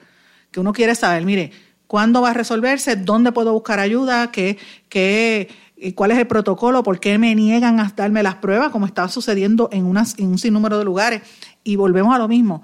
que 0.51 0.59
uno 0.59 0.73
quiere 0.73 0.95
saber. 0.95 1.25
Mire, 1.25 1.51
¿cuándo 1.85 2.21
va 2.21 2.31
a 2.31 2.33
resolverse? 2.33 2.95
¿Dónde 2.95 3.31
puedo 3.31 3.53
buscar 3.53 3.79
ayuda? 3.79 4.31
¿Qué, 4.31 4.57
qué, 4.89 5.49
¿Cuál 5.95 6.11
es 6.11 6.17
el 6.17 6.27
protocolo? 6.27 6.81
¿Por 6.81 6.99
qué 6.99 7.17
me 7.17 7.35
niegan 7.35 7.79
a 7.79 7.93
darme 7.95 8.23
las 8.23 8.35
pruebas? 8.35 8.71
Como 8.71 8.85
está 8.85 9.07
sucediendo 9.09 9.69
en, 9.71 9.85
unas, 9.85 10.17
en 10.17 10.27
un 10.27 10.37
sinnúmero 10.37 10.79
de 10.79 10.85
lugares. 10.85 11.21
Y 11.63 11.75
volvemos 11.75 12.15
a 12.15 12.17
lo 12.17 12.27
mismo 12.27 12.63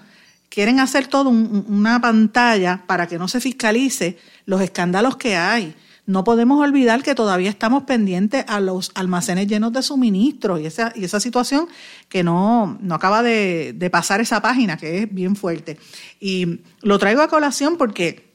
quieren 0.53 0.79
hacer 0.79 1.07
todo 1.07 1.29
una 1.29 1.99
pantalla 1.99 2.83
para 2.85 3.07
que 3.07 3.17
no 3.17 3.27
se 3.27 3.41
fiscalice 3.41 4.19
los 4.45 4.61
escándalos 4.61 5.17
que 5.17 5.35
hay. 5.35 5.73
No 6.05 6.23
podemos 6.23 6.61
olvidar 6.61 7.01
que 7.01 7.15
todavía 7.15 7.49
estamos 7.49 7.85
pendientes 7.85 8.45
a 8.47 8.59
los 8.59 8.91
almacenes 8.93 9.47
llenos 9.47 9.73
de 9.73 9.81
suministros 9.81 10.61
y 10.61 10.67
esa, 10.67 10.93
y 10.95 11.05
esa 11.05 11.19
situación 11.19 11.67
que 12.07 12.23
no, 12.23 12.77
no 12.81 12.93
acaba 12.93 13.23
de, 13.23 13.73
de 13.75 13.89
pasar 13.89 14.21
esa 14.21 14.43
página, 14.43 14.77
que 14.77 14.99
es 14.99 15.11
bien 15.11 15.35
fuerte. 15.35 15.79
Y 16.19 16.59
lo 16.83 16.99
traigo 16.99 17.23
a 17.23 17.29
colación 17.29 17.75
porque 17.75 18.29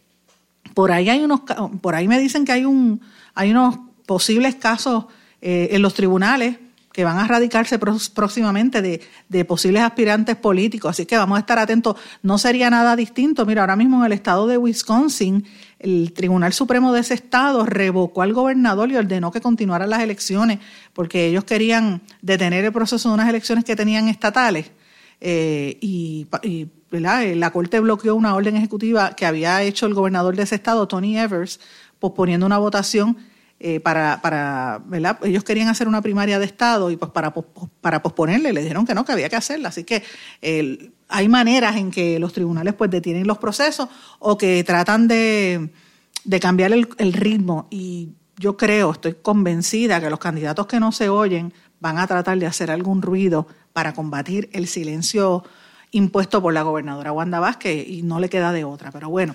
por 0.74 0.90
ahí 0.90 1.09
hay 1.09 1.22
unos, 1.22 1.42
por 1.81 1.94
ahí 1.94 2.09
me 2.09 2.18
dicen 2.18 2.44
que 2.44 2.50
hay 2.50 2.64
un, 2.64 3.00
hay 3.37 3.52
unos 3.52 3.78
posibles 4.07 4.57
casos 4.57 5.04
eh, 5.40 5.68
en 5.70 5.83
los 5.83 5.94
tribunales 5.94 6.57
que 6.99 7.05
van 7.05 7.19
a 7.19 7.29
radicarse 7.29 7.79
próximamente 7.79 8.83
de, 8.83 9.45
posibles 9.45 9.85
aspirantes 9.85 10.35
políticos. 10.35 10.91
Así 10.91 11.07
que 11.07 11.17
vamos 11.17 11.37
a 11.37 11.41
estar 11.43 11.57
atentos. 11.57 11.95
No 12.25 12.39
sería 12.39 12.71
nada 12.71 12.97
distinto. 12.97 13.47
Mira, 13.47 13.61
ahora 13.61 13.77
mismo 13.77 14.01
en 14.01 14.07
el 14.07 14.13
estado 14.15 14.49
de 14.49 14.59
Wisconsin, 14.59 15.47
el 15.79 16.13
Tribunal 16.13 16.53
Supremo 16.53 16.93
de 16.93 16.99
ese 16.99 17.15
estado 17.15 17.65
revocó 17.65 18.23
al 18.23 18.33
gobernador 18.33 18.91
y 18.91 18.97
ordenó 18.97 19.31
que 19.31 19.41
continuaran 19.41 19.91
las 19.91 20.01
elecciones 20.01 20.59
porque 20.93 21.27
ellos 21.27 21.45
querían 21.45 22.01
detener 22.21 22.65
el 22.65 22.73
proceso 22.73 23.11
de 23.11 23.15
unas 23.15 23.29
elecciones 23.29 23.65
que 23.65 23.77
tenían 23.77 24.09
estatales. 24.09 24.73
Eh, 25.21 25.79
y, 25.81 26.27
la 26.91 27.51
Corte 27.53 27.79
bloqueó 27.79 28.17
una 28.17 28.35
orden 28.35 28.57
ejecutiva 28.57 29.15
que 29.15 29.25
había 29.25 29.63
hecho 29.63 29.87
el 29.87 29.95
gobernador 29.95 30.35
de 30.35 30.43
ese 30.43 30.57
estado, 30.57 30.89
Tony 30.89 31.17
Evers, 31.17 31.61
posponiendo 32.01 32.45
una 32.45 32.59
votación 32.59 33.19
eh, 33.61 33.81
para, 33.81 34.21
para 34.23 34.81
¿verdad? 34.87 35.19
Ellos 35.25 35.42
querían 35.44 35.69
hacer 35.69 35.88
una 35.88 36.00
primaria 36.00 36.38
de 36.38 36.44
Estado 36.44 36.90
y 36.90 36.96
pues 36.96 37.11
para, 37.11 37.35
para 37.81 38.02
posponerle 38.02 38.52
le 38.52 38.63
dijeron 38.63 38.87
que 38.87 38.94
no, 38.94 39.04
que 39.04 39.13
había 39.13 39.29
que 39.29 39.37
hacerla. 39.37 39.71
Así 39.71 39.85
que 39.85 40.02
hay 41.09 41.29
maneras 41.29 41.77
en 41.77 41.90
que 41.90 42.19
los 42.19 42.33
tribunales 42.33 42.75
pues 42.75 42.90
detienen 42.90 43.27
los 43.27 43.38
procesos 43.38 43.88
o 44.19 44.38
que 44.38 44.63
tratan 44.65 45.09
de, 45.09 45.71
de 46.25 46.40
cambiar 46.40 46.73
el, 46.73 46.88
el 46.98 47.13
ritmo. 47.13 47.67
Y 47.71 48.11
yo 48.37 48.56
creo, 48.56 48.92
estoy 48.92 49.15
convencida 49.15 50.00
que 50.00 50.11
los 50.11 50.21
candidatos 50.21 50.67
que 50.67 50.79
no 50.79 50.92
se 50.92 51.09
oyen 51.09 51.52
van 51.81 51.98
a 51.98 52.06
tratar 52.06 52.38
de 52.38 52.46
hacer 52.46 52.71
algún 52.71 53.02
ruido 53.02 53.46
para 53.73 53.92
combatir 53.92 54.48
el 54.52 54.67
silencio 54.67 55.44
impuesto 55.90 56.42
por 56.42 56.52
la 56.52 56.63
gobernadora 56.63 57.13
Wanda 57.13 57.40
Vázquez 57.40 57.88
y 57.88 58.02
no 58.02 58.21
le 58.21 58.29
queda 58.29 58.52
de 58.52 58.65
otra. 58.65 58.90
Pero 58.90 59.09
bueno, 59.09 59.35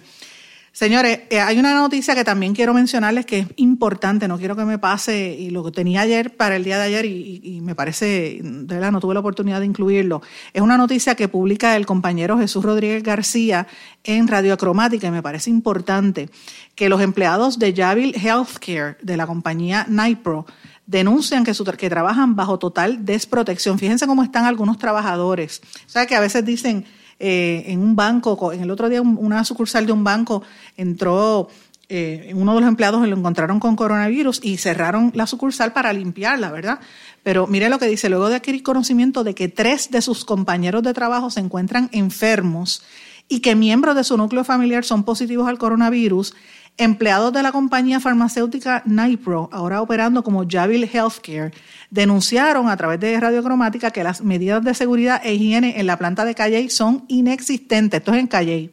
Señores, 0.73 1.19
eh, 1.29 1.39
hay 1.39 1.59
una 1.59 1.75
noticia 1.75 2.15
que 2.15 2.23
también 2.23 2.55
quiero 2.55 2.73
mencionarles 2.73 3.27
que 3.27 3.39
es 3.39 3.47
importante, 3.57 4.27
no 4.27 4.39
quiero 4.39 4.55
que 4.55 4.65
me 4.65 4.79
pase, 4.79 5.37
y 5.37 5.51
lo 5.51 5.63
que 5.63 5.69
tenía 5.69 6.01
ayer 6.01 6.35
para 6.35 6.55
el 6.55 6.63
día 6.63 6.79
de 6.79 6.83
ayer, 6.85 7.05
y, 7.05 7.61
me 7.61 7.75
parece, 7.75 8.39
de 8.41 8.73
verdad, 8.73 8.91
no 8.91 8.99
tuve 8.99 9.13
la 9.13 9.19
oportunidad 9.19 9.59
de 9.59 9.67
incluirlo. 9.67 10.23
Es 10.51 10.63
una 10.63 10.75
noticia 10.75 11.13
que 11.13 11.27
publica 11.27 11.75
el 11.75 11.85
compañero 11.85 12.39
Jesús 12.39 12.65
Rodríguez 12.65 13.03
García 13.03 13.67
en 14.03 14.27
Radio 14.27 14.51
Acromática, 14.55 15.05
y 15.05 15.11
me 15.11 15.21
parece 15.21 15.51
importante 15.51 16.31
que 16.73 16.89
los 16.89 17.01
empleados 17.01 17.59
de 17.59 17.71
Yavil 17.71 18.15
Healthcare, 18.15 18.97
de 19.03 19.15
la 19.15 19.27
compañía 19.27 19.85
Nipro, 19.87 20.47
denuncian 20.87 21.43
que, 21.43 21.53
que 21.77 21.89
trabajan 21.91 22.35
bajo 22.35 22.57
total 22.57 23.05
desprotección. 23.05 23.77
Fíjense 23.77 24.07
cómo 24.07 24.23
están 24.23 24.45
algunos 24.45 24.79
trabajadores. 24.79 25.61
O 25.85 25.89
sea, 25.89 26.07
que 26.07 26.15
a 26.15 26.19
veces 26.19 26.43
dicen 26.43 26.85
eh, 27.25 27.71
en 27.71 27.79
un 27.79 27.95
banco, 27.95 28.51
en 28.51 28.59
el 28.59 28.69
otro 28.69 28.89
día 28.89 29.01
una 29.01 29.45
sucursal 29.45 29.85
de 29.85 29.93
un 29.93 30.03
banco 30.03 30.43
entró, 30.75 31.47
eh, 31.87 32.33
uno 32.35 32.53
de 32.53 32.59
los 32.59 32.67
empleados 32.67 33.07
lo 33.07 33.15
encontraron 33.15 33.61
con 33.61 33.77
coronavirus 33.77 34.41
y 34.43 34.57
cerraron 34.57 35.09
la 35.15 35.25
sucursal 35.25 35.71
para 35.71 35.93
limpiarla, 35.93 36.51
¿verdad? 36.51 36.81
Pero 37.23 37.47
mire 37.47 37.69
lo 37.69 37.79
que 37.79 37.87
dice, 37.87 38.09
luego 38.09 38.27
de 38.27 38.35
adquirir 38.35 38.61
conocimiento 38.61 39.23
de 39.23 39.35
que 39.35 39.47
tres 39.47 39.89
de 39.89 40.01
sus 40.01 40.25
compañeros 40.25 40.83
de 40.83 40.93
trabajo 40.93 41.29
se 41.29 41.39
encuentran 41.39 41.87
enfermos 41.93 42.83
y 43.29 43.39
que 43.39 43.55
miembros 43.55 43.95
de 43.95 44.03
su 44.03 44.17
núcleo 44.17 44.43
familiar 44.43 44.83
son 44.83 45.05
positivos 45.05 45.47
al 45.47 45.57
coronavirus, 45.57 46.35
Empleados 46.77 47.31
de 47.31 47.43
la 47.43 47.51
compañía 47.51 47.99
farmacéutica 47.99 48.81
Nipro, 48.85 49.47
ahora 49.51 49.81
operando 49.81 50.23
como 50.23 50.43
Javil 50.49 50.89
Healthcare, 50.91 51.51
denunciaron 51.91 52.67
a 52.67 52.75
través 52.75 52.99
de 52.99 53.19
radiocromática 53.19 53.91
que 53.91 54.03
las 54.03 54.21
medidas 54.21 54.63
de 54.63 54.73
seguridad 54.73 55.21
e 55.23 55.35
higiene 55.35 55.79
en 55.79 55.85
la 55.85 55.97
planta 55.97 56.25
de 56.25 56.33
Calley 56.33 56.71
son 56.71 57.05
inexistentes. 57.07 57.99
Esto 57.99 58.13
es 58.13 58.19
en 58.19 58.27
Calley. 58.27 58.71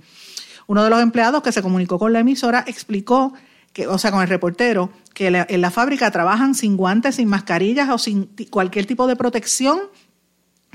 Uno 0.67 0.83
de 0.83 0.89
los 0.89 1.03
empleados 1.03 1.43
que 1.43 1.53
se 1.53 1.61
comunicó 1.61 1.99
con 1.99 2.15
la 2.15 2.21
emisora 2.21 2.65
explicó 2.67 3.35
que, 3.75 3.87
o 3.87 3.99
sea, 3.99 4.11
con 4.11 4.23
el 4.23 4.29
reportero, 4.29 4.91
que 5.13 5.27
en 5.27 5.61
la 5.61 5.71
fábrica 5.71 6.11
trabajan 6.11 6.55
sin 6.55 6.79
guantes, 6.79 7.17
sin 7.17 7.29
mascarillas 7.29 7.91
o 7.91 7.99
sin 7.99 8.31
cualquier 8.49 8.87
tipo 8.87 9.07
de 9.09 9.17
protección 9.17 9.79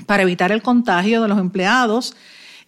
para 0.06 0.22
evitar 0.22 0.52
el 0.52 0.62
contagio 0.62 1.22
de 1.22 1.28
los 1.28 1.38
empleados 1.38 2.14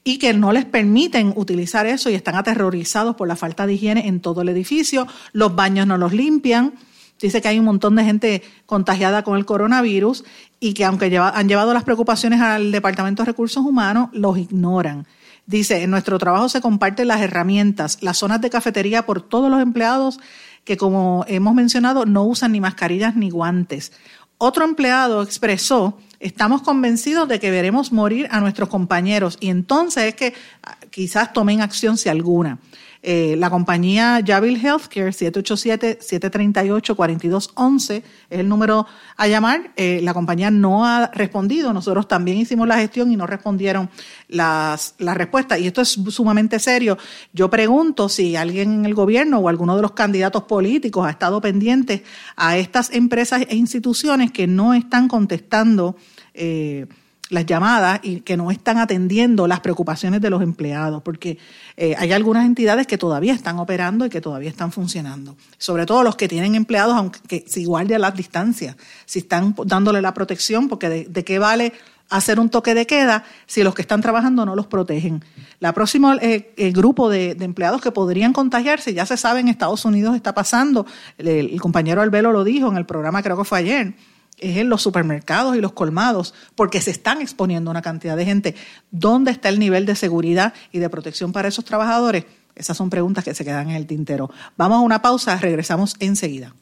y 0.05 0.19
que 0.19 0.33
no 0.33 0.53
les 0.53 0.65
permiten 0.65 1.33
utilizar 1.37 1.87
eso 1.87 2.11
y 2.11 2.15
están 2.15 2.37
aterrorizados 2.37 3.17
por 3.17 3.29
la 3.29 3.37
falta 3.37 3.67
de 3.67 3.75
higiene 3.75 4.09
en 4.09 4.21
todo 4.21 4.43
el 4.43 4.49
edificio. 4.49 5.07
Los 5.33 5.55
baños 5.55 5.87
no 5.87 5.99
los 5.99 6.13
limpian. 6.13 6.75
Dice 7.21 7.43
que 7.43 7.49
hay 7.49 7.59
un 7.59 7.65
montón 7.65 7.97
de 7.97 8.05
gente 8.05 8.43
contagiada 8.65 9.23
con 9.25 9.37
el 9.37 9.45
coronavirus 9.45 10.25
y 10.61 10.75
que 10.75 10.85
aunque 10.85 11.17
han 11.19 11.49
llevado 11.49 11.75
las 11.75 11.85
preocupaciones 11.85 12.41
al 12.41 12.73
Departamento 12.73 13.23
de 13.23 13.27
Recursos 13.27 13.65
Humanos, 13.65 14.11
los 14.13 14.39
ignoran. 14.39 15.07
Dice, 15.47 15.83
en 15.83 15.91
nuestro 15.91 16.19
trabajo 16.19 16.49
se 16.49 16.61
comparten 16.61 17.09
las 17.09 17.21
herramientas, 17.21 17.99
las 18.03 18.19
zonas 18.19 18.41
de 18.41 18.51
cafetería 18.51 19.07
por 19.07 19.23
todos 19.23 19.51
los 19.51 19.63
empleados 19.63 20.21
que, 20.65 20.77
como 20.77 21.25
hemos 21.27 21.55
mencionado, 21.55 22.05
no 22.05 22.25
usan 22.25 22.53
ni 22.53 22.61
mascarillas 22.61 23.17
ni 23.17 23.31
guantes. 23.31 23.93
Otro 24.37 24.65
empleado 24.65 25.23
expresó 25.23 25.99
estamos 26.21 26.63
convencidos 26.63 27.29
de 27.29 27.39
que 27.39 27.51
veremos 27.51 27.93
morir 27.93 28.29
a 28.31 28.41
nuestros 28.41 28.69
compañeros 28.69 29.37
y 29.41 29.51
entonces 29.51 30.05
es 30.05 30.15
que 30.15 30.35
ah, 30.63 30.77
quizás 30.91 31.33
tomen 31.33 31.61
acción 31.61 31.97
si 31.97 32.09
alguna. 32.09 32.59
Eh, 33.03 33.37
la 33.39 33.51
compañía 33.51 34.21
Javil 34.27 34.57
Healthcare, 34.57 35.13
787-738-4211, 35.13 38.03
es 38.31 38.39
el 38.39 38.49
número 38.49 38.87
a 39.17 39.29
llamar. 39.29 39.71
Eh, 39.77 40.01
la 40.03 40.13
compañía 40.15 40.51
no 40.51 40.85
ha 40.85 41.13
respondido. 41.13 41.73
Nosotros 41.73 42.09
también 42.09 42.39
hicimos 42.39 42.67
la 42.67 42.79
gestión 42.79 43.13
y 43.13 43.17
no 43.17 43.25
respondieron 43.27 43.89
las, 44.29 44.97
las 44.99 45.17
respuestas. 45.17 45.61
Y 45.61 45.69
esto 45.69 45.83
es 45.83 45.91
sumamente 46.09 46.59
serio. 46.59 46.99
Yo 47.33 47.49
pregunto 47.51 48.09
si 48.09 48.35
alguien 48.37 48.73
en 48.73 48.87
el 48.87 48.95
gobierno 48.95 49.39
o 49.39 49.49
alguno 49.49 49.77
de 49.77 49.83
los 49.83 49.93
candidatos 49.93 50.43
políticos 50.45 51.07
ha 51.07 51.11
estado 51.11 51.41
pendiente 51.41 52.03
a 52.37 52.59
estas 52.59 52.93
empresas 52.93 53.43
e 53.49 53.57
instituciones 53.57 54.33
que 54.33 54.47
no 54.47 54.75
están 54.75 55.09
contestando. 55.09 55.97
Eh, 56.35 56.87
las 57.31 57.47
llamadas 57.47 58.01
y 58.03 58.21
que 58.21 58.37
no 58.37 58.51
están 58.51 58.79
atendiendo 58.79 59.47
las 59.47 59.61
preocupaciones 59.61 60.21
de 60.21 60.31
los 60.31 60.43
empleados, 60.43 61.03
porque 61.03 61.39
eh, 61.77 61.95
hay 61.99 62.13
algunas 62.13 62.47
entidades 62.47 62.87
que 62.87 62.99
todavía 62.99 63.35
están 63.35 63.59
operando 63.59 64.07
y 64.07 64.11
que 64.11 64.21
todavía 64.21 64.49
están 64.49 64.73
funcionando. 64.73 65.37
Sobre 65.59 65.87
todo 65.87 66.03
los 66.03 66.17
que 66.17 66.29
tienen 66.29 66.55
empleados, 66.55 66.97
aunque 66.97 67.45
si 67.47 67.65
guardia 67.65 67.99
las 67.99 68.15
distancias, 68.15 68.77
si 69.05 69.21
están 69.21 69.55
dándole 69.65 70.01
la 70.01 70.15
protección, 70.15 70.69
porque 70.69 70.89
de, 70.89 71.25
qué 71.25 71.39
vale 71.39 71.73
hacer 72.11 72.41
un 72.41 72.49
toque 72.49 72.75
de 72.75 72.87
queda 72.87 73.25
si 73.47 73.63
los 73.63 73.75
que 73.75 73.83
están 73.83 74.01
trabajando 74.01 74.47
no 74.47 74.57
los 74.57 74.67
protegen. 74.67 75.23
La 75.61 75.75
próxima 75.75 76.17
eh, 76.23 76.55
el 76.57 76.73
grupo 76.73 77.11
de, 77.11 77.33
empleados 77.33 77.83
que 77.83 77.93
podrían 77.93 78.33
contagiarse, 78.33 78.95
ya 78.95 79.05
se 79.05 79.19
sabe 79.19 79.41
en 79.41 79.49
Estados 79.49 79.85
Unidos 79.85 80.17
está 80.17 80.35
pasando, 80.35 80.87
el 81.19 81.61
compañero 81.61 82.01
Albelo 82.01 82.33
lo 82.33 82.45
dijo 82.45 82.69
en 82.69 82.79
el 82.79 82.87
programa, 82.87 83.23
creo 83.23 83.37
que 83.37 83.45
fue 83.45 83.59
ayer, 83.59 83.95
es 84.41 84.57
en 84.57 84.69
los 84.69 84.83
supermercados 84.83 85.57
y 85.57 85.61
los 85.61 85.73
colmados, 85.73 86.35
porque 86.55 86.81
se 86.81 86.91
están 86.91 87.21
exponiendo 87.21 87.71
una 87.71 87.83
cantidad 87.83 88.17
de 88.17 88.25
gente. 88.25 88.55
¿Dónde 88.91 89.31
está 89.31 89.49
el 89.49 89.59
nivel 89.59 89.87
de 89.87 89.95
seguridad 89.95 90.55
y 90.73 90.79
de 90.79 90.91
protección 90.91 91.33
para 91.33 91.49
esos 91.49 91.65
trabajadores? 91.65 92.25
Esas 92.55 92.77
son 92.77 92.91
preguntas 92.91 93.25
que 93.25 93.35
se 93.35 93.45
quedan 93.45 93.71
en 93.71 93.77
el 93.77 93.87
tintero. 93.87 94.31
Vamos 94.57 94.79
a 94.79 94.81
una 94.81 95.01
pausa, 95.01 95.37
regresamos 95.37 95.95
enseguida. 96.01 96.55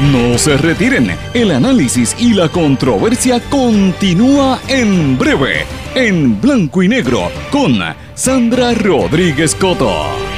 No 0.00 0.38
se 0.38 0.56
retiren, 0.56 1.10
el 1.34 1.50
análisis 1.50 2.14
y 2.20 2.32
la 2.32 2.48
controversia 2.48 3.40
continúa 3.50 4.60
en 4.68 5.18
breve, 5.18 5.66
en 5.96 6.40
blanco 6.40 6.84
y 6.84 6.88
negro, 6.88 7.32
con 7.50 7.80
Sandra 8.14 8.74
Rodríguez 8.74 9.56
Coto. 9.56 10.37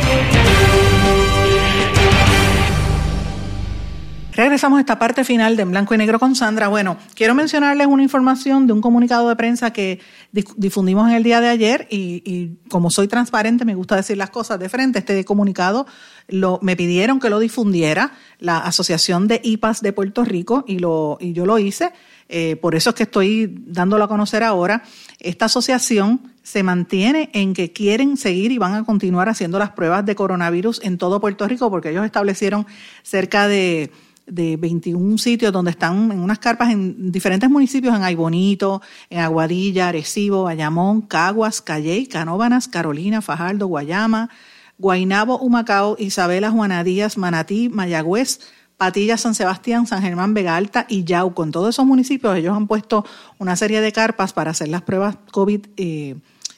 Regresamos 4.41 4.77
a 4.77 4.79
esta 4.79 4.97
parte 4.97 5.23
final 5.23 5.55
de 5.55 5.61
En 5.61 5.69
Blanco 5.69 5.93
y 5.93 5.97
Negro 5.99 6.17
con 6.17 6.35
Sandra. 6.35 6.67
Bueno, 6.67 6.97
quiero 7.13 7.35
mencionarles 7.35 7.85
una 7.85 8.01
información 8.01 8.65
de 8.65 8.73
un 8.73 8.81
comunicado 8.81 9.29
de 9.29 9.35
prensa 9.35 9.71
que 9.71 9.99
difundimos 10.31 11.07
en 11.09 11.15
el 11.15 11.21
día 11.21 11.41
de 11.41 11.49
ayer 11.49 11.87
y, 11.91 12.57
como 12.67 12.89
soy 12.89 13.07
transparente, 13.07 13.65
me 13.65 13.75
gusta 13.75 13.97
decir 13.97 14.17
las 14.17 14.31
cosas 14.31 14.59
de 14.59 14.67
frente. 14.67 14.97
Este 14.97 15.23
comunicado 15.25 15.85
lo, 16.27 16.57
me 16.63 16.75
pidieron 16.75 17.19
que 17.19 17.29
lo 17.29 17.37
difundiera 17.37 18.13
la 18.39 18.57
Asociación 18.57 19.27
de 19.27 19.41
IPAS 19.43 19.81
de 19.81 19.93
Puerto 19.93 20.23
Rico 20.25 20.65
y, 20.67 20.79
yo 20.79 21.45
lo 21.45 21.59
hice. 21.59 21.91
Eh, 22.33 22.55
por 22.55 22.75
eso 22.75 22.91
es 22.91 22.95
que 22.95 23.03
estoy 23.03 23.53
dándolo 23.67 24.05
a 24.05 24.07
conocer 24.07 24.41
ahora. 24.41 24.83
Esta 25.19 25.45
asociación 25.45 26.31
se 26.41 26.63
mantiene 26.63 27.29
en 27.33 27.53
que 27.53 27.73
quieren 27.73 28.17
seguir 28.17 28.51
y 28.51 28.57
van 28.57 28.73
a 28.73 28.85
continuar 28.85 29.29
haciendo 29.29 29.59
las 29.59 29.71
pruebas 29.71 30.05
de 30.05 30.15
coronavirus 30.15 30.79
en 30.83 30.97
todo 30.97 31.19
Puerto 31.19 31.47
Rico 31.47 31.69
porque 31.69 31.89
ellos 31.89 32.05
establecieron 32.05 32.65
cerca 33.03 33.47
de 33.47 33.91
de 34.27 34.55
21 34.55 35.17
sitios 35.17 35.51
donde 35.51 35.71
están 35.71 36.11
en 36.11 36.19
unas 36.19 36.39
carpas 36.39 36.71
en 36.71 37.11
diferentes 37.11 37.49
municipios, 37.49 37.93
en 37.93 38.03
Aybonito, 38.03 38.81
en 39.09 39.19
Aguadilla, 39.19 39.89
Arecibo, 39.89 40.43
Bayamón, 40.43 41.01
Caguas, 41.01 41.61
Calley, 41.61 42.07
Canóbanas, 42.07 42.67
Carolina, 42.69 43.21
Fajardo, 43.21 43.67
Guayama, 43.67 44.29
Guainabo, 44.77 45.37
Humacao, 45.37 45.97
Isabela, 45.99 46.49
Juana 46.49 46.83
Díaz, 46.83 47.17
Manatí, 47.17 47.67
Mayagüez, 47.69 48.39
Patilla, 48.81 49.15
San 49.15 49.35
Sebastián, 49.35 49.85
San 49.85 50.01
Germán, 50.01 50.33
Vega 50.33 50.55
Alta 50.55 50.87
y 50.89 51.03
Yauco. 51.03 51.43
En 51.43 51.51
todos 51.51 51.69
esos 51.69 51.85
municipios 51.85 52.35
ellos 52.35 52.57
han 52.57 52.65
puesto 52.65 53.05
una 53.37 53.55
serie 53.55 53.79
de 53.79 53.91
carpas 53.91 54.33
para 54.33 54.49
hacer 54.49 54.69
las 54.69 54.81
pruebas 54.81 55.17
COVID 55.29 55.67
eh, 55.77 56.15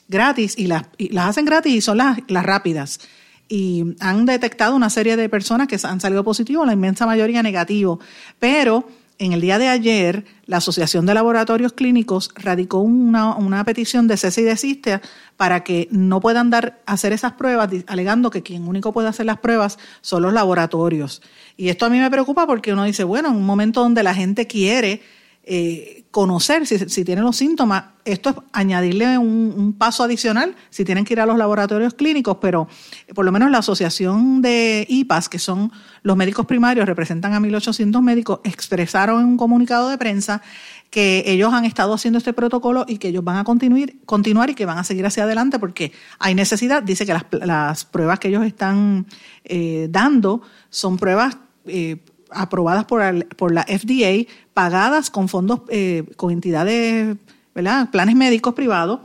gratis 0.08 0.54
y 0.56 0.66
las, 0.66 0.84
las 0.96 1.28
hacen 1.28 1.44
gratis 1.44 1.74
y 1.74 1.82
son 1.82 1.98
las, 1.98 2.20
las 2.28 2.42
rápidas 2.46 3.00
y 3.46 3.94
han 4.00 4.24
detectado 4.24 4.74
una 4.74 4.88
serie 4.88 5.18
de 5.18 5.28
personas 5.28 5.68
que 5.68 5.78
han 5.82 6.00
salido 6.00 6.24
positivos, 6.24 6.66
la 6.66 6.72
inmensa 6.72 7.04
mayoría 7.04 7.42
negativo. 7.42 8.00
Pero 8.38 8.88
en 9.24 9.32
el 9.32 9.40
día 9.40 9.58
de 9.58 9.68
ayer, 9.68 10.24
la 10.46 10.58
Asociación 10.58 11.06
de 11.06 11.14
Laboratorios 11.14 11.72
Clínicos 11.72 12.30
radicó 12.34 12.78
una, 12.78 13.64
petición 13.64 14.06
de 14.06 14.16
cese 14.16 14.42
y 14.42 14.44
desiste 14.44 15.00
para 15.36 15.64
que 15.64 15.88
no 15.90 16.20
puedan 16.20 16.50
dar 16.50 16.82
hacer 16.86 17.12
esas 17.12 17.32
pruebas, 17.32 17.70
alegando 17.86 18.30
que 18.30 18.42
quien 18.42 18.68
único 18.68 18.92
puede 18.92 19.08
hacer 19.08 19.26
las 19.26 19.38
pruebas 19.38 19.78
son 20.00 20.22
los 20.22 20.32
laboratorios. 20.32 21.22
Y 21.56 21.68
esto 21.68 21.86
a 21.86 21.90
mí 21.90 21.98
me 21.98 22.10
preocupa 22.10 22.46
porque 22.46 22.72
uno 22.72 22.84
dice, 22.84 23.04
bueno, 23.04 23.30
en 23.30 23.36
un 23.36 23.46
momento 23.46 23.80
donde 23.80 24.02
la 24.02 24.14
gente 24.14 24.46
quiere 24.46 25.02
eh, 25.46 26.04
conocer 26.10 26.66
si, 26.66 26.78
si, 26.78 27.04
tienen 27.04 27.24
los 27.24 27.36
síntomas. 27.36 27.84
Esto 28.04 28.30
es 28.30 28.36
añadirle 28.52 29.18
un, 29.18 29.74
paso 29.76 30.02
adicional 30.02 30.54
si 30.70 30.84
tienen 30.84 31.04
que 31.04 31.12
ir 31.12 31.20
a 31.20 31.26
los 31.26 31.36
laboratorios 31.36 31.92
clínicos, 31.94 32.38
pero 32.40 32.68
por 33.14 33.24
lo 33.24 33.32
menos 33.32 33.50
la 33.50 33.58
Asociación 33.58 34.40
de 34.40 34.86
IPAS, 34.88 35.28
que 35.28 35.38
son 35.38 35.70
los 36.02 36.16
médicos 36.16 36.46
primarios, 36.46 36.86
representan 36.86 37.34
a 37.34 37.40
1.800 37.40 38.00
médicos, 38.00 38.40
expresaron 38.44 39.20
en 39.20 39.26
un 39.26 39.36
comunicado 39.36 39.90
de 39.90 39.98
prensa 39.98 40.40
que 40.88 41.24
ellos 41.26 41.52
han 41.52 41.64
estado 41.64 41.92
haciendo 41.92 42.18
este 42.18 42.32
protocolo 42.32 42.86
y 42.86 42.98
que 42.98 43.08
ellos 43.08 43.24
van 43.24 43.36
a 43.36 43.44
continuar, 43.44 43.92
continuar 44.06 44.50
y 44.50 44.54
que 44.54 44.64
van 44.64 44.78
a 44.78 44.84
seguir 44.84 45.04
hacia 45.04 45.24
adelante 45.24 45.58
porque 45.58 45.92
hay 46.20 46.34
necesidad. 46.34 46.82
Dice 46.82 47.04
que 47.04 47.14
las, 47.44 47.84
pruebas 47.84 48.18
que 48.18 48.28
ellos 48.28 48.46
están 48.46 49.06
eh, 49.44 49.88
dando 49.90 50.40
son 50.70 50.96
pruebas 50.96 51.36
eh, 51.66 51.96
aprobadas 52.34 52.84
por, 52.84 53.26
por 53.36 53.52
la 53.52 53.62
FDA, 53.62 54.30
pagadas 54.52 55.10
con 55.10 55.28
fondos, 55.28 55.60
eh, 55.68 56.04
con 56.16 56.30
entidades, 56.30 57.16
¿verdad? 57.54 57.90
planes 57.90 58.16
médicos 58.16 58.54
privados, 58.54 59.00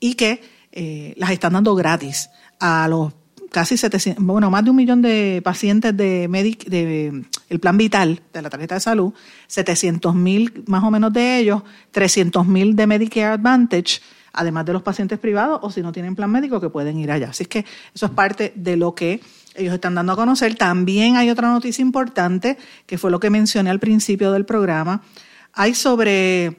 y 0.00 0.14
que 0.14 0.40
eh, 0.72 1.14
las 1.16 1.30
están 1.30 1.54
dando 1.54 1.74
gratis 1.74 2.30
a 2.60 2.88
los 2.88 3.12
casi 3.50 3.76
700, 3.76 4.24
bueno, 4.24 4.50
más 4.50 4.64
de 4.64 4.70
un 4.70 4.76
millón 4.76 5.02
de 5.02 5.40
pacientes 5.42 5.96
de, 5.96 6.28
Medic, 6.28 6.64
de 6.66 7.24
el 7.48 7.60
plan 7.60 7.76
vital 7.76 8.20
de 8.32 8.42
la 8.42 8.50
tarjeta 8.50 8.74
de 8.74 8.80
salud, 8.80 9.12
700 9.46 10.14
mil 10.14 10.64
más 10.66 10.84
o 10.84 10.90
menos 10.90 11.12
de 11.12 11.38
ellos, 11.38 11.62
300 11.92 12.46
mil 12.46 12.76
de 12.76 12.86
Medicare 12.86 13.34
Advantage, 13.34 14.00
además 14.32 14.66
de 14.66 14.72
los 14.74 14.82
pacientes 14.82 15.18
privados 15.18 15.60
o 15.62 15.70
si 15.70 15.80
no 15.80 15.92
tienen 15.92 16.14
plan 16.14 16.30
médico 16.30 16.60
que 16.60 16.68
pueden 16.68 16.98
ir 16.98 17.10
allá. 17.10 17.30
Así 17.30 17.44
es 17.44 17.48
que 17.48 17.64
eso 17.94 18.06
es 18.06 18.12
parte 18.12 18.52
de 18.54 18.76
lo 18.76 18.94
que 18.94 19.20
ellos 19.58 19.74
están 19.74 19.94
dando 19.94 20.12
a 20.12 20.16
conocer. 20.16 20.54
También 20.54 21.16
hay 21.16 21.30
otra 21.30 21.48
noticia 21.48 21.82
importante, 21.82 22.56
que 22.86 22.98
fue 22.98 23.10
lo 23.10 23.20
que 23.20 23.30
mencioné 23.30 23.70
al 23.70 23.80
principio 23.80 24.32
del 24.32 24.44
programa. 24.44 25.02
Hay 25.52 25.74
sobre 25.74 26.58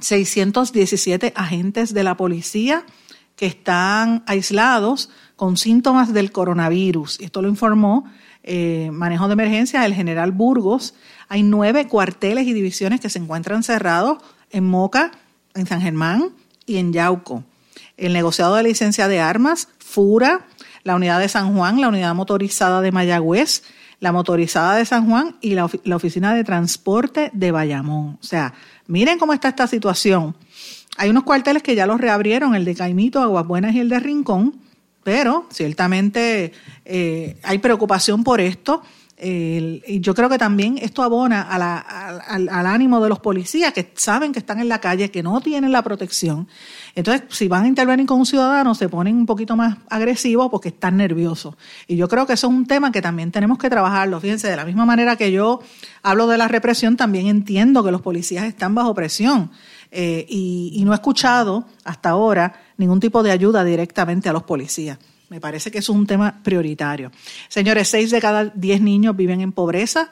617 0.00 1.32
agentes 1.34 1.94
de 1.94 2.04
la 2.04 2.16
policía 2.16 2.84
que 3.36 3.46
están 3.46 4.24
aislados 4.26 5.10
con 5.36 5.56
síntomas 5.56 6.12
del 6.12 6.32
coronavirus. 6.32 7.20
Esto 7.20 7.40
lo 7.40 7.48
informó 7.48 8.04
eh, 8.42 8.90
Manejo 8.92 9.28
de 9.28 9.34
Emergencia 9.34 9.86
el 9.86 9.94
general 9.94 10.32
Burgos. 10.32 10.94
Hay 11.28 11.42
nueve 11.42 11.86
cuarteles 11.86 12.46
y 12.46 12.52
divisiones 12.52 13.00
que 13.00 13.10
se 13.10 13.18
encuentran 13.18 13.62
cerrados 13.62 14.18
en 14.50 14.64
Moca, 14.64 15.12
en 15.54 15.66
San 15.66 15.80
Germán 15.80 16.30
y 16.66 16.78
en 16.78 16.92
Yauco. 16.92 17.44
El 17.96 18.12
negociado 18.12 18.56
de 18.56 18.62
licencia 18.62 19.06
de 19.06 19.20
armas, 19.20 19.68
FURA, 19.78 20.46
la 20.84 20.96
unidad 20.96 21.20
de 21.20 21.28
San 21.28 21.54
Juan, 21.54 21.80
la 21.80 21.88
unidad 21.88 22.14
motorizada 22.14 22.80
de 22.80 22.92
Mayagüez, 22.92 23.62
la 24.00 24.12
motorizada 24.12 24.76
de 24.76 24.84
San 24.84 25.08
Juan 25.08 25.36
y 25.40 25.54
la, 25.54 25.64
oficina 25.64 26.34
de 26.34 26.44
transporte 26.44 27.30
de 27.32 27.50
Bayamón. 27.50 28.18
O 28.20 28.24
sea, 28.24 28.54
miren 28.86 29.18
cómo 29.18 29.32
está 29.32 29.48
esta 29.48 29.66
situación. 29.66 30.36
Hay 30.96 31.10
unos 31.10 31.24
cuarteles 31.24 31.62
que 31.62 31.74
ya 31.74 31.86
los 31.86 32.00
reabrieron, 32.00 32.54
el 32.54 32.64
de 32.64 32.74
Caimito, 32.74 33.20
Aguas 33.20 33.46
Buenas 33.46 33.74
y 33.74 33.80
el 33.80 33.88
de 33.88 33.98
Rincón, 33.98 34.60
pero 35.02 35.46
ciertamente 35.50 36.52
eh, 36.84 37.38
hay 37.42 37.58
preocupación 37.58 38.24
por 38.24 38.40
esto 38.40 38.82
y 39.20 40.00
yo 40.00 40.14
creo 40.14 40.28
que 40.28 40.38
también 40.38 40.78
esto 40.78 41.02
abona 41.02 41.42
al, 41.42 42.66
ánimo 42.66 43.00
de 43.00 43.08
los 43.08 43.18
policías 43.18 43.72
que 43.72 43.92
saben 43.96 44.32
que 44.32 44.38
están 44.38 44.60
en 44.60 44.68
la 44.68 44.80
calle, 44.80 45.10
que 45.10 45.24
no 45.24 45.40
tienen 45.40 45.72
la 45.72 45.82
protección. 45.82 46.46
Entonces, 46.98 47.28
si 47.28 47.46
van 47.46 47.62
a 47.62 47.68
intervenir 47.68 48.06
con 48.06 48.18
un 48.18 48.26
ciudadano, 48.26 48.74
se 48.74 48.88
ponen 48.88 49.14
un 49.14 49.24
poquito 49.24 49.54
más 49.54 49.76
agresivos 49.88 50.48
porque 50.50 50.70
están 50.70 50.96
nerviosos. 50.96 51.54
Y 51.86 51.94
yo 51.94 52.08
creo 52.08 52.26
que 52.26 52.32
eso 52.32 52.48
es 52.48 52.52
un 52.52 52.66
tema 52.66 52.90
que 52.90 53.00
también 53.00 53.30
tenemos 53.30 53.56
que 53.56 53.70
trabajarlo. 53.70 54.18
Fíjense, 54.18 54.48
de 54.48 54.56
la 54.56 54.64
misma 54.64 54.84
manera 54.84 55.14
que 55.14 55.30
yo 55.30 55.60
hablo 56.02 56.26
de 56.26 56.36
la 56.36 56.48
represión, 56.48 56.96
también 56.96 57.28
entiendo 57.28 57.84
que 57.84 57.92
los 57.92 58.02
policías 58.02 58.46
están 58.46 58.74
bajo 58.74 58.96
presión. 58.96 59.52
Eh, 59.92 60.26
y 60.28 60.82
no 60.84 60.90
he 60.90 60.96
escuchado 60.96 61.66
hasta 61.84 62.08
ahora 62.08 62.60
ningún 62.78 62.98
tipo 62.98 63.22
de 63.22 63.30
ayuda 63.30 63.62
directamente 63.62 64.28
a 64.28 64.32
los 64.32 64.42
policías. 64.42 64.98
Me 65.28 65.40
parece 65.40 65.70
que 65.70 65.78
es 65.78 65.88
un 65.88 66.04
tema 66.04 66.42
prioritario. 66.42 67.12
Señores, 67.48 67.86
seis 67.86 68.10
de 68.10 68.20
cada 68.20 68.46
diez 68.46 68.80
niños 68.80 69.14
viven 69.14 69.40
en 69.40 69.52
pobreza 69.52 70.10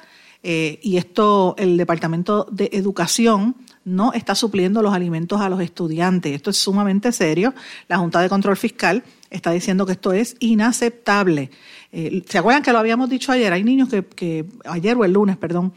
eh, 0.49 0.79
y 0.85 0.99
esto, 0.99 1.57
el 1.59 1.77
Departamento 1.77 2.47
de 2.53 2.71
Educación 2.73 3.57
no 3.87 4.13
está 4.13 4.35
supliendo 4.35 4.83
los 4.83 4.93
alimentos 4.93 5.41
a 5.41 5.49
los 5.49 5.61
estudiantes. 5.61 6.35
Esto 6.35 6.51
es 6.51 6.57
sumamente 6.57 7.13
serio. 7.13 7.55
La 7.87 7.99
Junta 7.99 8.21
de 8.21 8.29
Control 8.29 8.57
Fiscal 8.57 9.05
está 9.31 9.53
diciendo 9.53 9.87
que 9.87 9.93
esto 9.93 10.13
es 10.13 10.37
inaceptable. 10.41 11.53
Eh, 11.93 12.25
¿Se 12.29 12.39
acuerdan 12.39 12.65
que 12.65 12.73
lo 12.73 12.79
habíamos 12.79 13.09
dicho 13.09 13.31
ayer? 13.31 13.53
Hay 13.53 13.63
niños 13.63 13.89
que, 13.89 14.45
ayer 14.65 14.97
o 14.97 15.05
el 15.05 15.13
lunes, 15.13 15.37
perdón, 15.37 15.73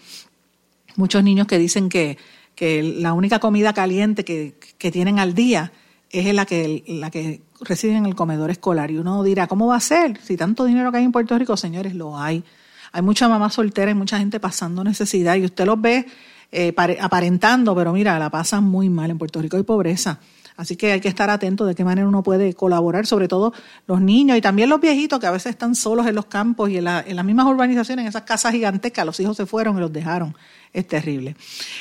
muchos 0.96 1.24
niños 1.24 1.46
que 1.46 1.60
dicen 1.60 1.88
que, 1.88 2.18
que 2.56 2.82
la 2.82 3.14
única 3.14 3.38
comida 3.38 3.74
caliente 3.74 4.26
que, 4.26 4.56
que 4.80 4.92
tienen 4.92 5.20
al 5.20 5.36
día 5.36 5.72
es 6.10 6.34
la 6.34 6.48
que, 6.48 6.84
la 6.88 7.12
que 7.12 7.44
residen 7.62 7.98
en 7.98 8.06
el 8.08 8.16
comedor 8.16 8.50
escolar. 8.50 8.90
Y 8.90 8.98
uno 8.98 9.22
dirá, 9.22 9.46
¿cómo 9.46 9.68
va 9.68 9.76
a 9.76 9.82
ser? 9.82 10.20
Si 10.24 10.36
tanto 10.36 10.66
dinero 10.66 10.92
que 10.92 10.98
hay 10.98 11.04
en 11.04 11.12
Puerto 11.12 11.38
Rico, 11.38 11.56
señores, 11.58 11.94
lo 11.94 12.18
hay. 12.18 12.44
Hay 12.92 13.04
mucha 13.04 13.30
mamá 13.30 13.52
soltera 13.52 13.92
y 13.92 13.94
mucha 13.94 14.18
gente 14.18 14.40
pasando 14.40 14.84
necesidad 14.84 15.36
y 15.36 15.46
usted 15.46 15.68
los 15.68 15.80
ve 15.80 16.08
eh, 16.52 16.74
aparentando, 17.00 17.76
pero 17.76 17.94
mira, 17.94 18.18
la 18.18 18.30
pasan 18.30 18.64
muy 18.64 18.90
mal. 18.90 19.12
En 19.12 19.18
Puerto 19.18 19.42
Rico 19.42 19.58
hay 19.58 19.64
pobreza. 19.64 20.20
Así 20.60 20.76
que 20.76 20.92
hay 20.92 21.00
que 21.00 21.08
estar 21.08 21.30
atento 21.30 21.66
de 21.66 21.74
qué 21.74 21.86
manera 21.86 22.06
uno 22.06 22.22
puede 22.22 22.54
colaborar, 22.54 23.06
sobre 23.06 23.30
todo 23.30 23.54
los 23.88 24.02
niños 24.02 24.38
y 24.38 24.42
también 24.42 24.68
los 24.68 24.82
viejitos 24.82 25.18
que 25.18 25.26
a 25.26 25.32
veces 25.32 25.52
están 25.52 25.74
solos 25.74 26.06
en 26.06 26.16
los 26.16 26.26
campos 26.26 26.70
y 26.70 26.78
en, 26.80 26.84
la, 26.84 27.02
en 27.08 27.16
las 27.16 27.24
mismas 27.24 27.46
urbanizaciones, 27.46 28.04
en 28.04 28.10
esas 28.10 28.24
casas 28.24 28.52
gigantescas, 28.52 29.06
los 29.06 29.18
hijos 29.22 29.38
se 29.38 29.46
fueron 29.46 29.78
y 29.78 29.80
los 29.80 29.94
dejaron. 29.94 30.36
Es 30.74 30.86
terrible. 30.86 31.38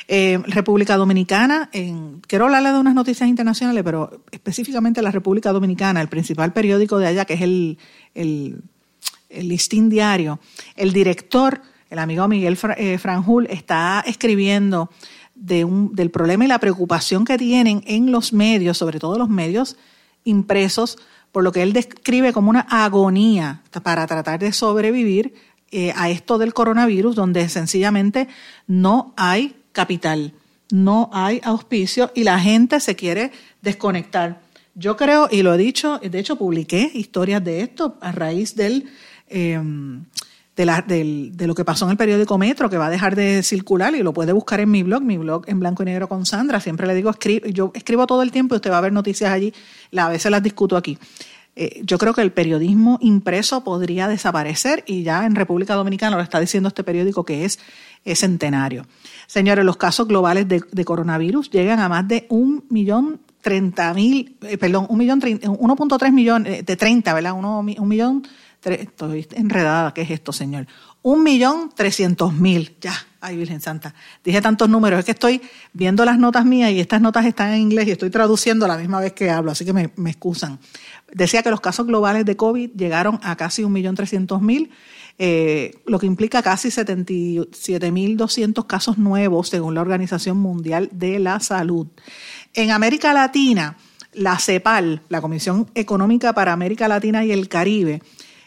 Eh, 0.07 0.41
República 0.47 0.97
Dominicana, 0.97 1.71
en, 1.73 2.21
quiero 2.21 2.45
hablarle 2.45 2.71
de 2.71 2.79
unas 2.79 2.95
noticias 2.95 3.29
internacionales, 3.29 3.83
pero 3.83 4.23
específicamente 4.31 5.03
la 5.03 5.11
República 5.11 5.51
Dominicana, 5.51 6.01
el 6.01 6.09
principal 6.09 6.53
periódico 6.53 6.99
de 6.99 7.09
allá, 7.09 7.25
que 7.25 7.35
es 7.35 7.41
el, 7.41 7.79
el, 8.15 8.63
el 9.29 9.49
Listín 9.49 9.89
Diario, 9.89 10.39
el 10.77 10.93
director, 10.93 11.63
el 11.91 11.99
amigo 11.99 12.29
Miguel 12.29 12.59
eh, 12.77 12.99
Franjul, 12.99 13.47
está 13.47 14.03
escribiendo 14.07 14.91
del 15.35 16.11
problema 16.11 16.45
y 16.45 16.49
la 16.49 16.59
preocupación 16.59 17.25
que 17.25 17.39
tienen 17.39 17.83
en 17.87 18.11
los 18.11 18.33
medios, 18.33 18.77
sobre 18.77 18.99
todo 18.99 19.19
los 19.19 19.29
medios 19.29 19.77
impresos, 20.25 20.99
por 21.31 21.45
lo 21.45 21.53
que 21.53 21.63
él 21.63 21.73
describe 21.73 22.33
como 22.33 22.51
una 22.51 22.67
agonía 22.69 23.63
para 23.83 24.07
tratar 24.07 24.41
de 24.41 24.53
sobrevivir 24.53 25.35
eh, 25.71 25.93
a 25.97 26.11
esto 26.11 26.39
del 26.39 26.55
coronavirus, 26.55 27.15
donde 27.15 27.49
sencillamente 27.49 28.27
no 28.67 29.13
hay 29.17 29.55
capital, 29.73 30.33
no 30.71 31.11
hay 31.13 31.41
auspicio 31.45 32.11
y 32.15 32.25
la 32.25 32.41
gente 32.41 32.81
se 32.81 32.97
quiere 32.97 33.31
desconectar. 33.63 34.41
Yo 34.75 34.97
creo, 34.97 35.29
y 35.31 35.43
lo 35.43 35.55
he 35.55 35.59
dicho, 35.59 35.99
de 35.99 36.19
hecho 36.19 36.37
publiqué 36.37 36.91
historias 36.95 37.45
de 37.45 37.63
esto 37.63 37.99
a 38.01 38.13
raíz 38.13 38.55
del, 38.55 38.89
em, 39.29 40.05
de, 40.67 41.31
de, 41.33 41.47
lo 41.47 41.55
que 41.55 41.65
pasó 41.65 41.85
en 41.85 41.93
el 41.93 41.97
periódico 41.97 42.37
Metro, 42.39 42.69
que 42.69 42.77
va 42.77 42.87
a 42.87 42.91
dejar 42.91 43.15
de 43.15 43.43
circular 43.43 43.95
y 43.95 44.03
lo 44.03 44.13
puede 44.13 44.33
buscar 44.33 44.61
en 44.61 44.71
mi 44.71 44.83
blog, 44.83 45.03
mi 45.03 45.17
blog 45.17 45.45
en 45.47 45.61
blanco 45.61 45.83
y 45.83 45.87
negro 45.87 46.09
con 46.09 46.27
Sandra. 46.27 46.61
Siempre 46.61 46.87
le 46.87 46.95
digo, 46.95 47.13
yo 47.53 47.71
escribo 47.75 48.07
todo 48.07 48.23
el 48.23 48.31
tiempo 48.31 48.55
y 48.55 48.57
usted 48.57 48.71
va 48.71 48.79
a 48.79 48.83
ver 48.83 48.93
noticias 48.93 49.31
allí, 49.31 49.53
a 49.97 50.09
veces 50.09 50.31
las 50.31 50.43
discuto 50.43 50.77
aquí. 50.77 50.99
Eh, 51.61 51.83
yo 51.83 51.99
creo 51.99 52.15
que 52.15 52.23
el 52.23 52.31
periodismo 52.31 52.99
impreso 53.01 53.65
podría 53.65 54.07
desaparecer 54.07 54.85
y 54.87 55.03
ya 55.03 55.27
en 55.27 55.35
República 55.35 55.75
Dominicana 55.75 56.17
lo 56.17 56.23
está 56.23 56.39
diciendo 56.39 56.69
este 56.69 56.85
periódico 56.85 57.25
que 57.25 57.45
es, 57.45 57.59
centenario. 58.15 58.87
Señores, 59.27 59.65
los 59.65 59.77
casos 59.77 60.07
globales 60.07 60.47
de, 60.49 60.85
coronavirus 60.85 61.51
llegan 61.51 61.81
a 61.81 61.89
más 61.89 62.07
de 62.07 62.27
un 62.31 62.65
millón 62.71 63.21
treinta 63.43 63.93
mil, 63.93 64.37
eh, 64.43 64.57
perdón, 64.57 64.87
un 64.89 64.99
millón, 64.99 65.21
1.3 65.21 66.13
millones, 66.13 66.61
eh, 66.61 66.63
de 66.63 66.77
30, 66.77 67.13
¿verdad? 67.13 67.33
Uno, 67.33 67.63
estoy 68.65 69.27
enredada, 69.33 69.95
¿qué 69.95 70.03
es 70.03 70.11
esto, 70.11 70.33
señor? 70.33 70.67
Un 71.03 71.23
millón 71.23 71.71
trescientos 71.75 72.35
mil, 72.35 72.77
ya, 72.81 72.95
ay 73.21 73.37
Virgen 73.37 73.61
Santa, 73.61 73.95
dije 74.25 74.41
tantos 74.43 74.69
números, 74.69 74.99
es 74.99 75.05
que 75.05 75.13
estoy 75.13 75.41
viendo 75.73 76.05
las 76.05 76.19
notas 76.19 76.45
mías 76.45 76.71
y 76.73 76.81
estas 76.81 77.01
notas 77.01 77.25
están 77.25 77.53
en 77.53 77.61
inglés 77.61 77.89
y 77.89 77.93
estoy 77.93 78.11
traduciendo 78.11 78.67
la 78.67 78.77
misma 78.77 79.01
vez 79.01 79.13
que 79.13 79.31
hablo, 79.31 79.53
así 79.53 79.65
que 79.65 79.73
me, 79.73 79.91
me 79.97 80.11
excusan. 80.11 80.59
Decía 81.13 81.43
que 81.43 81.51
los 81.51 81.61
casos 81.61 81.87
globales 81.87 82.25
de 82.25 82.37
COVID 82.37 82.71
llegaron 82.73 83.19
a 83.23 83.37
casi 83.37 83.63
1.300.000, 83.63 84.71
eh, 85.21 85.75
lo 85.87 85.99
que 85.99 86.07
implica 86.07 86.43
casi 86.43 86.69
77.200 86.69 88.67
casos 88.67 88.99
nuevos 88.99 89.49
según 89.49 89.75
la 89.75 89.81
Organización 89.81 90.37
Mundial 90.37 90.91
de 90.93 91.19
la 91.19 91.41
Salud. 91.41 91.87
En 92.55 92.71
América 92.71 93.13
Latina, 93.13 93.77
la 94.13 94.39
CEPAL, 94.39 95.03
la 95.09 95.21
Comisión 95.21 95.71
Económica 95.75 96.35
para 96.35 96.53
América 96.53 96.87
Latina 96.89 97.25
y 97.25 97.33
el 97.33 97.49
Caribe, 97.49 98.03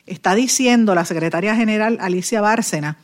está 0.05 0.35
diciendo 0.35 0.95
la 0.95 1.05
secretaria 1.05 1.55
general 1.55 1.97
Alicia 2.01 2.41
Bárcena 2.41 2.97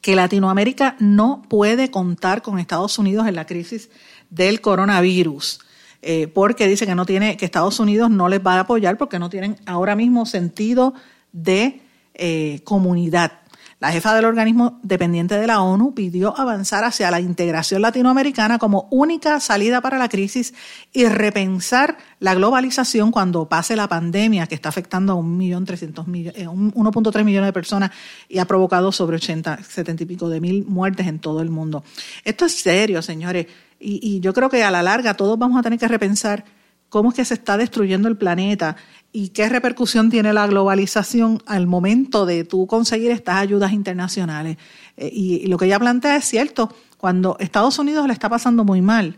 que 0.00 0.16
Latinoamérica 0.16 0.96
no 0.98 1.42
puede 1.48 1.90
contar 1.90 2.42
con 2.42 2.58
Estados 2.58 2.98
Unidos 2.98 3.26
en 3.26 3.34
la 3.34 3.46
crisis 3.46 3.90
del 4.30 4.60
coronavirus. 4.60 5.60
Eh, 6.02 6.28
porque 6.28 6.68
dice 6.68 6.86
que 6.86 6.94
no 6.94 7.06
tiene, 7.06 7.36
que 7.36 7.44
Estados 7.44 7.80
Unidos 7.80 8.10
no 8.10 8.28
les 8.28 8.44
va 8.44 8.54
a 8.54 8.60
apoyar 8.60 8.98
porque 8.98 9.18
no 9.18 9.30
tienen 9.30 9.56
ahora 9.66 9.96
mismo 9.96 10.26
sentido 10.26 10.94
de 11.32 11.80
eh, 12.14 12.60
comunidad. 12.64 13.40
La 13.78 13.92
jefa 13.92 14.14
del 14.14 14.24
organismo 14.24 14.80
dependiente 14.82 15.38
de 15.38 15.46
la 15.46 15.60
ONU 15.60 15.92
pidió 15.92 16.38
avanzar 16.38 16.84
hacia 16.84 17.10
la 17.10 17.20
integración 17.20 17.82
latinoamericana 17.82 18.58
como 18.58 18.88
única 18.90 19.38
salida 19.38 19.82
para 19.82 19.98
la 19.98 20.08
crisis 20.08 20.54
y 20.94 21.04
repensar 21.04 21.98
la 22.18 22.34
globalización 22.34 23.10
cuando 23.10 23.50
pase 23.50 23.76
la 23.76 23.86
pandemia 23.86 24.46
que 24.46 24.54
está 24.54 24.70
afectando 24.70 25.12
a 25.12 25.16
1.300.000, 25.16 26.72
1.3 26.72 27.24
millones 27.24 27.48
de 27.48 27.52
personas 27.52 27.90
y 28.30 28.38
ha 28.38 28.46
provocado 28.46 28.92
sobre 28.92 29.16
80, 29.16 29.62
70 29.62 30.04
y 30.04 30.06
pico 30.06 30.30
de 30.30 30.40
mil 30.40 30.64
muertes 30.64 31.06
en 31.06 31.18
todo 31.18 31.42
el 31.42 31.50
mundo. 31.50 31.84
Esto 32.24 32.46
es 32.46 32.58
serio, 32.58 33.02
señores. 33.02 33.46
Y, 33.78 34.20
yo 34.20 34.32
creo 34.32 34.48
que 34.48 34.64
a 34.64 34.70
la 34.70 34.82
larga 34.82 35.12
todos 35.14 35.38
vamos 35.38 35.58
a 35.58 35.62
tener 35.62 35.78
que 35.78 35.86
repensar 35.86 36.46
cómo 36.88 37.10
es 37.10 37.14
que 37.14 37.26
se 37.26 37.34
está 37.34 37.58
destruyendo 37.58 38.08
el 38.08 38.16
planeta 38.16 38.76
y 39.12 39.30
qué 39.30 39.48
repercusión 39.48 40.10
tiene 40.10 40.32
la 40.32 40.46
globalización 40.46 41.42
al 41.46 41.66
momento 41.66 42.26
de 42.26 42.44
tú 42.44 42.66
conseguir 42.66 43.10
estas 43.10 43.36
ayudas 43.36 43.72
internacionales. 43.72 44.58
Eh, 44.96 45.10
y, 45.12 45.46
lo 45.46 45.56
que 45.56 45.66
ella 45.66 45.78
plantea 45.78 46.16
es 46.16 46.24
cierto, 46.24 46.74
cuando 46.98 47.36
Estados 47.40 47.78
Unidos 47.78 48.06
le 48.06 48.12
está 48.12 48.28
pasando 48.28 48.64
muy 48.64 48.82
mal 48.82 49.16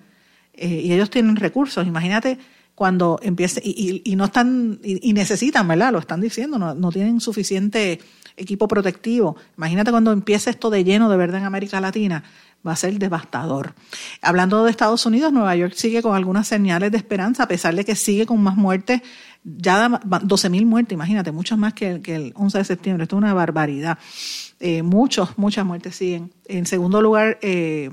eh, 0.55 0.83
y 0.85 0.93
ellos 0.93 1.11
tienen 1.11 1.37
recursos, 1.37 1.87
imagínate 1.87 2.39
cuando 2.75 3.19
empiece, 3.23 3.61
y, 3.65 4.15
no 4.15 4.27
están, 4.27 4.79
y, 4.85 5.13
necesitan, 5.13 5.67
¿verdad? 5.67 5.91
Lo 5.91 5.99
están 5.99 6.21
diciendo, 6.21 6.61
no, 6.61 6.75
no 6.75 6.93
tienen 6.93 7.21
suficiente 7.21 7.99
equipo 8.37 8.69
protectivo. 8.69 9.37
Imagínate 9.57 9.91
cuando 9.91 10.13
empiece 10.13 10.51
esto 10.51 10.71
de 10.71 10.85
lleno 10.85 11.11
de 11.11 11.17
verdad 11.17 11.41
en 11.41 11.47
América 11.47 11.81
Latina 11.81 12.23
va 12.67 12.73
a 12.73 12.77
ser 12.77 12.99
devastador. 12.99 13.75
Hablando 14.21 14.65
de 14.65 14.71
Estados 14.71 15.07
Unidos, 15.07 15.33
Nueva 15.33 15.55
York 15.57 15.75
sigue 15.75 16.03
con 16.03 16.17
algunas 16.17 16.49
señales 16.49 16.91
de 16.91 16.99
esperanza, 16.99 17.45
a 17.45 17.49
pesar 17.49 17.75
de 17.75 17.85
que 17.85 17.95
sigue 17.95 18.27
con 18.27 18.43
más 18.43 18.57
muertes, 18.57 19.03
ya 19.45 19.89
12.000 19.89 20.67
muertes, 20.67 20.93
imagínate, 20.93 21.33
muchas 21.33 21.59
más 21.59 21.75
que 21.75 21.91
el, 21.91 22.03
que 22.03 22.17
el 22.17 22.33
11 22.35 22.59
de 22.59 22.65
septiembre, 22.65 23.03
esto 23.05 23.17
es 23.17 23.23
una 23.23 23.35
barbaridad. 23.35 23.99
Eh, 24.61 24.83
muchos, 24.83 25.39
muchas 25.39 25.65
muertes 25.65 25.97
siguen. 25.97 26.33
En 26.47 26.67
segundo 26.67 27.01
lugar 27.01 27.39
eh, 27.43 27.91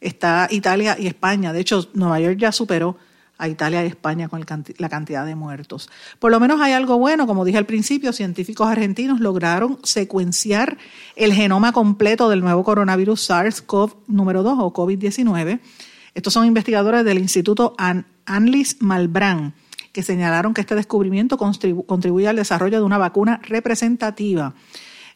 está 0.00 0.48
Italia 0.50 0.96
y 0.98 1.06
España, 1.06 1.52
de 1.52 1.60
hecho 1.60 1.88
Nueva 1.94 2.20
York 2.20 2.38
ya 2.38 2.52
superó 2.52 2.96
a 3.38 3.48
Italia 3.48 3.84
y 3.84 3.88
España 3.88 4.28
con 4.28 4.44
la 4.78 4.88
cantidad 4.88 5.26
de 5.26 5.34
muertos. 5.34 5.90
Por 6.18 6.30
lo 6.30 6.40
menos 6.40 6.60
hay 6.60 6.72
algo 6.72 6.98
bueno, 6.98 7.26
como 7.26 7.44
dije 7.44 7.58
al 7.58 7.66
principio, 7.66 8.14
científicos 8.14 8.66
argentinos 8.66 9.20
lograron 9.20 9.78
secuenciar 9.82 10.78
el 11.16 11.34
genoma 11.34 11.72
completo 11.72 12.30
del 12.30 12.40
nuevo 12.40 12.64
coronavirus 12.64 13.28
SARS-CoV 13.28 13.94
número 14.06 14.42
2 14.42 14.58
o 14.58 14.72
COVID-19. 14.72 15.60
Estos 16.14 16.32
son 16.32 16.46
investigadores 16.46 17.04
del 17.04 17.18
Instituto 17.18 17.74
Anlis 18.24 18.78
Malbrán 18.80 19.52
que 19.96 20.02
señalaron 20.02 20.52
que 20.52 20.60
este 20.60 20.74
descubrimiento 20.74 21.38
contribuye 21.38 22.28
al 22.28 22.36
desarrollo 22.36 22.76
de 22.76 22.84
una 22.84 22.98
vacuna 22.98 23.40
representativa 23.42 24.52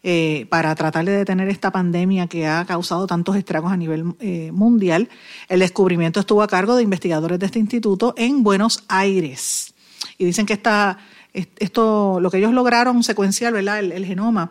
eh, 0.02 0.46
para 0.48 0.74
tratar 0.74 1.04
de 1.04 1.12
detener 1.12 1.50
esta 1.50 1.70
pandemia 1.70 2.28
que 2.28 2.46
ha 2.46 2.64
causado 2.64 3.06
tantos 3.06 3.36
estragos 3.36 3.72
a 3.72 3.76
nivel 3.76 4.14
eh, 4.20 4.50
mundial. 4.52 5.10
El 5.50 5.60
descubrimiento 5.60 6.18
estuvo 6.18 6.42
a 6.42 6.48
cargo 6.48 6.76
de 6.76 6.82
investigadores 6.82 7.38
de 7.38 7.44
este 7.44 7.58
instituto 7.58 8.14
en 8.16 8.42
Buenos 8.42 8.82
Aires. 8.88 9.74
Y 10.16 10.24
dicen 10.24 10.46
que 10.46 10.54
esta, 10.54 10.96
esto, 11.34 12.18
lo 12.18 12.30
que 12.30 12.38
ellos 12.38 12.54
lograron 12.54 13.02
secuenciar, 13.02 13.52
¿verdad? 13.52 13.80
El, 13.80 14.06
genoma, 14.06 14.50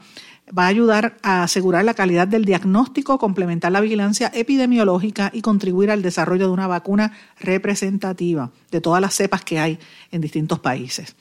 va 0.58 0.66
a 0.66 0.68
ayudar 0.68 1.18
a 1.22 1.44
asegurar 1.44 1.84
la 1.84 1.94
calidad 1.94 2.28
del 2.28 2.46
diagnóstico, 2.46 3.18
complementar 3.20 3.72
la 3.72 3.82
vigilancia 3.82 4.32
epidemiológica 4.34 5.30
y 5.34 5.42
contribuir 5.42 5.92
al 5.92 6.02
desarrollo 6.02 6.48
de 6.48 6.54
una 6.54 6.68
vacuna 6.68 7.14
representativa 7.40 8.52
de 8.72 8.82
todas 8.82 9.02
las 9.02 9.14
cepas 9.14 9.44
que 9.44 9.60
hay 9.60 9.80
en 10.12 10.22
distintos 10.22 10.60
países. 10.60 11.16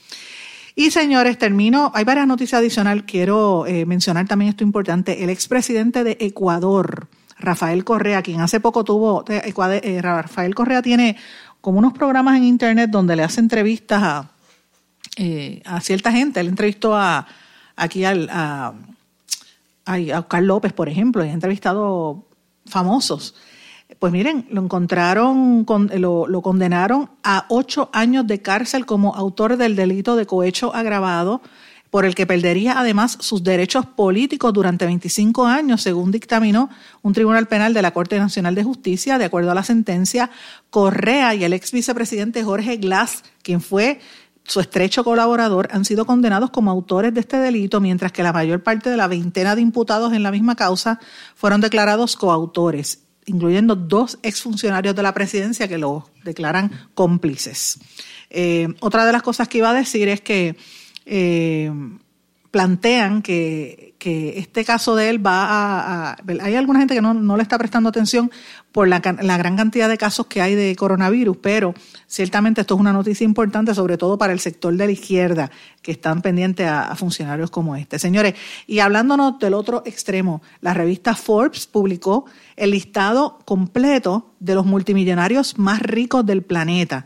Y 0.75 0.93
señores, 0.93 1.39
termino. 1.39 1.91
Hay 1.95 2.05
varias 2.05 2.27
noticias 2.27 2.61
adicionales. 2.61 3.03
Quiero 3.05 3.67
eh, 3.67 3.85
mencionar 3.85 4.29
también 4.29 4.51
esto 4.51 4.63
importante. 4.63 5.25
El 5.25 5.31
expresidente 5.31 6.05
de 6.05 6.17
Ecuador, 6.21 7.09
Rafael 7.37 7.85
Correa, 7.85 8.23
quien 8.23 8.41
hace 8.41 8.61
poco 8.61 8.85
tuvo. 8.85 9.25
Eh, 9.29 10.01
Rafael 10.01 10.55
Correa 10.55 10.81
tiene 10.81 11.17
como 11.61 11.81
unos 11.81 11.93
programas 11.95 12.37
en 12.37 12.45
internet 12.45 12.91
donde 12.91 13.17
le 13.17 13.25
hace 13.25 13.41
entrevistas 13.41 14.03
a, 14.03 14.31
eh, 15.17 15.63
cierta 15.81 16.13
gente. 16.13 16.39
Él 16.39 16.47
entrevistó 16.47 16.97
a 16.97 17.27
aquí 17.75 18.05
al, 18.05 18.31
a 19.89 20.19
Oscar 20.19 20.43
López, 20.43 20.73
por 20.73 20.89
ejemplo, 20.89 21.25
y 21.25 21.29
ha 21.29 21.33
entrevistado 21.33 22.29
famosos. 22.67 23.35
Pues 23.99 24.13
miren, 24.13 24.47
lo 24.51 24.63
encontraron, 24.63 25.67
lo, 25.97 26.43
condenaron 26.43 27.11
a 27.25 27.47
ocho 27.49 27.89
años 27.93 28.27
de 28.27 28.43
cárcel 28.43 28.85
como 28.85 29.15
autor 29.15 29.57
del 29.57 29.77
delito 29.77 30.15
de 30.15 30.27
cohecho 30.27 30.75
agravado, 30.75 31.41
por 31.91 32.05
el 32.05 32.15
que 32.15 32.27
perdería 32.27 32.79
además 32.79 33.17
sus 33.19 33.43
derechos 33.43 33.87
políticos 33.87 34.53
durante 34.53 34.85
25 34.85 35.47
años, 35.47 35.81
según 35.81 36.11
dictaminó 36.11 36.69
un 37.01 37.15
tribunal 37.15 37.49
penal 37.49 37.73
de 37.73 37.81
la 37.81 37.93
Corte 37.93 38.19
Nacional 38.19 38.55
de 38.55 38.63
Justicia. 38.63 39.17
De 39.17 39.25
acuerdo 39.25 39.51
a 39.51 39.55
la 39.55 39.63
sentencia, 39.63 40.31
Correa 40.69 41.35
y 41.35 41.45
el 41.45 41.55
ex 41.55 41.73
vicepresidente 41.73 42.45
Jorge 42.45 42.77
Glass, 42.77 43.25
quien 43.43 43.63
fue 43.63 44.01
su 44.49 44.61
estrecho 44.61 45.05
colaborador, 45.05 45.69
han 45.71 45.85
sido 45.85 46.07
condenados 46.07 46.51
como 46.51 46.71
autores 46.71 47.15
de 47.15 47.21
este 47.21 47.37
delito, 47.37 47.81
mientras 47.81 48.11
que 48.11 48.23
la 48.23 48.33
mayor 48.33 48.63
parte 48.63 48.91
de 48.91 48.97
la 48.97 49.07
veintena 49.07 49.55
de 49.55 49.61
imputados 49.61 50.13
en 50.13 50.23
la 50.25 50.33
misma 50.33 50.57
causa 50.57 50.99
fueron 51.37 51.61
declarados 51.61 52.17
coautores 52.17 53.05
incluyendo 53.27 53.77
dos 53.77 54.19
exfuncionarios 54.23 54.97
de 54.97 55.03
la 55.03 55.13
presidencia 55.13 55.69
que 55.69 55.77
lo 55.77 56.11
declaran 56.25 56.89
cómplices. 56.95 57.79
Eh, 58.31 58.69
otra 58.81 59.05
de 59.05 59.13
las 59.13 59.23
cosas 59.23 59.49
que 59.49 59.59
iba 59.59 59.71
a 59.71 59.75
decir 59.75 60.09
es 60.09 60.23
que 60.23 60.57
eh, 61.05 61.71
plantean 62.51 63.23
que, 63.23 63.95
este 64.01 64.65
caso 64.65 64.97
de 64.97 65.11
él 65.11 65.25
va 65.25 66.13
a, 66.13 66.17
Hay 66.41 66.55
alguna 66.55 66.79
gente 66.79 66.95
que 66.95 67.03
no, 67.03 67.37
le 67.37 67.43
está 67.43 67.59
prestando 67.59 67.91
atención 67.91 68.31
por 68.73 68.89
la, 68.89 69.01
gran 69.01 69.57
cantidad 69.57 69.89
de 69.89 69.99
casos 69.99 70.27
que 70.27 70.41
hay 70.41 70.55
de 70.55 70.75
coronavirus, 70.77 71.37
pero 71.43 71.75
ciertamente 72.07 72.63
esto 72.63 72.75
es 72.75 72.81
una 72.81 72.93
noticia 72.93 73.25
importante, 73.25 73.75
sobre 73.75 73.99
todo 73.99 74.17
para 74.17 74.33
el 74.33 74.41
sector 74.41 74.75
de 74.75 74.87
la 74.87 74.93
izquierda, 74.93 75.51
que 75.83 75.93
están 75.93 76.23
pendientes 76.23 76.67
a, 76.67 76.95
funcionarios 76.97 77.51
como 77.51 77.77
este. 77.77 77.99
Señores, 77.99 78.35
y 78.67 78.79
hablándonos 78.79 79.39
del 79.39 79.53
otro 79.53 79.83
extremo, 79.85 80.43
la 80.61 80.73
revista 80.73 81.15
Forbes 81.15 81.67
publicó 81.67 82.25
el 82.57 82.71
listado 82.71 83.41
completo 83.45 84.33
de 84.41 84.55
los 84.55 84.65
multimillonarios 84.65 85.59
más 85.59 85.81
ricos 85.81 86.25
del 86.25 86.43
planeta. 86.43 87.05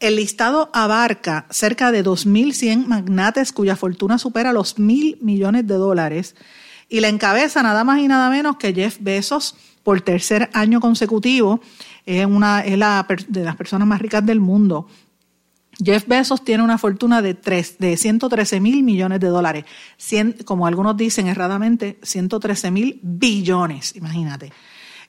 El 0.00 0.16
listado 0.16 0.70
abarca 0.72 1.46
cerca 1.50 1.90
de 1.90 2.04
2.100 2.04 2.86
magnates 2.86 3.52
cuya 3.52 3.74
fortuna 3.74 4.18
supera 4.18 4.52
los 4.52 4.78
mil 4.78 5.18
millones 5.20 5.66
de 5.66 5.74
dólares 5.74 6.36
Y 6.88 7.00
la 7.00 7.08
encabeza 7.08 7.62
nada 7.62 7.82
más 7.84 7.98
y 8.00 8.08
nada 8.08 8.30
menos 8.30 8.56
que 8.56 8.72
Jeff 8.72 8.98
Bezos 9.00 9.56
por 9.82 10.00
tercer 10.00 10.50
año 10.52 10.80
consecutivo. 10.80 11.60
Es 12.06 12.26
una 12.26 12.60
es 12.60 12.78
la, 12.78 13.06
de 13.28 13.44
las 13.44 13.56
personas 13.56 13.88
más 13.88 14.00
ricas 14.00 14.24
del 14.24 14.40
mundo. 14.40 14.86
Jeff 15.84 16.06
Bezos 16.06 16.44
tiene 16.44 16.62
una 16.62 16.78
fortuna 16.78 17.22
de, 17.22 17.34
de 17.78 17.96
113 17.96 18.60
mil 18.60 18.82
millones 18.82 19.20
de 19.20 19.28
dólares. 19.28 19.64
como 20.44 20.66
algunos 20.66 20.96
dicen 20.96 21.28
erradamente, 21.28 21.98
113 22.02 22.70
mil 22.70 23.00
billones, 23.02 23.94
imagínate. 23.94 24.52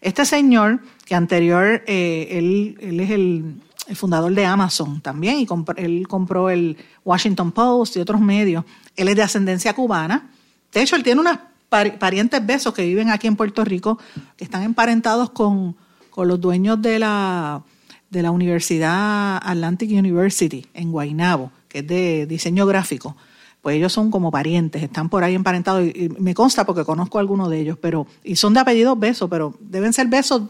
Este 0.01 0.25
señor, 0.25 0.81
que 1.05 1.15
anterior, 1.15 1.83
eh, 1.87 2.27
él, 2.31 2.77
él, 2.79 2.99
es 2.99 3.09
el, 3.09 3.55
fundador 3.95 4.33
de 4.33 4.45
Amazon 4.45 5.01
también, 5.01 5.39
y 5.39 5.47
él 5.77 6.07
compró 6.07 6.49
el 6.49 6.77
Washington 7.03 7.51
Post 7.51 7.97
y 7.97 7.99
otros 7.99 8.21
medios. 8.21 8.63
Él 8.95 9.07
es 9.07 9.15
de 9.15 9.23
ascendencia 9.23 9.73
cubana. 9.73 10.29
De 10.71 10.81
hecho, 10.81 10.95
él 10.95 11.03
tiene 11.03 11.21
unos 11.21 11.37
parientes 11.69 12.45
besos 12.45 12.73
que 12.73 12.85
viven 12.85 13.09
aquí 13.09 13.27
en 13.27 13.35
Puerto 13.35 13.63
Rico, 13.63 13.99
que 14.37 14.43
están 14.43 14.63
emparentados 14.63 15.29
con, 15.31 15.75
con 16.09 16.27
los 16.27 16.39
dueños 16.39 16.81
de 16.81 16.99
la 16.99 17.63
de 18.09 18.23
la 18.23 18.31
Universidad 18.31 19.37
Atlantic 19.37 19.91
University 19.91 20.65
en 20.73 20.91
Guaynabo, 20.91 21.51
que 21.67 21.79
es 21.79 21.87
de 21.87 22.25
diseño 22.25 22.65
gráfico. 22.65 23.15
Pues 23.61 23.75
ellos 23.75 23.91
son 23.91 24.09
como 24.09 24.31
parientes, 24.31 24.81
están 24.81 25.09
por 25.09 25.23
ahí 25.23 25.35
emparentados 25.35 25.83
y, 25.85 26.09
me 26.17 26.33
consta 26.33 26.65
porque 26.65 26.85
conozco 26.85 27.17
a 27.17 27.21
algunos 27.21 27.49
de 27.49 27.59
ellos, 27.59 27.77
pero 27.79 28.07
y 28.23 28.37
son 28.37 28.53
de 28.53 28.61
apellidos 28.61 28.97
Besos, 28.97 29.29
pero 29.29 29.53
deben 29.59 29.91
ser 29.91 30.07
Besos 30.07 30.43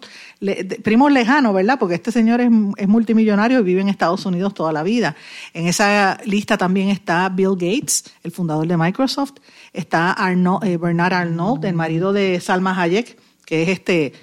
primos 0.83 1.11
lejanos, 1.11 1.53
¿verdad? 1.53 1.79
Porque 1.79 1.95
este 1.95 2.11
señor 2.11 2.39
es, 2.39 2.49
multimillonario 2.87 3.59
y 3.59 3.63
vive 3.63 3.81
en 3.81 3.89
Estados 3.89 4.25
Unidos 4.25 4.53
toda 4.53 4.71
la 4.71 4.83
vida. 4.83 5.15
En 5.53 5.67
esa 5.67 6.19
lista 6.23 6.57
también 6.57 6.89
está 6.89 7.27
Bill 7.29 7.53
Gates, 7.53 8.05
el 8.23 8.31
fundador 8.31 8.67
de 8.67 8.77
Microsoft, 8.77 9.33
está 9.73 10.15
eh, 10.63 10.77
Bernard 10.77 11.13
Arnault, 11.13 11.63
el 11.65 11.73
marido 11.73 12.13
de 12.13 12.39
Salma 12.39 12.79
Hayek, 12.79 13.17
que 13.45 13.63
es 13.63 13.69
este, 13.69 14.13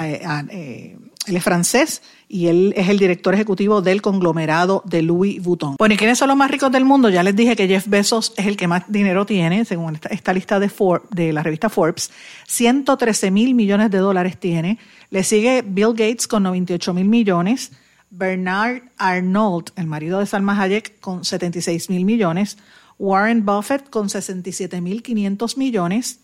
eh, 0.00 0.22
eh, 0.50 0.96
él 1.26 1.36
es 1.36 1.44
francés 1.44 2.02
y 2.28 2.48
él 2.48 2.72
es 2.76 2.88
el 2.88 2.98
director 2.98 3.34
ejecutivo 3.34 3.82
del 3.82 4.02
conglomerado 4.02 4.82
de 4.84 5.02
Louis 5.02 5.42
Vuitton. 5.42 5.76
Bueno, 5.78 5.94
¿y 5.94 5.98
quiénes 5.98 6.18
son 6.18 6.28
los 6.28 6.36
más 6.36 6.50
ricos 6.50 6.72
del 6.72 6.84
mundo? 6.84 7.08
Ya 7.08 7.22
les 7.22 7.36
dije 7.36 7.56
que 7.56 7.68
Jeff 7.68 7.86
Bezos 7.86 8.32
es 8.36 8.46
el 8.46 8.56
que 8.56 8.66
más 8.66 8.84
dinero 8.88 9.26
tiene, 9.26 9.64
según 9.64 9.98
esta, 10.10 10.32
lista 10.32 10.58
de, 10.58 10.70
de 11.10 11.32
la 11.32 11.42
revista 11.42 11.68
Forbes. 11.68 12.10
113 12.46 13.30
mil 13.30 13.54
millones 13.54 13.90
de 13.90 13.98
dólares 13.98 14.38
tiene. 14.38 14.78
Le 15.10 15.22
sigue 15.22 15.62
Bill 15.62 15.90
Gates 15.90 16.26
con 16.26 16.42
98 16.42 16.94
mil 16.94 17.06
millones. 17.06 17.72
Bernard 18.10 18.82
Arnault, 18.98 19.70
el 19.76 19.86
marido 19.86 20.18
de 20.18 20.26
Salma 20.26 20.60
Hayek, 20.60 21.00
con 21.00 21.24
76 21.24 21.90
mil 21.90 22.04
millones. 22.04 22.56
Warren 22.98 23.44
Buffett 23.44 23.90
con 23.90 24.08
67 24.08 24.80
mil 24.80 25.02
500 25.02 25.56
millones. 25.56 26.20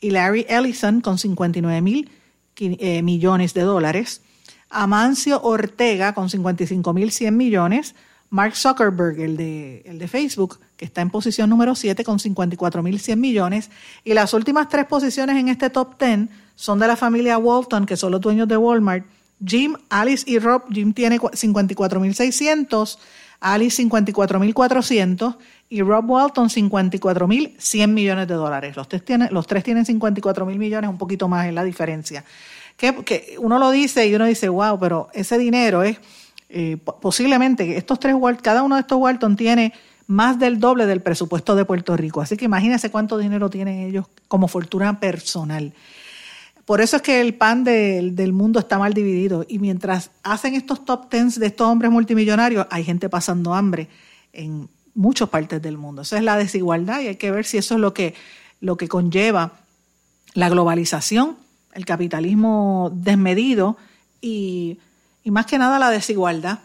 Y 0.00 0.10
Larry 0.10 0.46
Ellison 0.48 1.00
con 1.00 1.18
59 1.18 1.80
mil 1.82 2.10
eh, 2.56 3.02
millones 3.02 3.54
de 3.54 3.62
dólares. 3.62 4.22
Amancio 4.70 5.42
Ortega 5.42 6.14
con 6.14 6.28
55.100 6.28 7.32
millones, 7.32 7.94
Mark 8.30 8.54
Zuckerberg, 8.54 9.20
el 9.20 9.36
de, 9.36 9.82
el 9.84 9.98
de 9.98 10.06
Facebook, 10.06 10.60
que 10.76 10.84
está 10.84 11.00
en 11.00 11.10
posición 11.10 11.50
número 11.50 11.74
7 11.74 12.04
con 12.04 12.18
54.100 12.18 13.16
millones, 13.16 13.70
y 14.04 14.14
las 14.14 14.32
últimas 14.32 14.68
tres 14.68 14.86
posiciones 14.86 15.36
en 15.36 15.48
este 15.48 15.68
top 15.68 16.00
10 16.00 16.28
son 16.54 16.78
de 16.78 16.86
la 16.86 16.96
familia 16.96 17.36
Walton, 17.38 17.84
que 17.86 17.96
son 17.96 18.12
los 18.12 18.20
dueños 18.20 18.46
de 18.46 18.56
Walmart, 18.56 19.04
Jim, 19.44 19.74
Alice 19.88 20.24
y 20.30 20.38
Rob. 20.38 20.62
Jim 20.70 20.92
tiene 20.92 21.18
54.600, 21.18 22.98
Alice 23.40 23.82
54.400 23.82 25.36
y 25.70 25.82
Rob 25.82 26.08
Walton 26.08 26.48
54.100 26.48 27.88
millones 27.88 28.28
de 28.28 28.34
dólares. 28.34 28.76
Los 28.76 28.88
tres 28.88 29.04
tienen, 29.04 29.32
los 29.32 29.46
tres 29.46 29.64
tienen 29.64 29.84
54.000 29.84 30.56
millones, 30.56 30.90
un 30.90 30.98
poquito 30.98 31.26
más 31.26 31.46
en 31.46 31.54
la 31.54 31.64
diferencia 31.64 32.24
que, 32.80 33.36
uno 33.38 33.58
lo 33.58 33.70
dice 33.70 34.06
y 34.06 34.14
uno 34.14 34.24
dice, 34.24 34.48
wow, 34.48 34.78
pero 34.78 35.08
ese 35.12 35.38
dinero 35.38 35.82
es 35.82 35.98
eh, 36.48 36.78
posiblemente, 36.78 37.76
estos 37.76 38.00
tres, 38.00 38.16
cada 38.42 38.62
uno 38.62 38.74
de 38.74 38.80
estos 38.80 38.98
Walton 38.98 39.36
tiene 39.36 39.72
más 40.06 40.38
del 40.38 40.58
doble 40.58 40.86
del 40.86 41.00
presupuesto 41.00 41.54
de 41.54 41.64
Puerto 41.64 41.96
Rico. 41.96 42.20
Así 42.20 42.36
que 42.36 42.46
imagínense 42.46 42.90
cuánto 42.90 43.18
dinero 43.18 43.48
tienen 43.50 43.80
ellos 43.80 44.06
como 44.26 44.48
fortuna 44.48 44.98
personal. 44.98 45.72
Por 46.64 46.80
eso 46.80 46.96
es 46.96 47.02
que 47.02 47.20
el 47.20 47.34
pan 47.34 47.62
del 47.64 48.32
mundo 48.32 48.58
está 48.58 48.78
mal 48.78 48.94
dividido. 48.94 49.44
Y 49.48 49.58
mientras 49.58 50.10
hacen 50.22 50.54
estos 50.54 50.84
top 50.84 51.08
tens 51.08 51.38
de 51.38 51.46
estos 51.46 51.66
hombres 51.68 51.92
multimillonarios, 51.92 52.66
hay 52.70 52.84
gente 52.84 53.08
pasando 53.08 53.54
hambre 53.54 53.88
en 54.32 54.68
muchas 54.94 55.28
partes 55.28 55.62
del 55.62 55.76
mundo. 55.78 56.02
Esa 56.02 56.16
es 56.16 56.24
la 56.24 56.36
desigualdad 56.36 57.00
y 57.00 57.08
hay 57.08 57.16
que 57.16 57.30
ver 57.30 57.44
si 57.44 57.58
eso 57.58 57.74
es 57.74 57.80
lo 57.80 57.94
que, 57.94 58.14
lo 58.60 58.76
que 58.76 58.88
conlleva 58.88 59.52
la 60.34 60.48
globalización 60.48 61.36
el 61.74 61.84
capitalismo 61.84 62.90
desmedido 62.94 63.76
y, 64.20 64.78
más 65.24 65.46
que 65.46 65.58
nada 65.58 65.78
la 65.78 65.90
desigualdad. 65.90 66.58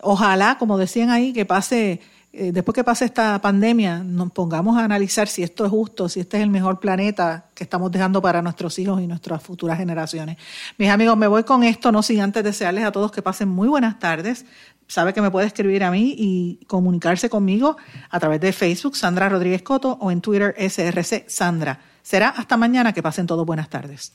Ojalá, 0.00 0.58
como 0.58 0.78
decían 0.78 1.10
ahí, 1.10 1.32
que 1.32 1.44
pase, 1.44 2.00
eh, 2.32 2.52
después 2.52 2.74
que 2.74 2.82
pase 2.82 3.04
esta 3.04 3.40
pandemia, 3.40 3.98
nos 3.98 4.32
pongamos 4.32 4.76
a 4.76 4.84
analizar 4.84 5.28
si 5.28 5.42
esto 5.42 5.64
es 5.64 5.70
justo, 5.70 6.08
si 6.08 6.20
este 6.20 6.38
es 6.38 6.42
el 6.42 6.50
mejor 6.50 6.80
planeta 6.80 7.46
que 7.54 7.64
estamos 7.64 7.92
dejando 7.92 8.20
para 8.20 8.42
nuestros 8.42 8.78
hijos 8.78 9.00
y 9.00 9.06
nuestras 9.06 9.42
futuras 9.42 9.78
generaciones. 9.78 10.36
Mis 10.78 10.90
amigos, 10.90 11.16
me 11.16 11.26
voy 11.26 11.44
con 11.44 11.62
esto, 11.62 11.92
no 11.92 12.02
sin 12.02 12.20
antes 12.20 12.42
desearles 12.42 12.84
a 12.84 12.92
todos 12.92 13.12
que 13.12 13.22
pasen 13.22 13.48
muy 13.48 13.68
buenas 13.68 13.98
tardes. 13.98 14.44
Sabe 14.88 15.12
que 15.12 15.20
me 15.20 15.30
puede 15.30 15.46
escribir 15.46 15.84
a 15.84 15.90
mí 15.90 16.14
y 16.16 16.64
comunicarse 16.66 17.28
conmigo 17.28 17.76
a 18.10 18.18
través 18.18 18.40
de 18.40 18.52
Facebook, 18.52 18.96
Sandra 18.96 19.28
Rodríguez 19.28 19.62
Coto, 19.62 19.98
o 20.00 20.10
en 20.10 20.20
Twitter, 20.20 20.54
SRC 20.58 21.28
Sandra. 21.28 21.78
Será 22.02 22.30
hasta 22.30 22.56
mañana 22.56 22.94
que 22.94 23.02
pasen 23.02 23.26
todos 23.26 23.44
buenas 23.44 23.68
tardes. 23.68 24.14